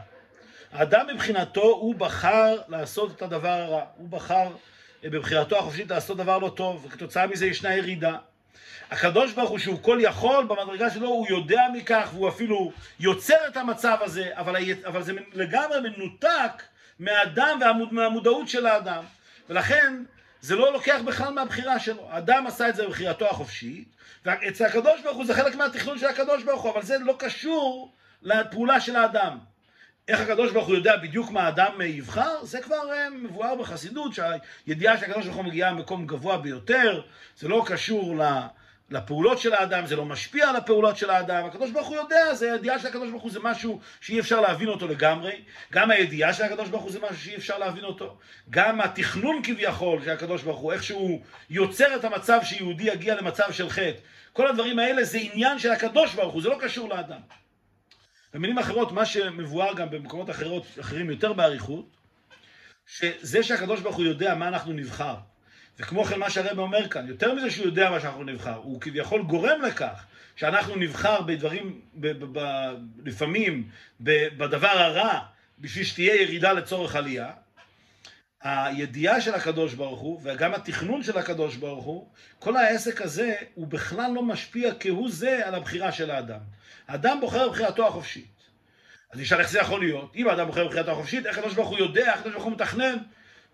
האדם 0.71 1.07
מבחינתו, 1.13 1.61
הוא 1.61 1.95
בחר 1.95 2.57
לעשות 2.67 3.11
את 3.11 3.21
הדבר 3.21 3.49
הרע. 3.49 3.83
הוא 3.97 4.09
בחר 4.09 4.47
אה, 5.03 5.09
בבחירתו 5.09 5.59
החופשית 5.59 5.89
לעשות 5.89 6.17
דבר 6.17 6.37
לא 6.37 6.49
טוב, 6.49 6.85
וכתוצאה 6.85 7.27
מזה 7.27 7.45
ישנה 7.45 7.75
ירידה. 7.75 8.17
הקדוש 8.91 9.33
ברוך 9.33 9.49
הוא 9.49 9.59
שהוא 9.59 9.83
כל 9.83 9.97
יכול, 10.01 10.45
במדרגה 10.45 10.89
שלו 10.89 11.07
הוא 11.07 11.27
יודע 11.29 11.61
מכך 11.73 12.09
והוא 12.13 12.29
אפילו 12.29 12.71
יוצר 12.99 13.47
את 13.47 13.57
המצב 13.57 13.97
הזה, 14.01 14.29
אבל, 14.33 14.55
אבל 14.85 15.03
זה 15.03 15.13
לגמרי 15.33 15.79
מנותק 15.79 16.63
מהאדם 16.99 17.59
ומהמודעות 17.91 18.49
של 18.49 18.65
האדם. 18.67 19.03
ולכן 19.49 20.03
זה 20.41 20.55
לא 20.55 20.73
לוקח 20.73 20.99
בכלל 21.05 21.33
מהבחירה 21.33 21.79
שלו. 21.79 22.07
האדם 22.09 22.47
עשה 22.47 22.69
את 22.69 22.75
זה 22.75 22.85
בבחירתו 22.87 23.29
החופשית, 23.29 23.87
ואצל 24.25 24.65
הקדוש 24.65 25.01
ברוך 25.01 25.17
הוא 25.17 25.25
זה 25.25 25.33
חלק 25.33 25.55
מהתכנון 25.55 25.97
של 25.97 26.05
הקדוש 26.05 26.43
ברוך 26.43 26.61
הוא, 26.61 26.71
אבל 26.71 26.81
זה 26.81 26.97
לא 26.99 27.15
קשור 27.19 27.93
לפעולה 28.21 28.79
של 28.79 28.95
האדם. 28.95 29.37
איך 30.07 30.19
הקדוש 30.19 30.51
ברוך 30.51 30.67
הוא 30.67 30.75
יודע 30.75 30.97
בדיוק 30.97 31.31
מה 31.31 31.41
האדם 31.41 31.81
יבחר, 31.81 32.45
זה 32.45 32.61
כבר 32.61 32.93
אה, 32.93 33.09
מבואר 33.09 33.55
בחסידות, 33.55 34.11
שהידיעה 34.13 34.97
של 34.97 35.05
הקדוש 35.05 35.25
ברוך 35.25 35.37
הוא 35.37 35.45
מגיעה 35.45 35.73
ממקום 35.73 36.07
גבוה 36.07 36.37
ביותר, 36.37 37.01
זה 37.37 37.47
לא 37.47 37.63
קשור 37.65 38.15
לפעולות 38.91 39.39
של 39.39 39.53
האדם, 39.53 39.85
זה 39.85 39.95
לא 39.95 40.05
משפיע 40.05 40.49
על 40.49 40.55
הפעולות 40.55 40.97
של 40.97 41.09
האדם, 41.09 41.45
הקדוש 41.45 41.71
ברוך 41.71 41.87
הוא 41.87 41.95
יודע, 41.95 42.33
זה 42.33 42.53
הידיעה 42.53 42.79
של 42.79 42.87
הקדוש 42.87 43.09
ברוך 43.09 43.23
הוא 43.23 43.31
זה 43.31 43.39
משהו 43.39 43.79
שאי 44.01 44.19
אפשר 44.19 44.41
להבין 44.41 44.67
אותו 44.67 44.87
לגמרי, 44.87 45.41
גם 45.71 45.91
הידיעה 45.91 46.33
של 46.33 46.43
הקדוש 46.43 46.69
ברוך 46.69 46.83
הוא 46.83 46.91
זה 46.91 46.99
משהו 46.99 47.15
שאי 47.15 47.35
אפשר 47.35 47.57
להבין 47.57 47.83
אותו, 47.83 48.17
גם 48.49 48.81
התכנון 48.81 49.41
כביכול 49.43 50.03
של 50.03 50.09
הקדוש 50.09 50.43
ברוך 50.43 50.59
הוא, 50.59 50.73
איך 50.73 50.83
שהוא 50.83 51.21
יוצר 51.49 51.95
את 51.95 52.03
המצב 52.03 52.39
שיהודי 52.43 52.83
יגיע 52.83 53.15
למצב 53.15 53.51
של 53.51 53.69
חטא, 53.69 53.99
כל 54.33 54.47
הדברים 54.47 54.79
האלה 54.79 55.03
זה 55.03 55.17
עניין 55.21 55.59
של 55.59 55.71
הקדוש 55.71 56.13
ברוך 56.13 56.33
הוא, 56.33 56.41
זה 56.41 56.49
לא 56.49 56.57
קשור 56.61 56.89
לאדם. 56.89 57.19
במילים 58.33 58.59
אחרות, 58.59 58.91
מה 58.91 59.05
שמבואר 59.05 59.73
גם 59.73 59.89
במקומות 59.89 60.29
אחרות, 60.29 60.65
אחרים 60.79 61.09
יותר 61.09 61.33
באריכות, 61.33 61.85
שזה 62.87 63.43
שהקדוש 63.43 63.79
ברוך 63.79 63.95
הוא 63.95 64.05
יודע 64.05 64.35
מה 64.35 64.47
אנחנו 64.47 64.73
נבחר, 64.73 65.15
וכמו 65.81 66.05
כן 66.05 66.19
מה 66.19 66.29
שהרב 66.29 66.59
אומר 66.59 66.89
כאן, 66.89 67.07
יותר 67.07 67.33
מזה 67.33 67.51
שהוא 67.51 67.65
יודע 67.65 67.89
מה 67.89 67.99
שאנחנו 67.99 68.23
נבחר, 68.23 68.55
הוא 68.55 68.81
כביכול 68.81 69.23
גורם 69.23 69.61
לכך 69.61 70.05
שאנחנו 70.35 70.75
נבחר 70.75 71.21
בדברים, 71.21 71.81
ב, 71.93 72.07
ב, 72.07 72.39
ב, 72.39 72.69
לפעמים 73.05 73.69
בדבר 73.99 74.67
הרע, 74.67 75.19
בשביל 75.59 75.85
שתהיה 75.85 76.21
ירידה 76.21 76.53
לצורך 76.53 76.95
עלייה. 76.95 77.31
הידיעה 78.43 79.21
של 79.21 79.35
הקדוש 79.35 79.73
ברוך 79.73 79.99
הוא, 79.99 80.21
וגם 80.23 80.53
התכנון 80.53 81.03
של 81.03 81.17
הקדוש 81.17 81.55
ברוך 81.55 81.85
הוא, 81.85 82.09
כל 82.39 82.57
העסק 82.57 83.01
הזה, 83.01 83.35
הוא 83.55 83.67
בכלל 83.67 84.11
לא 84.11 84.23
משפיע 84.23 84.71
כהוא 84.79 85.09
זה 85.11 85.47
על 85.47 85.55
הבחירה 85.55 85.91
של 85.91 86.11
האדם. 86.11 86.39
האדם 86.87 87.17
בוחר 87.21 87.49
בבחירתו 87.49 87.87
החופשית. 87.87 88.41
אז 89.11 89.19
נשאל 89.19 89.39
איך 89.39 89.49
זה 89.49 89.59
יכול 89.59 89.79
להיות? 89.79 90.15
אם 90.15 90.27
האדם 90.27 90.47
בוחר 90.47 90.67
בבחירתו 90.67 90.91
החופשית, 90.91 91.25
איך 91.25 91.37
הקדוש 91.37 91.53
ברוך 91.53 91.69
הוא 91.69 91.79
יודע, 91.79 92.11
איך 92.11 92.19
הקדוש 92.19 92.33
ברוך 92.33 92.45
הוא 92.45 92.53
מתכנן? 92.53 92.97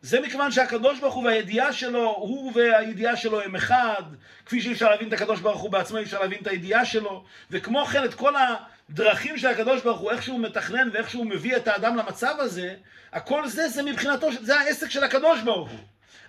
זה 0.01 0.19
מכיוון 0.19 0.51
שהקדוש 0.51 0.99
ברוך 0.99 1.15
הוא 1.15 1.25
והידיעה 1.25 1.73
שלו, 1.73 2.09
הוא 2.09 2.51
והידיעה 2.55 3.15
שלו 3.15 3.41
הם 3.41 3.55
אחד, 3.55 4.03
כפי 4.45 4.61
שאי 4.61 4.71
אפשר 4.71 4.89
להבין 4.89 5.07
את 5.07 5.13
הקדוש 5.13 5.39
ברוך 5.39 5.61
הוא 5.61 5.71
בעצמו, 5.71 5.97
אי 5.97 6.03
אפשר 6.03 6.19
להבין 6.19 6.39
את 6.41 6.47
הידיעה 6.47 6.85
שלו, 6.85 7.23
וכמו 7.51 7.85
כן 7.85 8.03
את 8.03 8.13
כל 8.13 8.33
הדרכים 8.35 9.37
של 9.37 9.47
הקדוש 9.47 9.81
ברוך 9.81 9.99
הוא, 9.99 10.11
איך 10.11 10.23
שהוא 10.23 10.39
מתכנן 10.39 10.89
ואיך 10.93 11.09
שהוא 11.09 11.25
מביא 11.25 11.55
את 11.57 11.67
האדם 11.67 11.95
למצב 11.95 12.35
הזה, 12.39 12.75
הכל 13.13 13.47
זה, 13.47 13.69
זה 13.69 13.83
מבחינתו, 13.83 14.29
זה 14.41 14.59
העסק 14.59 14.89
של 14.89 15.03
הקדוש 15.03 15.41
ברוך 15.41 15.69
הוא. 15.69 15.79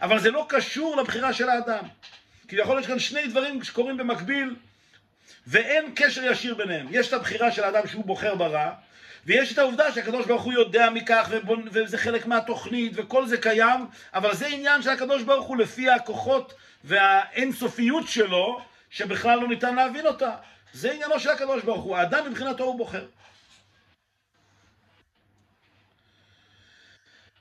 אבל 0.03 0.19
זה 0.19 0.31
לא 0.31 0.47
קשור 0.49 0.97
לבחירה 0.97 1.33
של 1.33 1.49
האדם. 1.49 1.85
כי 2.49 2.57
יכול 2.57 2.77
להיות 2.77 2.87
כאן 2.87 2.99
שני 2.99 3.27
דברים 3.27 3.65
שקורים 3.65 3.97
במקביל, 3.97 4.57
ואין 5.47 5.93
קשר 5.95 6.25
ישיר 6.25 6.55
ביניהם. 6.55 6.87
יש 6.91 7.09
את 7.09 7.13
הבחירה 7.13 7.53
של 7.53 7.65
האדם 7.65 7.87
שהוא 7.87 8.05
בוחר 8.05 8.35
ברע, 8.35 8.71
ויש 9.27 9.53
את 9.53 9.59
העובדה 9.59 9.93
שהקדוש 9.93 10.27
ברוך 10.27 10.43
הוא 10.43 10.53
יודע 10.53 10.91
מכך. 10.91 11.31
וזה 11.73 11.99
חלק 11.99 12.27
מהתוכנית, 12.27 12.93
וכל 12.95 13.27
זה 13.27 13.37
קיים, 13.37 13.87
אבל 14.15 14.35
זה 14.35 14.47
עניין 14.47 14.83
של 14.83 14.91
הקדוש 14.91 15.23
ברוך 15.23 15.47
הוא 15.47 15.57
לפי 15.57 15.91
הכוחות 15.91 16.55
והאינסופיות 16.85 18.09
שלו, 18.09 18.61
שבכלל 18.91 19.39
לא 19.39 19.49
ניתן 19.49 19.75
להבין 19.75 20.07
אותה. 20.07 20.35
זה 20.73 20.93
עניינו 20.93 21.21
של 21.21 21.31
הקדוש 21.31 21.63
ברוך 21.63 21.85
הוא, 21.85 21.97
האדם 21.97 22.31
מבחינתו 22.31 22.65
הוא 22.65 22.79
בוחר. 22.79 23.07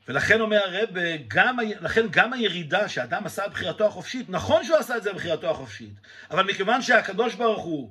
ולכן 0.08 0.42
אומר 0.42 0.58
הרב, 0.66 0.90
גם, 1.28 1.58
לכן 1.82 2.06
גם 2.12 2.34
הירידה 2.34 2.90
שאדם 2.90 3.26
עשה 3.26 3.48
בבחירתו 3.48 3.86
החופשית, 3.86 4.30
נכון 4.30 4.64
שהוא 4.64 4.78
עשה 4.78 4.98
את 4.98 5.04
זה 5.04 5.14
בבחירתו 5.14 5.50
החופשית, 5.50 5.94
אבל 6.32 6.44
מכיוון 6.44 6.82
שהקדוש 6.82 7.36
ברוך 7.36 7.64
הוא, 7.64 7.90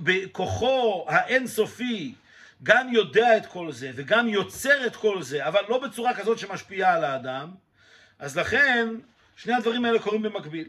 בכוחו 0.00 1.06
האינסופי, 1.08 2.14
גם 2.62 2.92
יודע 2.92 3.36
את 3.36 3.46
כל 3.46 3.72
זה 3.72 3.90
וגם 3.94 4.28
יוצר 4.28 4.86
את 4.86 4.96
כל 4.96 5.22
זה, 5.22 5.48
אבל 5.48 5.60
לא 5.68 5.78
בצורה 5.78 6.14
כזאת 6.14 6.38
שמשפיעה 6.38 6.94
על 6.94 7.04
האדם, 7.04 7.50
אז 8.18 8.38
לכן 8.38 8.88
שני 9.36 9.54
הדברים 9.54 9.84
האלה 9.84 9.98
קורים 9.98 10.22
במקביל. 10.22 10.68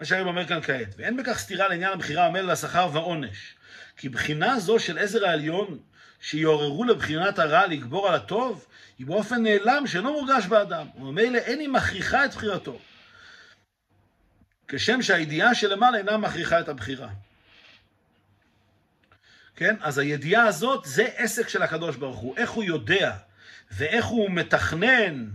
מה 0.00 0.06
שהרב 0.06 0.26
אומר 0.26 0.46
כאן 0.46 0.62
כעת, 0.62 0.94
ואין 0.96 1.16
בכך 1.16 1.38
סתירה 1.38 1.68
לעניין 1.68 1.92
הבחירה 1.92 2.26
המלא 2.26 2.52
לשכר 2.52 2.88
ועונש, 2.92 3.54
כי 3.96 4.08
בחינה 4.08 4.60
זו 4.60 4.78
של 4.78 4.98
עזר 4.98 5.26
העליון, 5.26 5.78
שיעוררו 6.20 6.84
לבחינת 6.84 7.38
הרע 7.38 7.66
לגבור 7.66 8.08
על 8.08 8.14
הטוב, 8.14 8.66
היא 8.98 9.06
באופן 9.06 9.42
נעלם 9.42 9.86
שאינו 9.86 10.12
מורגש 10.12 10.46
באדם, 10.46 10.86
וממילא 10.96 11.38
אין 11.38 11.60
היא 11.60 11.68
מכריחה 11.68 12.24
את 12.24 12.34
בחירתו. 12.34 12.78
כשם 14.68 15.02
שהידיעה 15.02 15.54
שלמעלה 15.54 15.98
אינה 15.98 16.16
מכריחה 16.16 16.60
את 16.60 16.68
הבחירה. 16.68 17.08
כן? 19.62 19.76
אז 19.80 19.98
הידיעה 19.98 20.44
הזאת 20.44 20.84
זה 20.84 21.08
עסק 21.16 21.48
של 21.48 21.62
הקדוש 21.62 21.96
ברוך 21.96 22.18
הוא, 22.18 22.36
איך 22.36 22.50
הוא 22.50 22.64
יודע 22.64 23.12
ואיך 23.70 24.04
הוא 24.04 24.30
מתכנן, 24.30 25.28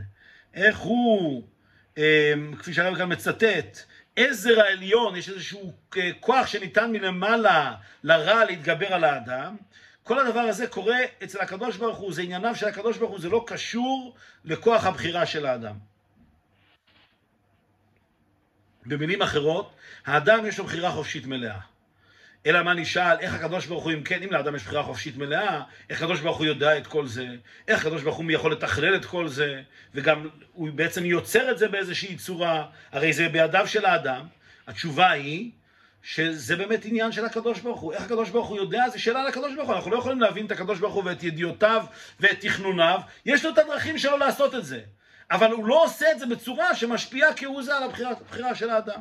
איך 0.53 0.78
הוא, 0.78 1.43
אה, 1.97 2.34
כפי 2.59 2.73
שהרב 2.73 2.97
כאן 2.97 3.11
מצטט, 3.11 3.80
עזר 4.15 4.59
העליון, 4.59 5.15
יש 5.15 5.30
איזשהו 5.30 5.73
כוח 6.19 6.47
שניתן 6.47 6.91
מלמעלה 6.91 7.75
לרע 8.03 8.45
להתגבר 8.45 8.93
על 8.93 9.03
האדם. 9.03 9.57
כל 10.03 10.19
הדבר 10.19 10.39
הזה 10.39 10.67
קורה 10.67 10.97
אצל 11.23 11.41
הקדוש 11.41 11.78
ברוך 11.78 11.97
הוא, 11.97 12.13
זה 12.13 12.21
ענייניו 12.21 12.55
של 12.55 12.67
הקדוש 12.67 12.97
ברוך 12.97 13.11
הוא, 13.11 13.19
זה 13.19 13.30
לא 13.30 13.43
קשור 13.47 14.15
לכוח 14.45 14.86
הבחירה 14.86 15.25
של 15.25 15.45
האדם. 15.45 15.75
במילים 18.86 19.21
אחרות, 19.21 19.75
האדם 20.05 20.45
יש 20.45 20.57
לו 20.57 20.65
בחירה 20.65 20.91
חופשית 20.91 21.25
מלאה. 21.25 21.59
אלא 22.46 22.64
מה 22.64 22.74
נשאל, 22.74 23.18
איך 23.20 23.34
הקדוש 23.34 23.66
ברוך 23.66 23.84
הוא, 23.84 23.92
אם 23.92 24.04
כן, 24.04 24.24
אם 24.24 24.34
לאדם 24.34 24.56
יש 24.56 24.64
בחירה 24.64 24.84
חופשית 24.84 25.18
מלאה, 25.18 25.62
איך 25.90 26.02
הקדוש 26.02 26.20
ברוך 26.20 26.38
הוא 26.38 26.46
יודע 26.46 26.78
את 26.78 26.88
כל 26.88 27.08
זה, 27.08 27.28
איך 27.68 27.82
הקדוש 27.82 28.04
ברוך 28.04 28.18
הוא 28.18 28.32
יכול 28.32 28.52
לתכלל 28.52 28.96
את 28.96 29.06
כל 29.06 29.28
זה, 29.28 29.62
וגם 29.96 30.30
הוא 30.54 30.70
בעצם 30.76 31.06
יוצר 31.06 31.52
את 31.52 31.58
זה 31.58 31.68
באיזושהי 31.68 32.16
צורה, 32.16 32.66
הרי 32.92 33.14
זה 33.14 33.30
בידיו 33.30 33.68
של 33.68 33.86
האדם. 33.86 34.26
התשובה 34.68 35.12
היא 35.12 35.52
שזה 36.04 36.56
באמת 36.56 36.86
עניין 36.86 37.12
של 37.12 37.26
הקדוש 37.26 37.60
ברוך 37.60 37.80
הוא. 37.80 37.94
איך 37.94 38.04
הקדוש 38.04 38.30
ברוך 38.30 38.48
הוא 38.48 38.58
יודע, 38.58 38.90
זה 38.90 39.00
שאלה 39.00 39.24
לקדוש 39.24 39.56
ברוך 39.56 39.68
הוא. 39.68 39.76
אנחנו 39.76 39.92
לא 39.92 39.98
יכולים 39.98 40.22
להבין 40.22 40.46
את 40.46 40.52
הקדוש 40.52 40.80
ברוך 40.80 40.94
הוא 40.94 41.04
ואת 41.06 41.24
ידיעותיו 41.24 41.86
ואת 42.20 42.40
תכנוניו. 42.40 43.02
יש 43.26 43.46
לו 43.46 43.52
את 43.52 43.58
הדרכים 43.58 43.98
שלו 43.98 44.18
לעשות 44.18 44.56
את 44.56 44.66
זה. 44.66 44.82
אבל 45.32 45.52
הוא 45.52 45.66
לא 45.66 45.84
עושה 45.84 46.12
את 46.12 46.20
זה 46.20 46.26
בצורה 46.26 46.76
שמשפיעה 46.76 47.34
כהוא 47.34 47.64
זה 47.64 47.78
על 47.78 47.84
הבחירה, 47.84 48.12
הבחירה 48.12 48.56
של 48.56 48.70
האדם. 48.70 49.00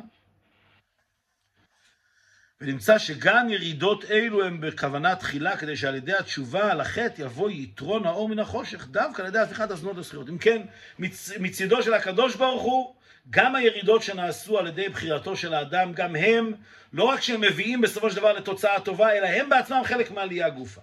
ונמצא 2.61 2.97
שגם 2.97 3.49
ירידות 3.49 4.11
אלו 4.11 4.45
הן 4.45 4.61
בכוונה 4.61 5.15
תחילה, 5.15 5.57
כדי 5.57 5.75
שעל 5.77 5.95
ידי 5.95 6.13
התשובה 6.13 6.71
על 6.71 6.81
החטא 6.81 7.21
יבוא 7.21 7.49
יתרון 7.49 8.05
האור 8.05 8.29
מן 8.29 8.39
החושך, 8.39 8.87
דווקא 8.87 9.21
על 9.21 9.27
ידי 9.27 9.39
הפיכת 9.39 9.71
הזנות 9.71 9.97
לזכויות. 9.97 10.29
אם 10.29 10.37
כן, 10.37 10.61
מצ, 10.99 11.31
מצידו 11.39 11.83
של 11.83 11.93
הקדוש 11.93 12.35
ברוך 12.35 12.63
הוא, 12.63 12.95
גם 13.29 13.55
הירידות 13.55 14.03
שנעשו 14.03 14.59
על 14.59 14.67
ידי 14.67 14.89
בחירתו 14.89 15.35
של 15.35 15.53
האדם, 15.53 15.93
גם 15.93 16.15
הם, 16.15 16.53
לא 16.93 17.03
רק 17.03 17.21
שהם 17.21 17.41
מביאים 17.41 17.81
בסופו 17.81 18.09
של 18.09 18.15
דבר 18.15 18.33
לתוצאה 18.33 18.79
טובה, 18.79 19.13
אלא 19.13 19.27
הם 19.27 19.49
בעצמם 19.49 19.81
חלק 19.85 20.11
מעלייה 20.11 20.49
גופה. 20.49 20.81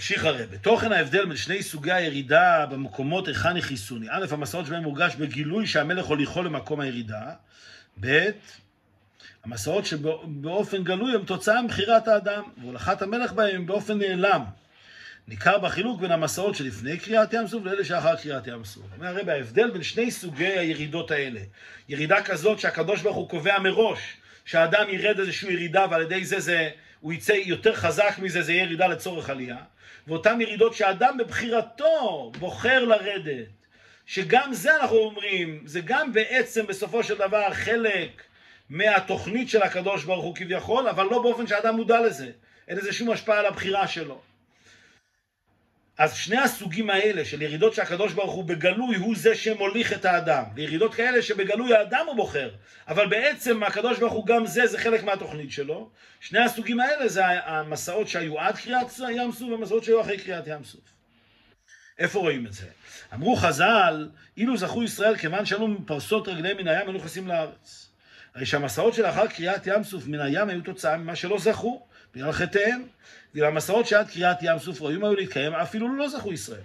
ממשיך 0.00 0.24
הרי, 0.24 0.46
בתוכן 0.46 0.92
ההבדל 0.92 1.26
בין 1.26 1.36
שני 1.36 1.62
סוגי 1.62 1.92
הירידה 1.92 2.66
במקומות 2.70 3.28
היכן 3.28 3.54
היא 3.54 3.62
חיסוני. 3.62 4.06
א', 4.10 4.26
המסעות 4.30 4.66
שבהם 4.66 4.82
מורגש 4.82 5.14
בגילוי 5.14 5.66
שהמלך 5.66 6.06
הוליכו 6.06 6.42
למקום 6.42 6.80
הירידה. 6.80 7.32
ב', 8.00 8.30
המסעות 9.44 9.86
שבאופן 9.86 10.84
גלוי 10.84 11.14
הם 11.14 11.24
תוצאה 11.24 11.62
מבחירת 11.62 12.08
האדם, 12.08 12.42
והולכת 12.60 13.02
המלך 13.02 13.32
בהם 13.32 13.56
הם 13.56 13.66
באופן 13.66 13.98
נעלם. 13.98 14.44
ניכר 15.28 15.58
בחילוק 15.58 16.00
בין 16.00 16.12
המסעות 16.12 16.54
שלפני 16.54 16.98
קריאת 16.98 17.32
ים 17.32 17.46
סוף 17.46 17.64
לאלה 17.64 17.84
שאחר 17.84 18.16
קריאת 18.16 18.46
ים 18.46 18.64
סוף. 18.64 18.84
אומר 18.96 19.06
הרב, 19.06 19.28
ההבדל 19.28 19.70
בין 19.70 19.82
שני 19.82 20.10
סוגי 20.10 20.46
הירידות 20.46 21.10
האלה, 21.10 21.40
ירידה 21.88 22.22
כזאת 22.22 22.60
שהקדוש 22.60 23.02
ברוך 23.02 23.16
הוא 23.16 23.28
קובע 23.28 23.58
מראש, 23.58 24.16
שהאדם 24.44 24.88
ירד 24.88 25.18
איזושהי 25.18 25.52
ירידה 25.52 25.86
ועל 25.90 26.02
ידי 26.02 26.24
זה, 26.24 26.40
זה 26.40 26.70
הוא 27.00 27.12
יצא 27.12 27.32
יותר 27.32 27.74
חזק 27.74 28.14
מזה, 28.18 28.42
זה 28.42 28.52
יהיה 28.52 28.62
ירידה 28.62 28.86
לצורך 28.86 29.30
עלייה. 29.30 29.56
ואותן 30.06 30.40
ירידות 30.40 30.74
שאדם 30.74 31.18
בבחירתו 31.18 32.32
בוחר 32.38 32.84
לרדת, 32.84 33.46
שגם 34.06 34.54
זה 34.54 34.76
אנחנו 34.76 34.96
אומרים, 34.96 35.62
זה 35.64 35.80
גם 35.80 36.12
בעצם 36.12 36.66
בסופו 36.66 37.04
של 37.04 37.18
דבר 37.18 37.52
חלק 37.52 38.22
מהתוכנית 38.70 39.48
של 39.48 39.62
הקדוש 39.62 40.04
ברוך 40.04 40.24
הוא 40.24 40.36
כביכול, 40.36 40.88
אבל 40.88 41.04
לא 41.04 41.22
באופן 41.22 41.46
שאדם 41.46 41.76
מודע 41.76 42.00
לזה. 42.00 42.30
אין 42.68 42.78
לזה 42.78 42.92
שום 42.92 43.10
השפעה 43.10 43.38
על 43.38 43.46
הבחירה 43.46 43.88
שלו. 43.88 44.20
אז 46.00 46.14
שני 46.14 46.38
הסוגים 46.38 46.90
האלה 46.90 47.24
של 47.24 47.42
ירידות 47.42 47.74
שהקדוש 47.74 48.12
ברוך 48.12 48.32
הוא 48.32 48.44
בגלוי 48.44 48.96
הוא 48.96 49.14
זה 49.16 49.34
שמוליך 49.34 49.92
את 49.92 50.04
האדם, 50.04 50.44
וירידות 50.54 50.94
כאלה 50.94 51.22
שבגלוי 51.22 51.74
האדם 51.74 52.04
הוא 52.06 52.16
בוחר, 52.16 52.50
אבל 52.88 53.08
בעצם 53.08 53.62
הקדוש 53.62 53.98
ברוך 53.98 54.12
הוא 54.12 54.26
גם 54.26 54.46
זה, 54.46 54.66
זה 54.66 54.78
חלק 54.78 55.02
מהתוכנית 55.02 55.52
שלו. 55.52 55.90
שני 56.20 56.38
הסוגים 56.38 56.80
האלה 56.80 57.08
זה 57.08 57.24
המסעות 57.26 58.08
שהיו 58.08 58.40
עד 58.40 58.56
קריאת 58.56 58.86
ים 59.10 59.32
סוף 59.32 59.50
והמסעות 59.50 59.84
שהיו 59.84 60.00
אחרי 60.00 60.18
קריאת 60.18 60.46
ים 60.46 60.64
סוף. 60.64 60.80
איפה 61.98 62.18
רואים 62.18 62.46
את 62.46 62.52
זה? 62.52 62.66
אמרו 63.14 63.36
חז"ל, 63.36 64.08
אילו 64.36 64.56
זכו 64.56 64.82
ישראל 64.82 65.16
כיוון 65.16 65.46
שהיו 65.46 65.66
פרסות 65.86 66.28
רגליהם 66.28 66.56
מן 66.56 66.68
הים, 66.68 66.88
היו 66.88 66.92
נכנסים 66.92 67.28
לארץ. 67.28 67.90
הרי 68.34 68.46
שהמסעות 68.46 68.94
שלאחר 68.94 69.26
קריאת 69.26 69.66
ים 69.66 69.84
סוף 69.84 70.06
מן 70.06 70.20
הים 70.20 70.48
היו 70.48 70.60
תוצאה 70.60 70.96
ממה 70.96 71.16
שלא 71.16 71.38
זכו, 71.38 71.86
בגלל 72.14 72.32
חטאיהם. 72.32 72.82
והמסעות 73.34 73.86
שעד 73.86 74.10
קריאת 74.10 74.36
ים 74.42 74.58
סוף 74.58 74.80
ראויים 74.80 75.04
היו 75.04 75.14
להתקיים, 75.14 75.54
אפילו 75.54 75.96
לא 75.96 76.08
זכו 76.08 76.32
ישראל. 76.32 76.60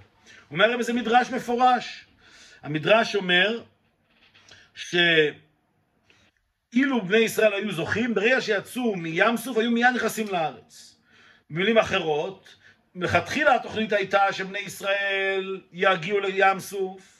אומר, 0.51 0.81
זה 0.81 0.93
מדרש 0.93 1.29
מפורש. 1.29 2.05
המדרש 2.63 3.15
אומר 3.15 3.61
שאילו 4.75 5.01
בני 7.07 7.17
ישראל 7.17 7.53
היו 7.53 7.71
זוכים, 7.71 8.13
ברגע 8.13 8.41
שיצאו 8.41 8.95
מים 8.95 9.37
סוף 9.37 9.57
היו 9.57 9.71
מיד 9.71 9.95
נכנסים 9.95 10.27
לארץ. 10.27 10.95
במילים 11.49 11.77
אחרות, 11.77 12.55
מלכתחילה 12.95 13.55
התוכנית 13.55 13.93
הייתה 13.93 14.33
שבני 14.33 14.59
ישראל 14.59 15.61
יגיעו 15.71 16.19
לים 16.19 16.59
סוף, 16.59 17.14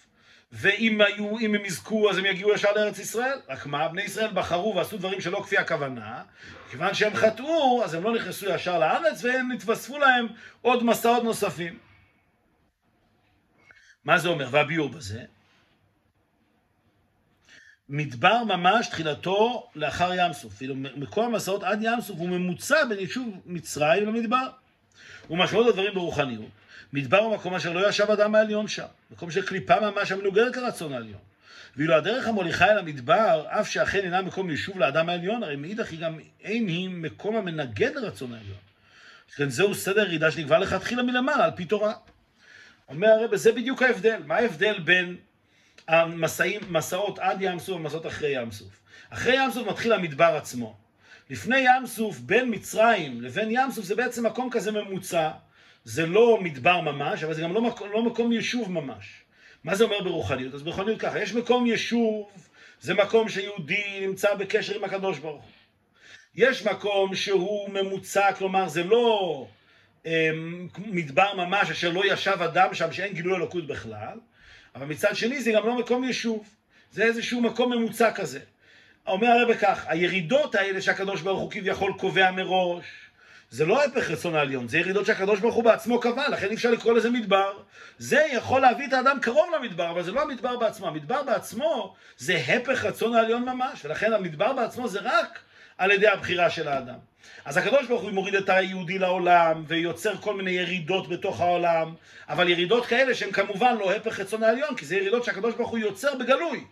ואם 0.58 1.02
היו, 1.02 1.40
אם 1.40 1.56
הם 1.56 1.66
יזכו 1.66 2.10
אז 2.10 2.18
הם 2.18 2.26
יגיעו 2.26 2.54
ישר 2.54 2.72
לארץ 2.76 3.00
ישראל. 3.00 3.40
רק 3.50 3.66
מה, 3.66 3.88
בני 3.88 4.02
ישראל 4.02 4.32
בחרו 4.34 4.76
ועשו 4.76 4.98
דברים 4.98 5.22
שלא 5.22 5.42
כפי 5.44 5.58
הכוונה, 5.58 6.24
כיוון 6.72 6.94
שהם 6.94 7.16
חטאו, 7.16 7.84
אז 7.84 7.94
הם 7.94 8.04
לא 8.04 8.16
נכנסו 8.16 8.46
ישר 8.50 8.80
לארץ, 8.80 9.24
והם 9.24 9.52
התווספו 9.52 10.00
להם 10.00 10.28
עוד 10.62 10.84
מסעות 10.84 11.24
נוספים. 11.24 11.80
מה 14.06 14.18
זה 14.18 14.28
אומר? 14.30 14.48
והביאור 14.52 14.90
בזה? 14.90 15.24
מדבר 17.90 18.44
ממש 18.44 18.88
תחילתו 18.88 19.70
לאחר 19.76 20.14
ים 20.14 20.34
סוף. 20.34 20.58
כאילו, 20.58 20.76
מקום 20.76 21.26
המסעות 21.26 21.64
עד 21.64 21.80
ים 21.82 22.02
סוף 22.02 22.20
הוא 22.20 22.30
ממוצע 22.30 22.86
בין 22.86 23.00
יישוב 23.00 23.42
מצרים 23.46 24.06
למדבר. 24.06 24.50
ומשמעות 25.30 25.68
הדברים 25.68 25.94
ברוחניות. 25.94 26.50
מדבר 26.96 27.18
הוא 27.18 27.36
מקום 27.36 27.56
אשר 27.56 27.74
לא 27.74 27.90
ישב 27.90 28.12
אדם 28.12 28.36
העליון 28.36 28.68
שם, 28.68 28.86
מקום 29.12 29.32
של 29.32 29.46
קליפה 29.46 29.80
ממש 29.80 30.12
המנוגדת 30.12 30.58
לרצון 30.58 30.94
העליון. 30.94 31.20
ואילו 31.78 31.96
הדרך 31.96 32.28
המוליכה 32.28 32.66
אל 32.66 32.78
המדבר, 32.78 33.46
אף 33.48 33.70
שאכן 33.70 34.00
אינה 34.00 34.22
מקום 34.22 34.50
יישוב 34.50 34.80
לאדם 34.80 35.10
העליון, 35.10 35.44
הרי 35.44 35.56
מאידך 35.56 35.92
היא 35.92 36.00
גם 36.00 36.20
אין 36.44 36.68
היא 36.68 36.90
מקום 36.90 37.36
המנגד 37.36 37.96
לרצון 37.96 38.34
העליון. 38.34 38.58
שכן 39.32 39.50
זהו 39.50 39.76
סדר 39.76 40.02
ירידה 40.02 40.32
שנקבע 40.32 40.60
לכתחילה 40.60 41.04
מלמעלה, 41.04 41.46
על 41.46 41.52
פי 41.56 41.66
תורה. 41.66 41.94
אומר 42.90 43.08
הרב, 43.08 43.36
זה 43.36 43.52
בדיוק 43.52 43.82
ההבדל. 43.82 44.22
מה 44.26 44.36
ההבדל 44.36 44.80
בין 44.80 45.16
המסעות 45.88 47.20
עד 47.20 47.38
ים 47.42 47.60
סוף 47.60 47.76
ומסעות 47.76 48.08
אחרי 48.08 48.42
ים 48.42 48.52
סוף? 48.52 48.80
אחרי 49.10 49.36
ים 49.36 49.52
סוף 49.52 49.68
מתחיל 49.68 49.94
המדבר 49.94 50.36
עצמו. 50.38 50.76
לפני 51.30 51.58
ים 51.58 51.86
סוף, 51.86 52.20
בין 52.20 52.54
מצרים 52.54 53.22
לבין 53.22 53.48
ים 53.52 53.72
סוף, 53.72 53.86
זה 53.86 53.96
בעצם 53.96 54.26
מקום 54.26 54.50
כזה 54.52 54.72
ממוצע. 54.72 55.32
זה 55.86 56.06
לא 56.06 56.38
מדבר 56.42 56.82
ממש, 56.82 57.24
אבל 57.24 57.34
זה 57.34 57.42
גם 57.42 57.54
לא 57.54 57.62
מקום, 57.62 57.92
לא 57.92 58.04
מקום 58.04 58.32
יישוב 58.32 58.72
ממש. 58.72 59.06
מה 59.64 59.76
זה 59.76 59.84
אומר 59.84 60.04
ברוחניות? 60.04 60.54
אז 60.54 60.64
ברוחניות 60.64 61.00
ככה, 61.00 61.20
יש 61.20 61.34
מקום 61.34 61.66
יישוב, 61.66 62.30
זה 62.82 62.94
מקום 62.94 63.30
שיהודי 63.30 64.08
נמצא 64.08 64.34
בקשר 64.34 64.76
עם 64.76 64.84
הקדוש 64.84 65.20
ברוך 65.20 65.44
הוא. 65.44 65.52
יש 66.36 66.66
מקום 66.66 67.16
שהוא 67.16 67.70
ממוצע, 67.70 68.34
כלומר 68.34 68.68
זה 68.68 68.84
לא 68.84 69.48
אה, 70.06 70.30
מדבר 70.78 71.34
ממש, 71.36 71.72
אשר 71.72 71.92
לא 71.92 72.14
ישב 72.14 72.42
אדם 72.42 72.74
שם, 72.74 72.92
שאין 72.92 73.14
גילוי 73.14 73.36
אלוקות 73.36 73.68
בכלל, 73.68 74.20
אבל 74.76 74.86
מצד 74.86 75.16
שני 75.16 75.42
זה 75.42 75.52
גם 75.52 75.68
לא 75.68 75.80
מקום 75.80 76.04
יישוב, 76.04 76.50
זה 76.92 77.04
איזשהו 77.04 77.42
מקום 77.42 77.74
ממוצע 77.74 78.12
כזה. 78.12 78.40
אומר 79.08 79.28
הרבה 79.28 79.58
כך, 79.58 79.86
הירידות 79.88 80.56
האלה 80.56 80.82
שהקדוש 80.82 81.22
ברוך 81.22 81.42
הוא 81.42 81.52
כביכול 81.52 81.94
קובע 81.98 82.32
מראש, 82.32 82.86
זה 83.56 83.66
לא 83.66 83.84
הפך 83.84 84.10
רצון 84.10 84.36
העליון, 84.36 84.68
זה 84.68 84.78
ירידות 84.78 85.06
שהקדוש 85.06 85.40
ברוך 85.40 85.56
הוא 85.56 85.64
בעצמו 85.64 86.00
קבע, 86.00 86.30
לכן 86.30 86.50
אי 86.50 86.56
אפשר 86.56 86.72
לקרוא 86.72 86.94
לזה 86.94 87.10
מדבר. 87.10 87.54
זה 87.98 88.26
יכול 88.34 88.62
להביא 88.62 88.88
את 88.88 88.94
האדם 88.94 89.18
קרוב 89.22 89.48
למדבר, 89.56 89.92
אבל 89.92 90.04
זה 90.04 90.12
לא 90.12 90.22
המדבר 90.22 90.58
בעצמו. 90.58 90.88
המדבר 90.88 91.24
בעצמו 91.24 91.96
זה 92.18 92.38
הפך 92.48 92.86
רצון 92.86 93.16
העליון 93.16 93.44
ממש, 93.44 93.86
ולכן 93.86 94.14
המדבר 94.14 94.54
בעצמו 94.54 94.88
זה 94.88 95.00
רק 95.04 95.40
על 95.78 95.92
ידי 95.92 96.08
הבחירה 96.08 96.50
של 96.50 96.68
האדם. 96.68 96.98
אז 97.46 97.58
הקדוש 97.58 97.88
ברוך 97.88 98.02
הוא 98.02 98.12
מוריד 98.12 98.36
את 98.36 98.50
היהודי 98.50 99.00
לעולם, 99.00 99.64
ויוצר 99.68 100.16
כל 100.16 100.36
מיני 100.36 100.52
ירידות 100.52 101.10
בתוך 101.10 101.42
העולם, 101.42 101.94
אבל 102.30 102.50
ירידות 102.50 102.86
כאלה 102.86 103.16
שהן 103.16 103.32
כמובן 103.32 103.76
לא 103.80 103.92
הפך 103.92 104.20
רצון 104.20 104.44
העליון, 104.44 104.76
כי 104.76 104.86
זה 104.86 104.96
ירידות 104.96 105.24
שהקדוש 105.24 105.56
ברוך 105.56 105.70
הוא 105.70 105.80
יוצר 105.80 106.16
בגלוי. 106.16 106.64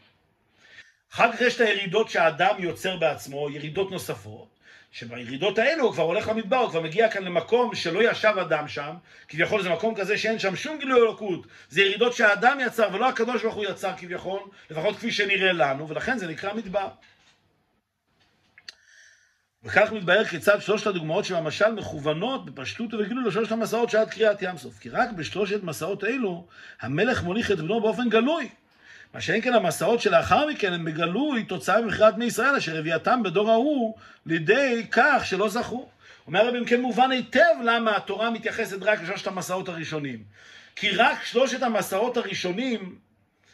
אחר 1.14 1.32
כך 1.32 1.42
יש 1.42 1.56
את 1.56 1.62
הירידות 1.62 2.10
שהאדם 2.10 2.56
יוצר 2.60 2.98
בעצמו, 2.98 3.50
ירידות 3.50 3.92
נוספות, 3.92 4.53
שבירידות 4.94 5.58
האלו 5.58 5.84
הוא 5.84 5.94
כבר 5.94 6.04
הולך 6.04 6.28
למדבר, 6.28 6.58
הוא 6.58 6.70
כבר 6.70 6.82
מגיע 6.82 7.10
כאן 7.10 7.24
למקום 7.24 7.76
שלא 7.76 8.12
ישב 8.12 8.34
אדם 8.42 8.68
שם, 8.68 8.94
כביכול 9.28 9.64
זה 9.64 9.70
מקום 9.70 9.96
כזה 9.96 10.18
שאין 10.18 10.40
שם 10.40 10.56
שום 10.56 10.80
גילוי 10.80 11.02
אלוקות, 11.02 11.48
זה 11.70 11.82
ירידות 11.82 12.14
שהאדם 12.14 12.58
יצר 12.66 12.90
ולא 12.94 13.10
הקדוש 13.10 13.42
ברוך 13.42 13.56
הוא 13.56 13.66
יצר 13.66 13.94
כביכול, 13.98 14.40
לפחות 14.70 14.96
כפי 14.96 15.12
שנראה 15.12 15.54
לנו, 15.54 15.90
ולכן 15.90 16.18
זה 16.18 16.28
נקרא 16.28 16.54
מדבר. 16.54 16.88
וכך 19.64 19.92
מתבהר 19.92 20.26
כיצד 20.26 20.62
שלושת 20.62 20.88
הדוגמאות 20.88 21.26
של 21.26 21.36
המשל 21.36 21.72
מכוונות 21.72 22.46
בפשטות 22.46 22.94
ובגילוי 22.94 23.24
לשלושת 23.28 23.52
המסעות 23.52 23.90
שעד 23.90 24.10
קריאת 24.10 24.42
ים 24.42 24.58
סוף. 24.58 24.80
כי 24.80 24.90
רק 24.90 25.10
בשלושת 25.12 25.64
מסעות 25.64 26.04
אלו 26.04 26.48
המלך 26.82 27.24
מוליך 27.24 27.52
את 27.52 27.58
בנו 27.58 27.82
באופן 27.82 28.10
גלוי. 28.10 28.50
מה 29.14 29.22
שאין 29.22 29.42
כן 29.42 29.54
המסעות 29.54 30.02
שלאחר 30.02 30.48
מכן 30.48 30.74
הם 30.74 30.86
בגלוי 30.86 31.44
תוצאה 31.44 31.82
ממכירת 31.82 32.16
בני 32.16 32.26
ישראל 32.26 32.56
אשר 32.56 32.78
הביאתם 32.78 33.24
בדור 33.24 33.52
ההוא 33.52 33.96
לידי 34.26 34.86
כך 34.92 35.26
שלא 35.26 35.50
זכו. 35.50 35.90
אומר 36.28 36.48
רבי 36.48 36.58
אם 36.58 36.66
כן 36.66 36.82
מובן 36.82 37.12
היטב 37.12 37.56
למה 37.64 37.96
התורה 37.96 38.30
מתייחסת 38.30 38.78
רק 38.82 39.02
לשלושת 39.02 39.28
המסעות 39.28 39.70
הראשונים. 39.70 40.24
כי 40.76 40.92
רק 40.92 41.24
שלושת 41.24 41.64
המסעות 41.64 42.18
הראשונים, 42.18 42.96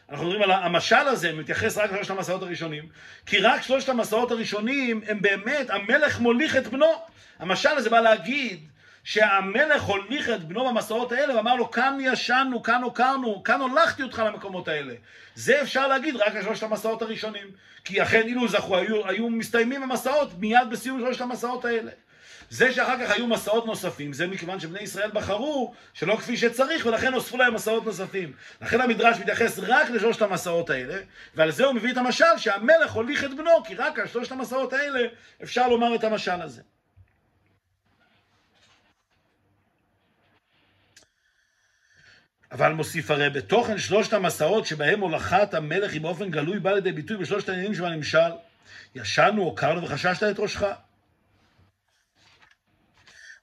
אנחנו 0.09 0.25
מדברים 0.25 0.43
על 0.43 0.51
המשל 0.51 0.95
הזה, 0.95 1.33
מתייחס 1.33 1.77
רק 1.77 1.91
לשלושת 1.91 2.11
המסעות 2.11 2.43
הראשונים, 2.43 2.83
כי 3.25 3.39
רק 3.39 3.61
שלושת 3.61 3.89
המסעות 3.89 4.31
הראשונים 4.31 5.01
הם 5.07 5.21
באמת, 5.21 5.69
המלך 5.69 6.19
מוליך 6.19 6.57
את 6.57 6.67
בנו. 6.67 6.93
המשל 7.39 7.69
הזה 7.69 7.89
בא 7.89 7.99
להגיד 7.99 8.67
שהמלך 9.03 9.81
הוליך 9.81 10.29
את 10.29 10.43
בנו 10.43 10.69
במסעות 10.69 11.11
האלה 11.11 11.35
ואמר 11.35 11.55
לו, 11.55 11.71
כאן 11.71 11.97
ישנו, 12.01 12.63
כאן 12.63 12.83
הוקרנו, 12.83 13.43
כאן 13.43 13.61
הולכתי 13.61 14.03
אותך 14.03 14.23
למקומות 14.25 14.67
האלה. 14.67 14.93
זה 15.35 15.61
אפשר 15.61 15.87
להגיד 15.87 16.15
רק 16.15 16.35
לשלושת 16.35 16.63
המסעות 16.63 17.01
הראשונים. 17.01 17.47
כי 17.83 18.03
אכן 18.03 18.21
אילו 18.21 18.47
זכו, 18.47 18.77
היו, 18.77 19.07
היו 19.07 19.29
מסתיימים 19.29 19.83
המסעות 19.83 20.39
מיד 20.39 20.69
בסיום 20.71 20.99
שלושת 20.99 21.21
המסעות 21.21 21.65
האלה. 21.65 21.91
זה 22.49 22.73
שאחר 22.73 23.05
כך 23.05 23.11
היו 23.11 23.27
מסעות 23.27 23.65
נוספים, 23.65 24.13
זה 24.13 24.27
מכיוון 24.27 24.59
שבני 24.59 24.79
ישראל 24.79 25.11
בחרו 25.11 25.73
שלא 25.93 26.15
כפי 26.15 26.37
שצריך, 26.37 26.85
ולכן 26.85 27.11
נוספו 27.11 27.37
להם 27.37 27.53
מסעות 27.53 27.85
נוספים. 27.85 28.33
לכן 28.61 28.81
המדרש 28.81 29.19
מתייחס 29.19 29.59
רק 29.59 29.89
לשלושת 29.89 30.21
המסעות 30.21 30.69
האלה, 30.69 30.97
ועל 31.35 31.51
זה 31.51 31.65
הוא 31.65 31.73
מביא 31.73 31.91
את 31.91 31.97
המשל 31.97 32.37
שהמלך 32.37 32.91
הוליך 32.91 33.23
את 33.23 33.33
בנו, 33.33 33.63
כי 33.65 33.75
רק 33.75 33.99
על 33.99 34.07
שלושת 34.07 34.31
המסעות 34.31 34.73
האלה 34.73 34.99
אפשר 35.43 35.67
לומר 35.67 35.95
את 35.95 36.03
המשל 36.03 36.41
הזה. 36.41 36.61
אבל 42.51 42.71
מוסיף 42.71 43.11
הרי 43.11 43.29
בתוכן 43.29 43.77
שלושת 43.77 44.13
המסעות 44.13 44.65
שבהם 44.65 44.99
הולכת 44.99 45.53
המלך 45.53 45.93
היא 45.93 46.01
באופן 46.01 46.31
גלוי 46.31 46.59
בא 46.59 46.71
לידי 46.71 46.91
ביטוי 46.91 47.17
בשלושת 47.17 47.49
העניינים 47.49 47.75
שבנמשל. 47.75 48.31
ישנו, 48.95 49.43
הוקרנו 49.43 49.83
וחששת 49.83 50.23
את 50.23 50.39
ראשך. 50.39 50.63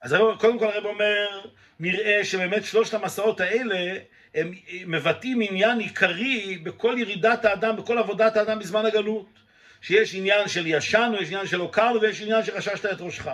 אז 0.01 0.13
הרב, 0.13 0.39
קודם 0.39 0.59
כל 0.59 0.67
הרב 0.67 0.85
אומר, 0.85 1.27
נראה 1.81 2.25
שבאמת 2.25 2.65
שלושת 2.65 2.95
המסעות 2.95 3.41
האלה 3.41 3.99
הם 4.35 4.55
מבטאים 4.87 5.41
עניין 5.41 5.79
עיקרי 5.79 6.59
בכל 6.63 6.95
ירידת 6.99 7.45
האדם, 7.45 7.77
בכל 7.77 7.99
עבודת 7.99 8.37
האדם 8.37 8.59
בזמן 8.59 8.87
הגלות. 8.87 9.27
שיש 9.81 10.15
עניין 10.15 10.49
של 10.49 10.67
ישנו, 10.67 11.17
יש 11.17 11.29
עניין 11.29 11.47
של 11.47 11.61
הוקרנו 11.61 12.01
ויש 12.01 12.23
עניין 12.23 12.45
שחששת 12.45 12.87
את 12.87 13.01
ראשך. 13.01 13.29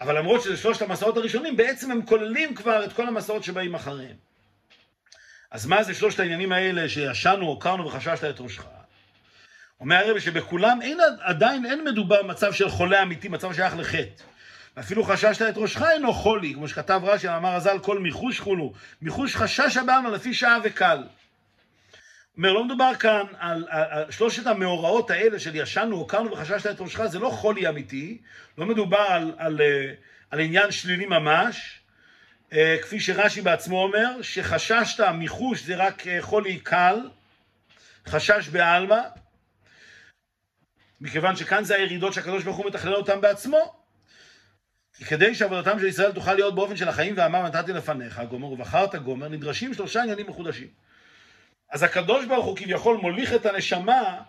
אבל 0.00 0.18
למרות 0.18 0.42
שזה 0.42 0.56
שלושת 0.56 0.82
המסעות 0.82 1.16
הראשונים, 1.16 1.56
בעצם 1.56 1.90
הם 1.90 2.06
כוללים 2.06 2.54
כבר 2.54 2.84
את 2.84 2.92
כל 2.92 3.06
המסעות 3.06 3.44
שבאים 3.44 3.74
אחריהם. 3.74 4.33
אז 5.54 5.66
מה 5.66 5.82
זה 5.82 5.94
שלושת 5.94 6.20
העניינים 6.20 6.52
האלה 6.52 6.88
שישנו, 6.88 7.46
הוקרנו 7.46 7.86
וחששת 7.86 8.24
את 8.24 8.40
ראשך? 8.40 8.64
אומר 9.80 9.96
הרבי 9.96 10.20
שבכולם 10.20 10.82
אין, 10.82 10.98
עדיין 11.20 11.66
אין 11.66 11.84
מדובר 11.84 12.22
במצב 12.22 12.52
של 12.52 12.68
חולה 12.68 13.02
אמיתי, 13.02 13.28
מצב 13.28 13.52
שייך 13.52 13.74
לחטא. 13.76 14.22
ואפילו 14.76 15.04
חששת 15.04 15.42
את 15.48 15.54
ראשך 15.56 15.82
אינו 15.82 16.12
חולי, 16.12 16.54
כמו 16.54 16.68
שכתב 16.68 17.00
רש"י, 17.04 17.28
אמר 17.28 17.54
הז"ל, 17.54 17.78
כל 17.82 17.98
מיחוש 17.98 18.40
חולו. 18.40 18.72
מיחוש 19.02 19.36
חשש 19.36 19.76
הבאנו 19.76 20.10
לפי 20.10 20.34
שעה 20.34 20.58
וקל. 20.64 20.98
אומר, 22.36 22.52
לא 22.52 22.64
מדובר 22.64 22.94
כאן 22.98 23.22
על, 23.38 23.66
על, 23.68 23.82
על 23.90 24.10
שלושת 24.10 24.46
המאורעות 24.46 25.10
האלה 25.10 25.38
של 25.38 25.56
ישנו, 25.56 25.96
הוקרנו 25.96 26.32
וחששת 26.32 26.70
את 26.70 26.80
ראשך, 26.80 27.06
זה 27.06 27.18
לא 27.18 27.28
חולי 27.28 27.68
אמיתי, 27.68 28.18
לא 28.58 28.66
מדובר 28.66 28.98
על, 28.98 29.22
על, 29.22 29.32
על, 29.38 29.62
על 30.30 30.40
עניין 30.40 30.70
שלילי 30.70 31.06
ממש, 31.06 31.56
אה, 31.56 31.83
כפי 32.82 33.00
שרש"י 33.00 33.40
בעצמו 33.40 33.82
אומר, 33.82 34.22
שחששת 34.22 35.04
מחוש 35.14 35.62
זה 35.62 35.76
רק 35.76 36.06
אה, 36.06 36.22
חולי 36.22 36.60
קל, 36.60 36.98
חשש 38.06 38.48
בעלמא, 38.48 39.00
מכיוון 41.00 41.36
שכאן 41.36 41.64
זה 41.64 41.74
הירידות 41.74 42.12
שהקדוש 42.12 42.44
ברוך 42.44 42.56
הוא 42.56 42.66
מתכנן 42.66 42.92
אותן 42.92 43.20
בעצמו. 43.20 43.74
כדי 45.08 45.34
שעבודתם 45.34 45.78
של 45.78 45.86
ישראל 45.86 46.12
תוכל 46.12 46.34
להיות 46.34 46.54
באופן 46.54 46.76
של 46.76 46.88
החיים 46.88 47.14
ואמר 47.16 47.42
נתתי 47.42 47.72
לפניך 47.72 48.20
גומר 48.28 48.46
ובחרת 48.46 48.94
גומר, 48.94 49.28
נדרשים 49.28 49.74
שלושה 49.74 50.02
עניינים 50.02 50.26
מחודשים. 50.26 50.68
אז 51.70 51.82
הקדוש 51.82 52.24
ברוך 52.24 52.46
הוא 52.46 52.56
כביכול 52.56 52.96
מוליך 52.96 53.32
את 53.32 53.46
הנשמה 53.46 54.20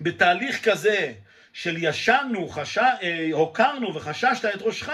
בתהליך 0.00 0.68
כזה 0.68 1.12
של 1.52 1.76
ישנו, 1.78 2.48
חש... 2.48 2.78
אה, 2.78 3.28
הוקרנו 3.32 3.94
וחששת 3.94 4.44
את 4.54 4.62
ראשך, 4.62 4.88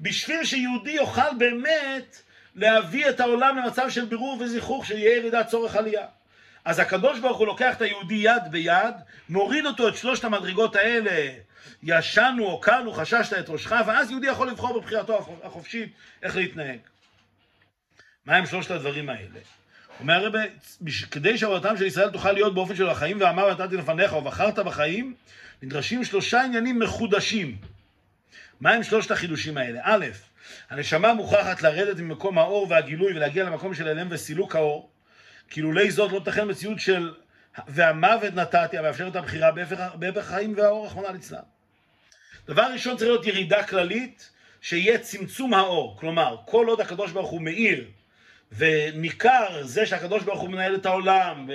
בשביל 0.00 0.44
שיהודי 0.44 0.90
יוכל 0.90 1.34
באמת 1.38 2.22
להביא 2.54 3.08
את 3.08 3.20
העולם 3.20 3.56
למצב 3.56 3.90
של 3.90 4.04
בירור 4.04 4.36
וזיכוך, 4.40 4.86
שיהיה 4.86 5.16
ירידת 5.16 5.46
צורך 5.46 5.76
עלייה. 5.76 6.06
אז 6.64 6.78
הקדוש 6.78 7.18
ברוך 7.18 7.38
הוא 7.38 7.46
לוקח 7.46 7.74
את 7.76 7.82
היהודי 7.82 8.14
יד 8.14 8.42
ביד, 8.50 8.94
מוריד 9.28 9.66
אותו 9.66 9.88
את 9.88 9.96
שלושת 9.96 10.24
המדרגות 10.24 10.76
האלה, 10.76 11.32
ישנו, 11.82 12.44
הוקרנו, 12.44 12.92
חששת 12.92 13.38
את 13.38 13.48
ראשך, 13.48 13.72
ואז 13.86 14.10
יהודי 14.10 14.26
יכול 14.26 14.48
לבחור 14.48 14.80
בבחירתו 14.80 15.38
החופשית 15.42 15.92
איך 16.22 16.36
להתנהג. 16.36 16.78
מה 18.26 18.36
הם 18.36 18.46
שלושת 18.46 18.70
הדברים 18.70 19.08
האלה? 19.08 19.40
אומר 20.00 20.24
הרבה, 20.24 20.38
כדי 21.10 21.38
שעבודתם 21.38 21.76
של 21.76 21.86
ישראל 21.86 22.10
תוכל 22.10 22.32
להיות 22.32 22.54
באופן 22.54 22.76
של 22.76 22.88
החיים, 22.88 23.20
ואמר 23.20 23.50
נתתי 23.50 23.76
לפניך 23.76 24.12
ובחרת 24.12 24.58
בחיים, 24.58 25.14
נדרשים 25.62 26.04
שלושה 26.04 26.42
עניינים 26.42 26.78
מחודשים. 26.78 27.56
מה 28.60 28.70
הם 28.70 28.82
שלושת 28.82 29.10
החידושים 29.10 29.56
האלה? 29.56 29.80
א', 29.82 30.06
הנשמה 30.70 31.14
מוכרחת 31.14 31.62
לרדת 31.62 31.96
ממקום 31.96 32.38
האור 32.38 32.66
והגילוי 32.70 33.12
ולהגיע 33.12 33.44
למקום 33.44 33.74
של 33.74 33.88
הלם 33.88 34.06
וסילוק 34.10 34.56
האור, 34.56 34.90
כי 35.50 35.62
לולי 35.62 35.90
זאת 35.90 36.12
לא 36.12 36.20
תכן 36.24 36.50
מציאות 36.50 36.80
של 36.80 37.14
והמוות 37.68 38.34
נתתי, 38.34 38.78
המאפשר 38.78 39.08
את 39.08 39.16
הבחירה 39.16 39.50
בהפך 39.94 40.16
החיים 40.16 40.54
והאור, 40.56 40.86
רחמנא 40.86 41.06
ליצלן. 41.06 41.38
דבר 42.46 42.62
ראשון 42.72 42.96
צריך 42.96 43.10
להיות 43.10 43.26
ירידה 43.26 43.62
כללית, 43.62 44.30
שיהיה 44.60 44.98
צמצום 44.98 45.54
האור. 45.54 45.96
כלומר, 46.00 46.36
כל 46.46 46.66
עוד 46.66 46.80
הקדוש 46.80 47.12
ברוך 47.12 47.30
הוא 47.30 47.42
מאיר 47.42 47.84
וניכר 48.52 49.62
זה 49.62 49.86
שהקדוש 49.86 50.22
ברוך 50.22 50.40
הוא 50.40 50.50
מנהל 50.50 50.74
את 50.74 50.86
העולם, 50.86 51.48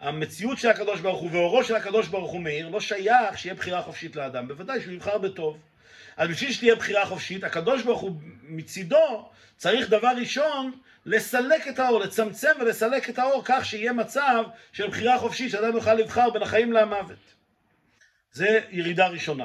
והמציאות 0.00 0.58
של 0.58 0.68
הקדוש 0.68 1.00
ברוך 1.00 1.20
הוא 1.20 1.30
ואורו 1.32 1.64
של 1.64 1.76
הקדוש 1.76 2.08
ברוך 2.08 2.30
הוא 2.30 2.40
מאיר, 2.40 2.68
לא 2.68 2.80
שייך 2.80 3.38
שיהיה 3.38 3.54
בחירה 3.54 3.82
חופשית 3.82 4.16
לאדם. 4.16 4.48
בוודאי 4.48 4.80
שהוא 4.80 4.92
יבחר 4.92 5.18
בטוב. 5.18 5.58
אז 6.18 6.28
בשביל 6.28 6.52
שתהיה 6.52 6.74
בחירה 6.74 7.06
חופשית, 7.06 7.44
הקדוש 7.44 7.82
ברוך 7.82 8.00
הוא 8.00 8.20
מצידו 8.42 9.30
צריך 9.56 9.88
דבר 9.88 10.12
ראשון 10.20 10.72
לסלק 11.06 11.68
את 11.68 11.78
האור, 11.78 12.00
לצמצם 12.00 12.50
ולסלק 12.60 13.10
את 13.10 13.18
האור 13.18 13.42
כך 13.44 13.64
שיהיה 13.64 13.92
מצב 13.92 14.44
של 14.72 14.88
בחירה 14.88 15.18
חופשית, 15.18 15.50
שאדם 15.50 15.74
יוכל 15.74 15.94
לבחר 15.94 16.30
בין 16.30 16.42
החיים 16.42 16.72
למוות. 16.72 17.18
זה 18.32 18.60
ירידה 18.70 19.08
ראשונה. 19.08 19.44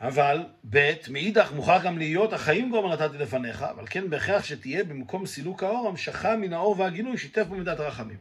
אבל 0.00 0.44
ב', 0.70 0.92
מאידך 1.10 1.52
מוכרח 1.52 1.82
גם 1.82 1.98
להיות 1.98 2.32
החיים 2.32 2.70
גומר 2.70 2.92
נתתי 2.92 3.18
לפניך, 3.18 3.62
אבל 3.62 3.84
כן 3.90 4.10
בהכרח 4.10 4.44
שתהיה 4.44 4.84
במקום 4.84 5.26
סילוק 5.26 5.62
האור 5.62 5.88
המשכה 5.88 6.36
מן 6.36 6.52
האור 6.52 6.80
והגילוי 6.80 7.18
שיתף 7.18 7.46
במידת 7.50 7.80
הרחמים. 7.80 8.18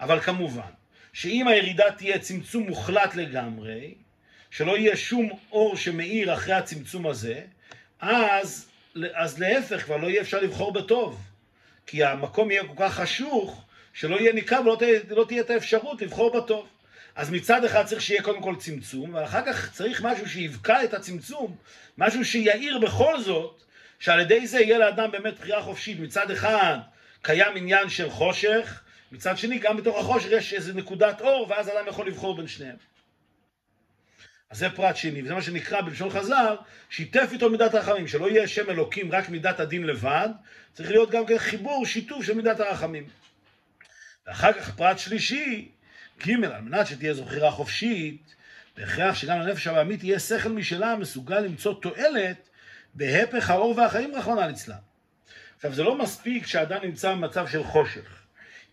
אבל 0.00 0.20
כמובן, 0.20 0.70
שאם 1.12 1.48
הירידה 1.48 1.90
תהיה 1.90 2.18
צמצום 2.18 2.62
מוחלט 2.62 3.14
לגמרי, 3.14 3.94
שלא 4.56 4.78
יהיה 4.78 4.96
שום 4.96 5.30
אור 5.52 5.76
שמאיר 5.76 6.34
אחרי 6.34 6.54
הצמצום 6.54 7.06
הזה, 7.06 7.40
אז, 8.00 8.68
אז 9.14 9.38
להפך, 9.38 9.84
כבר 9.84 9.96
לא 9.96 10.06
יהיה 10.06 10.22
אפשר 10.22 10.40
לבחור 10.40 10.72
בטוב. 10.72 11.20
כי 11.86 12.04
המקום 12.04 12.50
יהיה 12.50 12.62
כל 12.66 12.74
כך 12.76 12.94
חשוך, 12.94 13.64
שלא 13.92 14.16
יהיה 14.16 14.32
ניכר 14.32 14.60
ולא 14.64 14.76
תהיה, 14.78 15.00
לא 15.10 15.24
תהיה 15.28 15.40
את 15.40 15.50
האפשרות 15.50 16.02
לבחור 16.02 16.40
בטוב. 16.40 16.68
אז 17.14 17.30
מצד 17.30 17.64
אחד 17.64 17.86
צריך 17.86 18.02
שיהיה 18.02 18.22
קודם 18.22 18.42
כל 18.42 18.56
צמצום, 18.58 19.14
ואחר 19.14 19.42
כך 19.46 19.72
צריך 19.72 20.02
משהו 20.02 20.28
שיבקע 20.28 20.84
את 20.84 20.94
הצמצום, 20.94 21.56
משהו 21.98 22.24
שיעיר 22.24 22.78
בכל 22.78 23.20
זאת, 23.20 23.62
שעל 23.98 24.20
ידי 24.20 24.46
זה 24.46 24.60
יהיה 24.60 24.78
לאדם 24.78 25.10
באמת 25.10 25.38
בחירה 25.38 25.62
חופשית. 25.62 26.00
מצד 26.00 26.30
אחד 26.30 26.78
קיים 27.22 27.56
עניין 27.56 27.88
של 27.88 28.10
חושך, 28.10 28.80
מצד 29.12 29.38
שני 29.38 29.58
גם 29.58 29.76
בתוך 29.76 29.98
החושך 29.98 30.28
יש 30.30 30.54
איזו 30.54 30.72
נקודת 30.72 31.20
אור, 31.20 31.46
ואז 31.50 31.68
אדם 31.68 31.86
יכול 31.88 32.06
לבחור 32.06 32.36
בין 32.36 32.48
שניהם. 32.48 32.93
אז 34.50 34.58
זה 34.58 34.70
פרט 34.70 34.96
שני, 34.96 35.22
וזה 35.22 35.34
מה 35.34 35.42
שנקרא 35.42 35.80
בלשון 35.80 36.10
חז"ל, 36.10 36.56
שיתף 36.90 37.28
איתו 37.32 37.50
מידת 37.50 37.74
הרחמים, 37.74 38.08
שלא 38.08 38.30
יהיה 38.30 38.48
שם 38.48 38.70
אלוקים 38.70 39.12
רק 39.12 39.28
מידת 39.28 39.60
הדין 39.60 39.86
לבד, 39.86 40.28
צריך 40.72 40.90
להיות 40.90 41.10
גם 41.10 41.26
כן 41.26 41.38
חיבור, 41.38 41.86
שיתוף 41.86 42.24
של 42.24 42.34
מידת 42.34 42.60
הרחמים. 42.60 43.08
ואחר 44.26 44.52
כך 44.52 44.76
פרט 44.76 44.98
שלישי, 44.98 45.68
ג', 46.26 46.44
על 46.44 46.60
מנת 46.60 46.86
שתהיה 46.86 47.14
זו 47.14 47.24
בחירה 47.24 47.50
חופשית, 47.50 48.34
בהכרח 48.76 49.14
שגם 49.14 49.40
לנפש 49.40 49.66
הבעמית 49.66 50.00
תהיה 50.00 50.18
שכל 50.18 50.48
משלה 50.48 50.96
מסוגל 50.96 51.40
למצוא 51.40 51.74
תועלת 51.82 52.48
בהפך 52.94 53.50
האור 53.50 53.76
והחיים 53.76 54.14
רחמנא 54.14 54.40
ליצלן. 54.40 54.76
עכשיו 55.56 55.74
זה 55.74 55.82
לא 55.82 55.98
מספיק 55.98 56.46
שאדם 56.46 56.78
נמצא 56.82 57.12
במצב 57.12 57.48
של 57.48 57.64
חושך. 57.64 58.22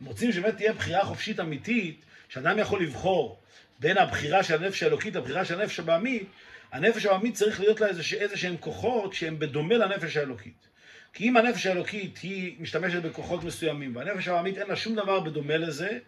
אם 0.02 0.08
רוצים 0.08 0.32
שבאמת 0.32 0.58
תהיה 0.58 0.74
בחירה 0.74 1.06
חופשית 1.06 1.40
אמיתית, 1.40 2.06
שאדם 2.30 2.60
יכול 2.60 2.84
לבחור 2.84 3.41
בין 3.82 3.98
הבחירה 3.98 4.44
של 4.44 4.64
הנפש 4.64 4.84
האלוקית 4.84 5.16
לבחירה 5.16 5.46
של 5.46 5.62
הנפש 5.62 5.80
הבעמית, 5.80 6.24
הנפש 6.72 7.06
הבעמית 7.06 7.36
צריך 7.36 7.60
להיות 7.60 7.82
לה 7.82 7.88
איזה 7.88 8.38
שהם 8.38 8.58
כוחות 8.60 9.14
שהם 9.14 9.40
בדומה 9.40 9.78
לנפש 9.78 10.18
האלוקית. 10.18 10.68
כי 11.14 11.30
אם 11.30 11.38
הנפש 11.38 11.66
האלוקית 11.66 12.18
היא 12.18 12.56
משתמשת 12.60 13.02
בכוחות 13.02 13.44
מסוימים, 13.44 13.96
והנפש 13.96 14.28
הבעמית 14.28 14.58
אין 14.58 14.68
לה 14.68 14.76
שום 14.76 14.96
דבר 14.96 15.20
בדומה 15.20 15.58
לזה, 15.58 16.00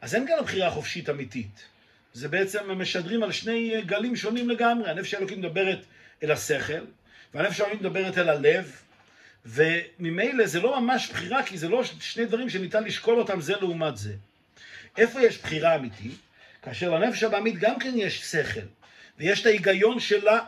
אז 0.00 0.14
אין 0.14 0.26
כאן 0.26 0.36
בחירה 0.44 0.70
חופשית 0.70 1.10
אמיתית. 1.10 1.64
זה 2.12 2.28
בעצם 2.28 2.70
משדרים 2.80 3.22
על 3.22 3.32
שני 3.32 3.82
גלים 3.86 4.16
שונים 4.16 4.50
לגמרי. 4.50 4.90
הנפש 4.90 5.14
האלוקית 5.14 5.38
מדברת 5.38 5.84
אל 6.22 6.30
השכל, 6.30 6.84
והנפש 7.34 7.60
הבעמית 7.60 7.80
מדברת 7.80 8.18
אל 8.18 8.28
הלב, 8.28 8.82
וממילא 9.46 10.46
זה 10.46 10.60
לא 10.60 10.80
ממש 10.80 11.10
בחירה, 11.10 11.42
כי 11.42 11.58
זה 11.58 11.68
לא 11.68 11.84
שני 11.84 12.24
דברים 12.24 12.50
שניתן 12.50 12.84
לשקול 12.84 13.18
אותם 13.18 13.40
זה 13.40 13.54
לעומת 13.60 13.96
זה. 13.96 14.14
איפה 14.96 15.20
יש 15.20 15.38
בחירה 15.38 15.74
אמיתית? 15.74 16.31
כאשר 16.62 16.90
לנפש 16.90 17.22
הבעמית 17.22 17.58
גם 17.58 17.78
כן 17.78 17.92
יש 17.96 18.20
שכל, 18.20 18.60
ויש 19.18 19.40
את 19.40 19.46
ההיגיון 19.46 20.00
שלה, 20.00 20.40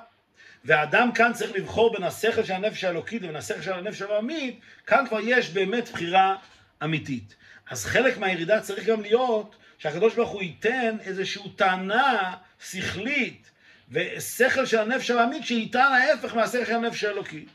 והאדם 0.64 1.12
כאן 1.12 1.32
צריך 1.32 1.52
לבחור 1.52 1.92
בין 1.92 2.02
השכל 2.02 2.44
של 2.44 2.52
הנפש 2.52 2.84
האלוקית 2.84 3.22
לבין 3.22 3.36
השכל 3.36 3.62
של 3.62 3.72
הנפש 3.72 4.02
הבעמית, 4.02 4.60
כאן 4.86 5.04
כבר 5.08 5.20
יש 5.22 5.50
באמת 5.50 5.88
בחירה 5.88 6.36
אמיתית. 6.84 7.34
אז 7.70 7.84
חלק 7.84 8.18
מהירידה 8.18 8.60
צריך 8.60 8.86
גם 8.86 9.02
להיות 9.02 9.56
שהקדוש 9.78 10.14
ברוך 10.14 10.30
הוא 10.30 10.42
ייתן 10.42 10.96
איזושהי 11.00 11.50
טענה 11.56 12.34
שכלית 12.70 13.50
ושכל 13.90 14.66
של 14.66 14.78
הנפש 14.78 15.10
הבעמית 15.10 15.46
שייתן 15.46 15.78
ההפך 15.78 16.34
מהשכל 16.34 16.64
של 16.64 16.74
הנפש 16.74 17.04
האלוקית. 17.04 17.48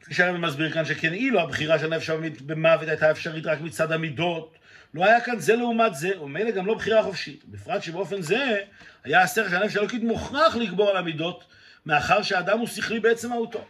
כפי 0.00 0.14
שהרבי 0.14 0.38
מסביר 0.38 0.72
כאן 0.72 0.84
שכן 0.84 1.12
אילו 1.12 1.40
הבחירה 1.40 1.78
של 1.78 1.92
הנפש 1.92 2.10
הבעמית 2.10 2.42
במוות 2.42 2.88
הייתה 2.88 3.10
אפשרית 3.10 3.46
רק 3.46 3.60
מצד 3.60 3.92
המידות 3.92 4.59
לא 4.94 5.04
היה 5.04 5.20
כאן 5.20 5.38
זה 5.38 5.56
לעומת 5.56 5.94
זה, 5.94 6.22
ומילא 6.22 6.50
גם 6.50 6.66
לא 6.66 6.74
בחירה 6.74 7.02
חופשית. 7.02 7.44
בפרט 7.44 7.82
שבאופן 7.82 8.22
זה, 8.22 8.56
היה 9.04 9.22
השכל 9.22 9.48
של 9.48 9.56
הנפש 9.56 9.76
האלוקית 9.76 10.02
מוכרח 10.02 10.56
לגבור 10.56 10.90
על 10.90 10.96
המידות, 10.96 11.44
מאחר 11.86 12.22
שהאדם 12.22 12.58
הוא 12.58 12.66
שכלי 12.66 13.00
בעצם 13.00 13.28
מהותו. 13.28 13.64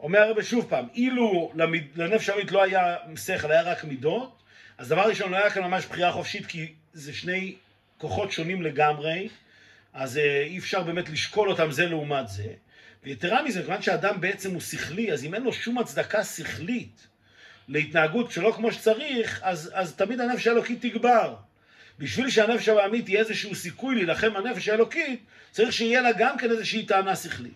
אומר 0.00 0.18
הרבה 0.18 0.42
שוב 0.42 0.66
פעם, 0.68 0.88
אילו 0.94 1.52
לנפש 1.96 2.28
האלוקית 2.28 2.52
לא 2.52 2.62
היה 2.62 2.96
שכל, 3.16 3.52
היה 3.52 3.62
רק 3.62 3.84
מידות, 3.84 4.42
אז 4.78 4.88
דבר 4.88 5.08
ראשון, 5.08 5.30
לא 5.30 5.36
היה 5.36 5.50
כאן 5.50 5.62
ממש 5.62 5.86
בחירה 5.86 6.12
חופשית, 6.12 6.46
כי 6.46 6.72
זה 6.92 7.12
שני 7.12 7.54
כוחות 7.98 8.32
שונים 8.32 8.62
לגמרי, 8.62 9.28
אז 9.92 10.18
אה, 10.18 10.42
אי 10.42 10.58
אפשר 10.58 10.82
באמת 10.82 11.10
לשקול 11.10 11.50
אותם 11.50 11.70
זה 11.70 11.86
לעומת 11.86 12.28
זה. 12.28 12.52
ויתרה 13.04 13.42
מזה, 13.42 13.62
כיוון 13.62 13.82
שהאדם 13.82 14.20
בעצם 14.20 14.52
הוא 14.52 14.60
שכלי, 14.60 15.12
אז 15.12 15.24
אם 15.24 15.34
אין 15.34 15.42
לו 15.42 15.52
שום 15.52 15.78
הצדקה 15.78 16.24
שכלית 16.24 17.06
להתנהגות 17.68 18.30
שלא 18.30 18.52
כמו 18.56 18.72
שצריך, 18.72 19.40
אז, 19.42 19.70
אז 19.74 19.94
תמיד 19.94 20.20
הנפש 20.20 20.46
האלוקית 20.46 20.82
תגבר. 20.82 21.34
בשביל 21.98 22.30
שהנפש 22.30 22.68
הבעמית 22.68 23.08
יהיה 23.08 23.20
איזשהו 23.20 23.54
סיכוי 23.54 23.94
להילחם 23.94 24.34
בנפש 24.34 24.68
האלוקית, 24.68 25.20
צריך 25.50 25.72
שיהיה 25.72 26.00
לה 26.00 26.12
גם 26.12 26.38
כן 26.38 26.50
איזושהי 26.50 26.86
טענה 26.86 27.16
שכלית. 27.16 27.52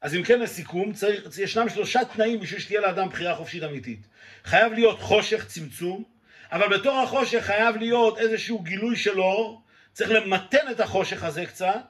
אז 0.00 0.14
אם 0.14 0.22
כן 0.22 0.40
לסיכום, 0.40 0.92
צריך, 0.92 1.38
ישנם 1.38 1.68
שלושה 1.68 2.00
תנאים 2.04 2.40
בשביל 2.40 2.60
שתהיה 2.60 2.80
לאדם 2.80 3.08
בחירה 3.08 3.36
חופשית 3.36 3.62
אמיתית. 3.62 4.00
חייב 4.44 4.72
להיות 4.72 5.00
חושך, 5.00 5.46
צמצום, 5.46 6.04
אבל 6.52 6.78
בתור 6.78 7.00
החושך 7.02 7.40
חייב 7.40 7.76
להיות 7.76 8.18
איזשהו 8.18 8.58
גילוי 8.58 8.96
של 8.96 9.20
אור, 9.20 9.62
צריך 9.92 10.10
למתן 10.10 10.70
את 10.70 10.80
החושך 10.80 11.24
הזה 11.24 11.46
קצת, 11.46 11.80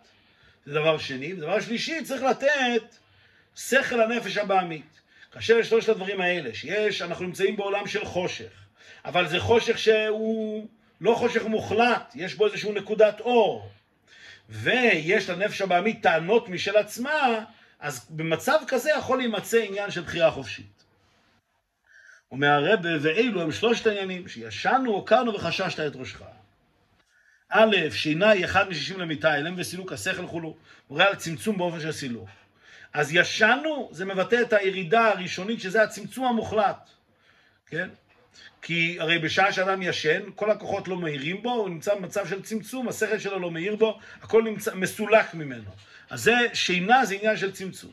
זה 0.67 0.75
דבר 0.75 0.99
שני. 0.99 1.35
ודבר 1.35 1.61
שלישי, 1.61 2.05
צריך 2.05 2.23
לתת 2.23 2.83
שכל 3.57 4.01
הנפש 4.01 4.37
הבעמית. 4.37 5.00
כאשר 5.31 5.59
יש 5.59 5.69
שלושת 5.69 5.89
הדברים 5.89 6.21
האלה, 6.21 6.55
שיש, 6.55 7.03
אנחנו 7.03 7.25
נמצאים 7.25 7.57
בעולם 7.57 7.87
של 7.87 8.05
חושך, 8.05 8.51
אבל 9.05 9.29
זה 9.29 9.41
חושך 9.41 9.79
שהוא 9.79 10.69
לא 11.01 11.15
חושך 11.15 11.45
מוחלט, 11.45 12.13
יש 12.15 12.35
בו 12.35 12.47
איזושהי 12.47 12.73
נקודת 12.73 13.21
אור. 13.21 13.71
ויש 14.49 15.31
לנפש 15.31 15.61
הבעמית 15.61 16.03
טענות 16.03 16.49
משל 16.49 16.77
עצמה, 16.77 17.45
אז 17.81 18.07
במצב 18.11 18.59
כזה 18.69 18.91
יכול 18.99 19.19
להימצא 19.19 19.59
עניין 19.59 19.91
של 19.91 20.01
בחירה 20.01 20.31
חופשית. 20.31 20.85
אומר 22.33 22.49
הרבה, 22.49 22.89
ואלו 23.01 23.43
הם 23.43 23.53
שלושת 23.53 23.87
העניינים, 23.87 24.29
שישנו, 24.29 24.93
הוקרנו 24.93 25.35
וחששת 25.35 25.81
את 25.81 25.97
ראשך. 25.97 26.23
א', 27.49 27.77
שינה 27.91 28.31
היא 28.31 28.45
אחד 28.45 28.69
משישים 28.69 29.01
למיטה, 29.01 29.35
אלם 29.35 29.55
וסילוק 29.59 29.93
השכל 29.93 30.27
כולו, 30.27 30.57
מורה 30.91 31.09
על 31.09 31.15
צמצום 31.15 31.59
באופן 31.59 31.81
של 31.81 31.93
סילוק. 31.93 32.29
אז 32.93 33.15
ישנו, 33.15 33.89
זה 33.93 34.05
מבטא 34.05 34.37
את 34.43 34.53
הירידה 34.53 35.09
הראשונית, 35.09 35.61
שזה 35.61 35.83
הצמצום 35.83 36.25
המוחלט, 36.25 36.91
כן? 37.67 37.89
כי 38.63 38.97
הרי 39.01 39.19
בשעה 39.19 39.53
שאדם 39.53 39.83
ישן, 39.83 40.21
כל 40.35 40.51
הכוחות 40.51 40.89
לא 40.89 40.97
מאירים 40.97 41.43
בו, 41.43 41.53
הוא 41.53 41.69
נמצא 41.69 41.95
במצב 41.95 42.29
של 42.29 42.43
צמצום, 42.43 42.89
השכל 42.89 43.19
שלו 43.19 43.39
לא 43.39 43.51
מאיר 43.51 43.77
בו, 43.77 43.99
הכל 44.23 44.43
נמצא 44.43 44.75
מסולק 44.75 45.35
ממנו. 45.35 45.71
אז 46.11 46.23
זה, 46.23 46.35
שינה 46.55 47.05
זה 47.05 47.15
עניין 47.15 47.37
של 47.37 47.53
צמצום. 47.53 47.91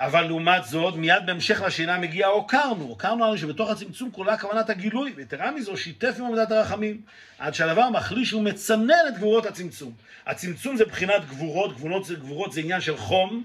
אבל 0.00 0.22
לעומת 0.22 0.64
זאת, 0.64 0.94
מיד 0.94 1.26
בהמשך 1.26 1.62
לשינה 1.66 1.98
מגיע 1.98 2.26
הוקרנו. 2.26 2.84
הוקרנו 2.84 3.24
לנו 3.24 3.38
שבתוך 3.38 3.70
הצמצום 3.70 4.10
כולה 4.10 4.38
כוונת 4.38 4.70
הגילוי, 4.70 5.12
ויתרה 5.16 5.50
מזו, 5.50 5.76
שיתף 5.76 6.14
עם 6.18 6.24
עמדת 6.24 6.50
הרחמים, 6.50 7.00
עד 7.38 7.54
שהדבר 7.54 7.90
מחליש 7.90 8.32
ומצנן 8.32 8.94
את 9.08 9.14
גבורות 9.16 9.46
הצמצום. 9.46 9.92
הצמצום 10.26 10.76
זה 10.76 10.84
בחינת 10.84 11.24
גבורות, 11.24 11.74
גבורות 11.74 12.04
זה, 12.04 12.14
גבורות 12.14 12.52
זה 12.52 12.60
עניין 12.60 12.80
של 12.80 12.96
חום, 12.96 13.44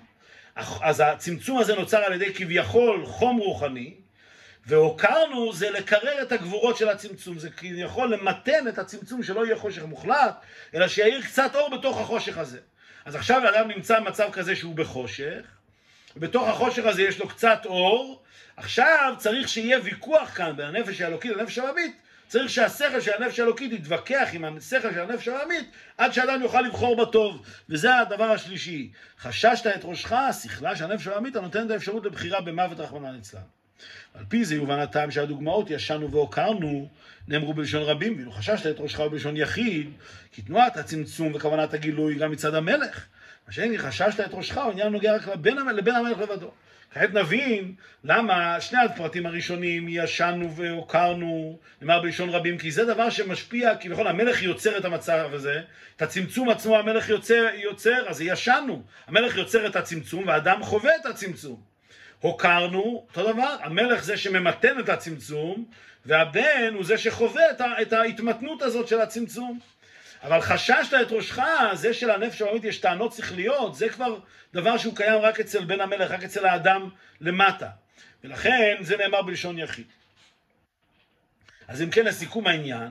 אז 0.82 1.04
הצמצום 1.06 1.58
הזה 1.58 1.76
נוצר 1.76 1.98
על 1.98 2.14
ידי 2.14 2.34
כביכול 2.34 3.06
חום 3.06 3.38
רוחני, 3.38 3.94
והוקרנו 4.66 5.54
זה 5.54 5.70
לקרר 5.70 6.22
את 6.22 6.32
הגבורות 6.32 6.78
של 6.78 6.90
הצמצום, 6.90 7.40
זה 7.40 7.50
כביכול 7.50 8.14
למתן 8.14 8.68
את 8.68 8.78
הצמצום 8.78 9.24
שלא 9.24 9.46
יהיה 9.46 9.56
חושך 9.56 9.84
מוחלט, 9.84 10.36
אלא 10.76 10.88
שיאיר 10.88 11.22
קצת 11.22 11.56
אור 11.56 11.78
בתוך 11.78 12.02
החושך 12.02 12.38
הזה. 12.38 12.60
אז 13.06 13.16
עכשיו 13.16 13.42
האדם 13.46 13.68
נמצא 13.68 14.00
במצב 14.00 14.30
כזה 14.32 14.56
שהוא 14.56 14.76
בחושך, 14.76 15.42
ובתוך 16.16 16.48
החושך 16.48 16.86
הזה 16.86 17.02
יש 17.02 17.20
לו 17.20 17.28
קצת 17.28 17.62
אור, 17.66 18.22
עכשיו 18.58 19.16
צריך 19.18 19.50
שיהיה 19.50 19.80
ויכוח 19.84 20.30
כאן 20.36 20.54
בין 20.58 20.66
הנפש 20.66 21.02
האלוקית 21.02 21.32
לנפש 21.32 21.58
העממית, 21.58 21.96
צריך 22.28 22.50
שהשכל 22.50 23.02
של 23.02 23.12
הנפש 23.20 23.40
האלוקית 23.40 23.72
יתווכח 23.72 24.30
עם 24.34 24.58
השכל 24.58 24.94
של 24.94 25.00
הנפש 25.00 25.28
העממית 25.28 25.72
עד 25.98 26.14
שאדם 26.14 26.42
יוכל 26.42 26.62
לבחור 26.62 27.06
בטוב, 27.06 27.46
וזה 27.70 27.98
הדבר 27.98 28.32
השלישי. 28.32 28.92
חששת 29.20 29.68
את 29.68 29.82
ראשך, 29.84 30.14
שכלה 30.44 30.76
של 30.76 30.84
הנפש 30.84 31.08
העממית 31.08 31.36
הנותנת 31.36 31.72
האפשרות 31.72 32.06
לבחירה 32.06 32.42
במוות 32.42 32.80
רחמנא 32.80 33.08
ליצלן. 33.08 33.42
על 34.14 34.26
פי 34.30 34.46
זה 34.46 34.56
יובן 34.56 34.80
הטעם 34.80 35.12
שהדוגמאות 35.12 35.70
ישנו 35.70 36.12
והוקרנו 36.12 36.90
נאמרו 37.28 37.54
בלשון 37.54 37.82
רבים, 37.82 38.16
ואילו 38.16 38.32
חששת 38.32 38.68
את 38.68 38.76
ראשך 38.80 39.00
בלשון 39.00 39.38
יחיד, 39.38 39.90
כי 40.32 40.42
תנועת 40.42 40.78
הצמצום 40.78 41.36
וכוונת 41.36 41.74
הגילוי 41.74 42.16
גם 42.16 42.32
מצד 42.32 42.56
המלך. 42.56 43.06
מה 43.48 43.54
שאין 43.54 43.72
לי 43.72 43.78
חששת 43.78 44.20
את 44.20 44.34
ראשך, 44.34 44.58
הוא 44.58 44.72
עניין 44.72 44.88
נוגע 44.88 45.16
רק 45.16 45.28
לבן, 45.28 45.76
לבן 45.76 45.96
המלך 45.96 46.18
לבדו. 46.18 46.52
כעת 46.94 47.14
נבין 47.14 47.76
למה 48.04 48.62
שני 48.62 48.80
הפרטים 48.86 49.26
הראשונים 49.26 49.86
ישנו 49.90 50.56
והוקרנו, 50.56 51.60
נאמר 51.82 52.02
בלשון 52.02 52.30
רבים, 52.30 52.58
כי 52.58 52.72
זה 52.72 52.86
דבר 52.86 53.10
שמשפיע, 53.10 53.76
כביכול 53.78 54.08
המלך 54.08 54.44
יוצר 54.44 54.78
את 54.78 54.86
המצב 54.86 55.30
הזה, 55.34 55.62
את 55.96 56.02
הצמצום 56.02 56.50
עצמו 56.50 56.78
המלך 56.78 57.10
יוצר, 57.10 57.48
יוצר 57.54 58.10
אז 58.10 58.22
ישנו. 58.22 58.84
המלך 59.08 59.38
יוצר 59.38 59.68
את 59.68 59.76
הצמצום 59.76 60.28
והאדם 60.28 60.64
חווה 60.64 60.92
את 61.02 61.06
הצמצום. 61.06 61.62
הוקרנו, 62.20 63.06
אותו 63.08 63.34
דבר, 63.34 63.56
המלך 63.62 64.04
זה 64.04 64.18
שממתן 64.18 64.80
את 64.80 64.90
הצמצום, 64.90 65.66
והבן 66.06 66.74
הוא 66.74 66.84
זה 66.84 66.98
שחווה 66.98 67.44
את 67.82 67.94
ההתמתנות 67.94 68.62
הזאת 68.62 68.88
של 68.88 69.02
הצמצום. 69.02 69.60
אבל 70.24 70.42
חששת 70.42 70.94
את 71.02 71.12
ראשך, 71.12 71.40
זה 71.74 71.94
שלנפש 71.94 72.42
העולמית 72.42 72.64
יש 72.64 72.78
טענות 72.78 73.14
שכליות, 73.14 73.76
זה 73.76 73.90
כבר 73.90 74.20
דבר 74.54 74.78
שהוא 74.78 74.96
קיים 74.96 75.22
רק 75.22 75.40
אצל 75.40 75.66
בן 75.66 75.82
המלך, 75.82 76.12
רק 76.12 76.24
אצל 76.24 76.46
האדם 76.46 76.90
למטה. 77.22 77.70
ולכן 78.24 78.76
זה 78.82 78.98
נאמר 78.98 79.22
בלשון 79.22 79.60
יחיד. 79.60 79.86
אז 81.68 81.82
אם 81.82 81.90
כן, 81.90 82.06
לסיכום 82.06 82.48
העניין, 82.48 82.90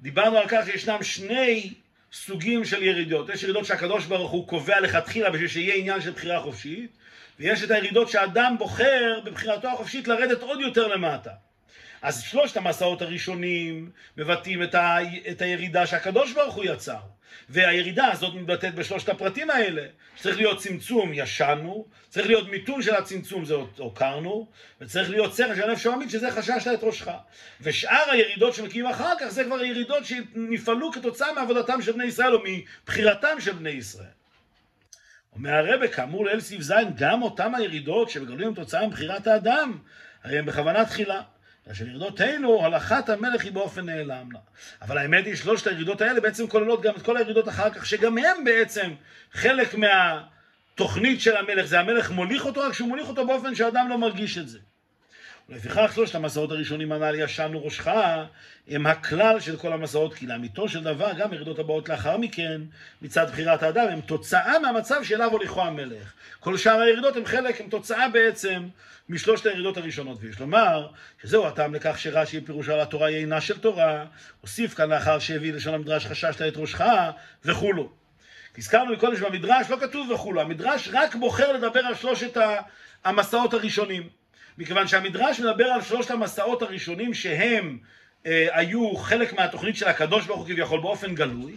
דיברנו 0.00 0.38
על 0.38 0.48
כך 0.48 0.66
שישנם 0.66 1.02
שני 1.02 1.74
סוגים 2.12 2.64
של 2.64 2.82
ירידות. 2.82 3.28
יש 3.28 3.42
ירידות 3.42 3.64
שהקדוש 3.64 4.04
ברוך 4.04 4.30
הוא 4.30 4.48
קובע 4.48 4.80
לכתחילה 4.80 5.30
בשביל 5.30 5.48
שיהיה 5.48 5.74
עניין 5.74 6.00
של 6.00 6.10
בחירה 6.10 6.40
חופשית, 6.40 6.90
ויש 7.38 7.62
את 7.62 7.70
הירידות 7.70 8.08
שהאדם 8.08 8.56
בוחר 8.58 9.20
בבחירתו 9.24 9.68
החופשית 9.68 10.08
לרדת 10.08 10.42
עוד 10.42 10.60
יותר 10.60 10.86
למטה. 10.86 11.30
אז 12.06 12.22
שלושת 12.22 12.56
המסעות 12.56 13.02
הראשונים 13.02 13.90
מבטאים 14.16 14.62
את, 14.62 14.74
ה, 14.74 14.98
את 15.30 15.42
הירידה 15.42 15.86
שהקדוש 15.86 16.32
ברוך 16.32 16.54
הוא 16.54 16.64
יצר. 16.64 16.98
והירידה 17.48 18.06
הזאת 18.06 18.34
מתבטאת 18.34 18.74
בשלושת 18.74 19.08
הפרטים 19.08 19.50
האלה. 19.50 19.86
צריך 20.16 20.36
להיות 20.36 20.58
צמצום, 20.58 21.10
ישנו, 21.14 21.86
צריך 22.08 22.26
להיות 22.26 22.48
מיתון 22.48 22.82
של 22.82 22.94
הצמצום, 22.94 23.44
זה 23.44 23.54
הוקרנו, 23.78 24.48
וצריך 24.80 25.10
להיות 25.10 25.34
שכל 25.34 25.54
של 25.54 25.62
הנפש 25.62 25.86
העמית, 25.86 26.10
שזה 26.10 26.30
חששת 26.30 26.70
את 26.74 26.84
ראשך. 26.84 27.10
ושאר 27.60 28.10
הירידות 28.10 28.54
שמקימים 28.54 28.86
אחר 28.86 29.12
כך, 29.20 29.28
זה 29.28 29.44
כבר 29.44 29.64
ירידות 29.64 30.04
שנפעלו 30.04 30.92
כתוצאה 30.92 31.32
מעבודתם 31.32 31.82
של 31.82 31.92
בני 31.92 32.04
ישראל, 32.04 32.34
או 32.34 32.38
מבחירתם 32.44 33.40
של 33.40 33.52
בני 33.52 33.70
ישראל. 33.70 34.06
אומר 35.32 35.52
הרבה, 35.52 35.88
כאמור 35.88 36.24
לאל 36.24 36.40
סעיף 36.40 36.62
ז', 36.62 36.72
גם 36.96 37.22
אותם 37.22 37.54
הירידות 37.54 38.10
שמגלים 38.10 38.54
תוצאה 38.54 38.86
מבחירת 38.86 39.26
האדם, 39.26 39.78
הרי 40.24 40.38
הם 40.38 40.46
בכוונה 40.46 40.84
תחילה. 40.84 41.22
כאשר 41.66 41.88
ירידות 41.88 42.20
אלו, 42.20 42.64
הלכת 42.64 43.08
המלך 43.08 43.44
היא 43.44 43.52
באופן 43.52 43.86
נעלם 43.86 44.32
לה. 44.32 44.38
אבל 44.82 44.98
האמת 44.98 45.26
היא, 45.26 45.36
שלושת 45.36 45.66
הירידות 45.66 46.00
האלה 46.00 46.20
בעצם 46.20 46.46
כוללות 46.46 46.82
גם 46.82 46.94
את 46.96 47.02
כל 47.02 47.16
הירידות 47.16 47.48
אחר 47.48 47.70
כך, 47.70 47.86
שגם 47.86 48.18
הם 48.18 48.44
בעצם 48.44 48.94
חלק 49.32 49.74
מהתוכנית 49.74 51.20
של 51.20 51.36
המלך. 51.36 51.66
זה 51.66 51.80
המלך 51.80 52.10
מוליך 52.10 52.46
אותו, 52.46 52.60
רק 52.60 52.72
שהוא 52.72 52.88
מוליך 52.88 53.08
אותו 53.08 53.26
באופן 53.26 53.54
שאדם 53.54 53.88
לא 53.88 53.98
מרגיש 53.98 54.38
את 54.38 54.48
זה. 54.48 54.58
ולפיכך 55.48 55.90
שלושת 55.94 56.14
המסעות 56.14 56.50
הראשונים 56.50 56.92
הנ"ל 56.92 57.14
ישנו 57.14 57.64
ראשך 57.64 57.88
הם 58.68 58.86
הכלל 58.86 59.40
של 59.40 59.56
כל 59.56 59.72
המסעות, 59.72 60.14
כי 60.14 60.26
לאמיתו 60.26 60.68
של 60.68 60.82
דבר 60.82 61.12
גם 61.18 61.32
ירידות 61.32 61.58
הבאות 61.58 61.88
לאחר 61.88 62.16
מכן 62.16 62.60
מצד 63.02 63.30
בחירת 63.30 63.62
האדם 63.62 63.88
הם 63.88 64.00
תוצאה 64.00 64.58
מהמצב 64.58 65.02
שאליו 65.02 65.30
הוליכו 65.30 65.62
המלך. 65.62 66.12
כל 66.40 66.56
שאר 66.56 66.80
הירידות 66.80 67.16
הם 67.16 67.24
חלק, 67.26 67.60
הם 67.60 67.68
תוצאה 67.68 68.08
בעצם 68.08 68.68
משלושת 69.08 69.46
הירידות 69.46 69.76
הראשונות. 69.76 70.18
ויש 70.20 70.40
לומר 70.40 70.88
שזהו 71.22 71.46
הטעם 71.46 71.74
לכך 71.74 71.98
שרש"י 71.98 72.40
פירושו 72.40 72.72
על 72.72 72.80
התורה 72.80 73.08
היא 73.08 73.16
אינה 73.16 73.40
של 73.40 73.58
תורה, 73.58 74.04
הוסיף 74.40 74.74
כאן 74.74 74.90
לאחר 74.90 75.18
שהביא 75.18 75.52
לשון 75.52 75.74
המדרש 75.74 76.06
חששת 76.06 76.42
את 76.42 76.56
ראשך 76.56 76.80
וכולו. 77.44 77.92
הזכרנו 78.58 78.92
מקודם 78.92 79.16
שבמדרש 79.16 79.70
לא 79.70 79.76
כתוב 79.80 80.10
וכולו, 80.10 80.40
המדרש 80.40 80.88
רק 80.92 81.14
בוחר 81.14 81.52
לדבר 81.52 81.80
על 81.80 81.94
שלושת 81.94 82.36
המסעות 83.04 83.54
הראשונים. 83.54 84.08
מכיוון 84.58 84.88
שהמדרש 84.88 85.40
מדבר 85.40 85.64
על 85.64 85.82
שלושת 85.82 86.10
המסעות 86.10 86.62
הראשונים 86.62 87.14
שהם 87.14 87.78
אה, 88.26 88.48
היו 88.52 88.96
חלק 88.96 89.32
מהתוכנית 89.32 89.76
של 89.76 89.88
הקדוש 89.88 90.26
ברוך 90.26 90.40
הוא 90.40 90.46
כביכול 90.46 90.80
באופן 90.80 91.14
גלוי, 91.14 91.52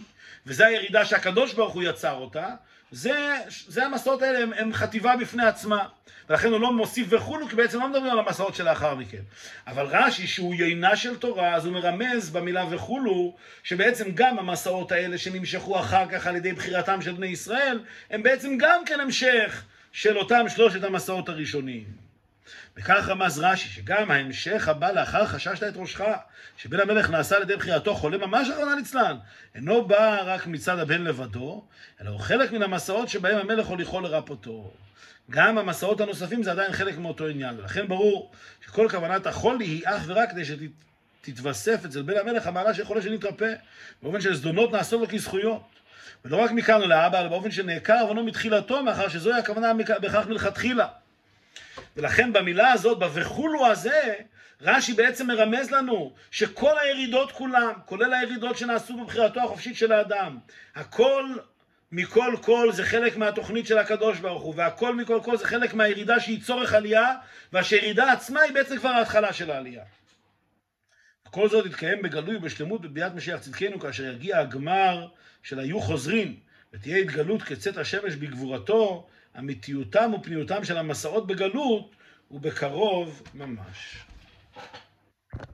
וזו 0.46 0.64
הירידה 0.64 1.04
שהקדוש 1.04 1.54
ברוך 1.54 1.74
הוא 1.74 1.82
יצר 1.82 2.12
אותה, 2.12 2.48
זה, 2.92 3.36
זה 3.48 3.86
המסעות 3.86 4.22
האלה 4.22 4.38
הם, 4.38 4.52
הם 4.52 4.72
חטיבה 4.72 5.16
בפני 5.16 5.46
עצמה, 5.46 5.86
ולכן 6.28 6.48
הוא 6.48 6.60
לא 6.60 6.72
מוסיף 6.72 7.06
וכולו, 7.10 7.48
כי 7.48 7.56
בעצם 7.56 7.78
לא 7.80 7.88
מדברים 7.88 8.10
על 8.10 8.18
המסעות 8.18 8.54
שלאחר 8.54 8.94
מכן. 8.94 9.22
אבל 9.66 9.86
רש"י, 9.86 10.26
שהוא 10.26 10.54
יינה 10.54 10.96
של 10.96 11.16
תורה, 11.16 11.54
אז 11.54 11.66
הוא 11.66 11.74
מרמז 11.74 12.30
במילה 12.30 12.64
וכולו, 12.70 13.36
שבעצם 13.62 14.10
גם 14.14 14.38
המסעות 14.38 14.92
האלה 14.92 15.18
שנמשכו 15.18 15.80
אחר 15.80 16.08
כך 16.12 16.26
על 16.26 16.36
ידי 16.36 16.52
בחירתם 16.52 17.02
של 17.02 17.12
בני 17.12 17.26
ישראל, 17.26 17.80
הם 18.10 18.22
בעצם 18.22 18.56
גם 18.58 18.84
כן 18.86 19.00
המשך 19.00 19.64
של 19.92 20.18
אותם 20.18 20.48
שלושת 20.48 20.84
המסעות 20.84 21.28
הראשונים. 21.28 22.09
וכך 22.80 23.08
רמז 23.08 23.38
רש"י, 23.38 23.68
שגם 23.68 24.10
ההמשך 24.10 24.68
הבא 24.68 24.90
לאחר 24.90 25.26
חששת 25.26 25.62
את 25.62 25.72
ראשך, 25.76 26.02
שבן 26.56 26.80
המלך 26.80 27.10
נעשה 27.10 27.36
על 27.36 27.42
ידי 27.42 27.56
בחירתו 27.56 27.94
חולה 27.94 28.18
ממש 28.18 28.48
אחרונה 28.50 28.74
ליצלן, 28.74 29.16
אינו 29.54 29.84
בא 29.84 30.20
רק 30.24 30.46
מצד 30.46 30.78
הבן 30.78 31.02
לבדו, 31.02 31.64
אלא 32.00 32.10
הוא 32.10 32.20
חלק 32.20 32.52
מן 32.52 32.62
המסעות 32.62 33.08
שבהם 33.08 33.38
המלך 33.38 33.66
הוליכו 33.66 34.00
לרפאותו. 34.00 34.72
גם 35.30 35.58
המסעות 35.58 36.00
הנוספים 36.00 36.42
זה 36.42 36.50
עדיין 36.50 36.72
חלק 36.72 36.98
מאותו 36.98 37.26
עניין, 37.26 37.58
ולכן 37.58 37.88
ברור 37.88 38.30
שכל 38.66 38.88
כוונת 38.90 39.26
החולי 39.26 39.64
היא 39.64 39.82
אך 39.84 40.02
ורק 40.06 40.30
כדי 40.30 40.42
שתתווסף 40.44 41.84
אצל 41.84 42.02
בן 42.02 42.16
המלך 42.16 42.46
המעלה 42.46 42.74
של 42.74 42.84
חולה 42.84 43.02
שנתרפא, 43.02 43.54
באופן 44.02 44.20
של 44.20 44.34
זדונות 44.34 44.72
נעשו 44.72 45.00
לו 45.00 45.08
כזכויות. 45.08 45.62
ולא 46.24 46.36
רק 46.36 46.50
מכאן 46.50 46.82
ולהבא, 46.82 47.20
אלא 47.20 47.28
באופן 47.28 47.50
שנעקר 47.50 47.98
עוונו 48.00 48.24
מתחילתו, 48.24 48.82
מאחר 48.82 49.08
שזוהי 49.08 49.38
הכוונה 49.38 49.72
בכך 49.74 50.26
מלכתחילה. 50.28 50.86
ולכן 51.96 52.32
במילה 52.32 52.72
הזאת, 52.72 52.98
ב"וכולו" 52.98 53.66
הזה, 53.66 54.14
רש"י 54.60 54.92
בעצם 54.92 55.26
מרמז 55.26 55.70
לנו 55.70 56.14
שכל 56.30 56.78
הירידות 56.78 57.32
כולם, 57.32 57.72
כולל 57.84 58.14
הירידות 58.14 58.58
שנעשו 58.58 58.96
בבחירתו 58.96 59.40
החופשית 59.40 59.76
של 59.76 59.92
האדם, 59.92 60.38
הכל 60.74 61.24
מכל 61.92 62.34
כל 62.42 62.72
זה 62.72 62.84
חלק 62.84 63.16
מהתוכנית 63.16 63.66
של 63.66 63.78
הקדוש 63.78 64.18
ברוך 64.18 64.42
הוא, 64.42 64.54
והכל 64.56 64.94
מכל 64.94 65.20
כל 65.24 65.36
זה 65.36 65.46
חלק 65.46 65.74
מהירידה 65.74 66.20
שהיא 66.20 66.42
צורך 66.42 66.74
עלייה, 66.74 67.14
ושהירידה 67.52 68.12
עצמה 68.12 68.40
היא 68.40 68.52
בעצם 68.52 68.78
כבר 68.78 68.88
ההתחלה 68.88 69.32
של 69.32 69.50
העלייה. 69.50 69.84
כל 71.30 71.48
זאת 71.48 71.66
יתקיים 71.66 72.02
בגלוי 72.02 72.36
ובשלמות 72.36 72.80
בביאת 72.80 73.14
משיח 73.14 73.40
צדקנו, 73.40 73.80
כאשר 73.80 74.04
יגיע 74.04 74.38
הגמר 74.38 75.08
של 75.42 75.58
היו 75.58 75.80
חוזרים, 75.80 76.36
ותהיה 76.72 76.96
התגלות 76.96 77.42
כצאת 77.42 77.76
השמש 77.76 78.14
בגבורתו, 78.14 79.08
אמיתיותם 79.38 80.10
ופניותם 80.14 80.64
של 80.64 80.76
המסעות 80.76 81.26
בגלות, 81.26 81.96
ובקרוב 82.30 83.22
ממש. 83.34 84.04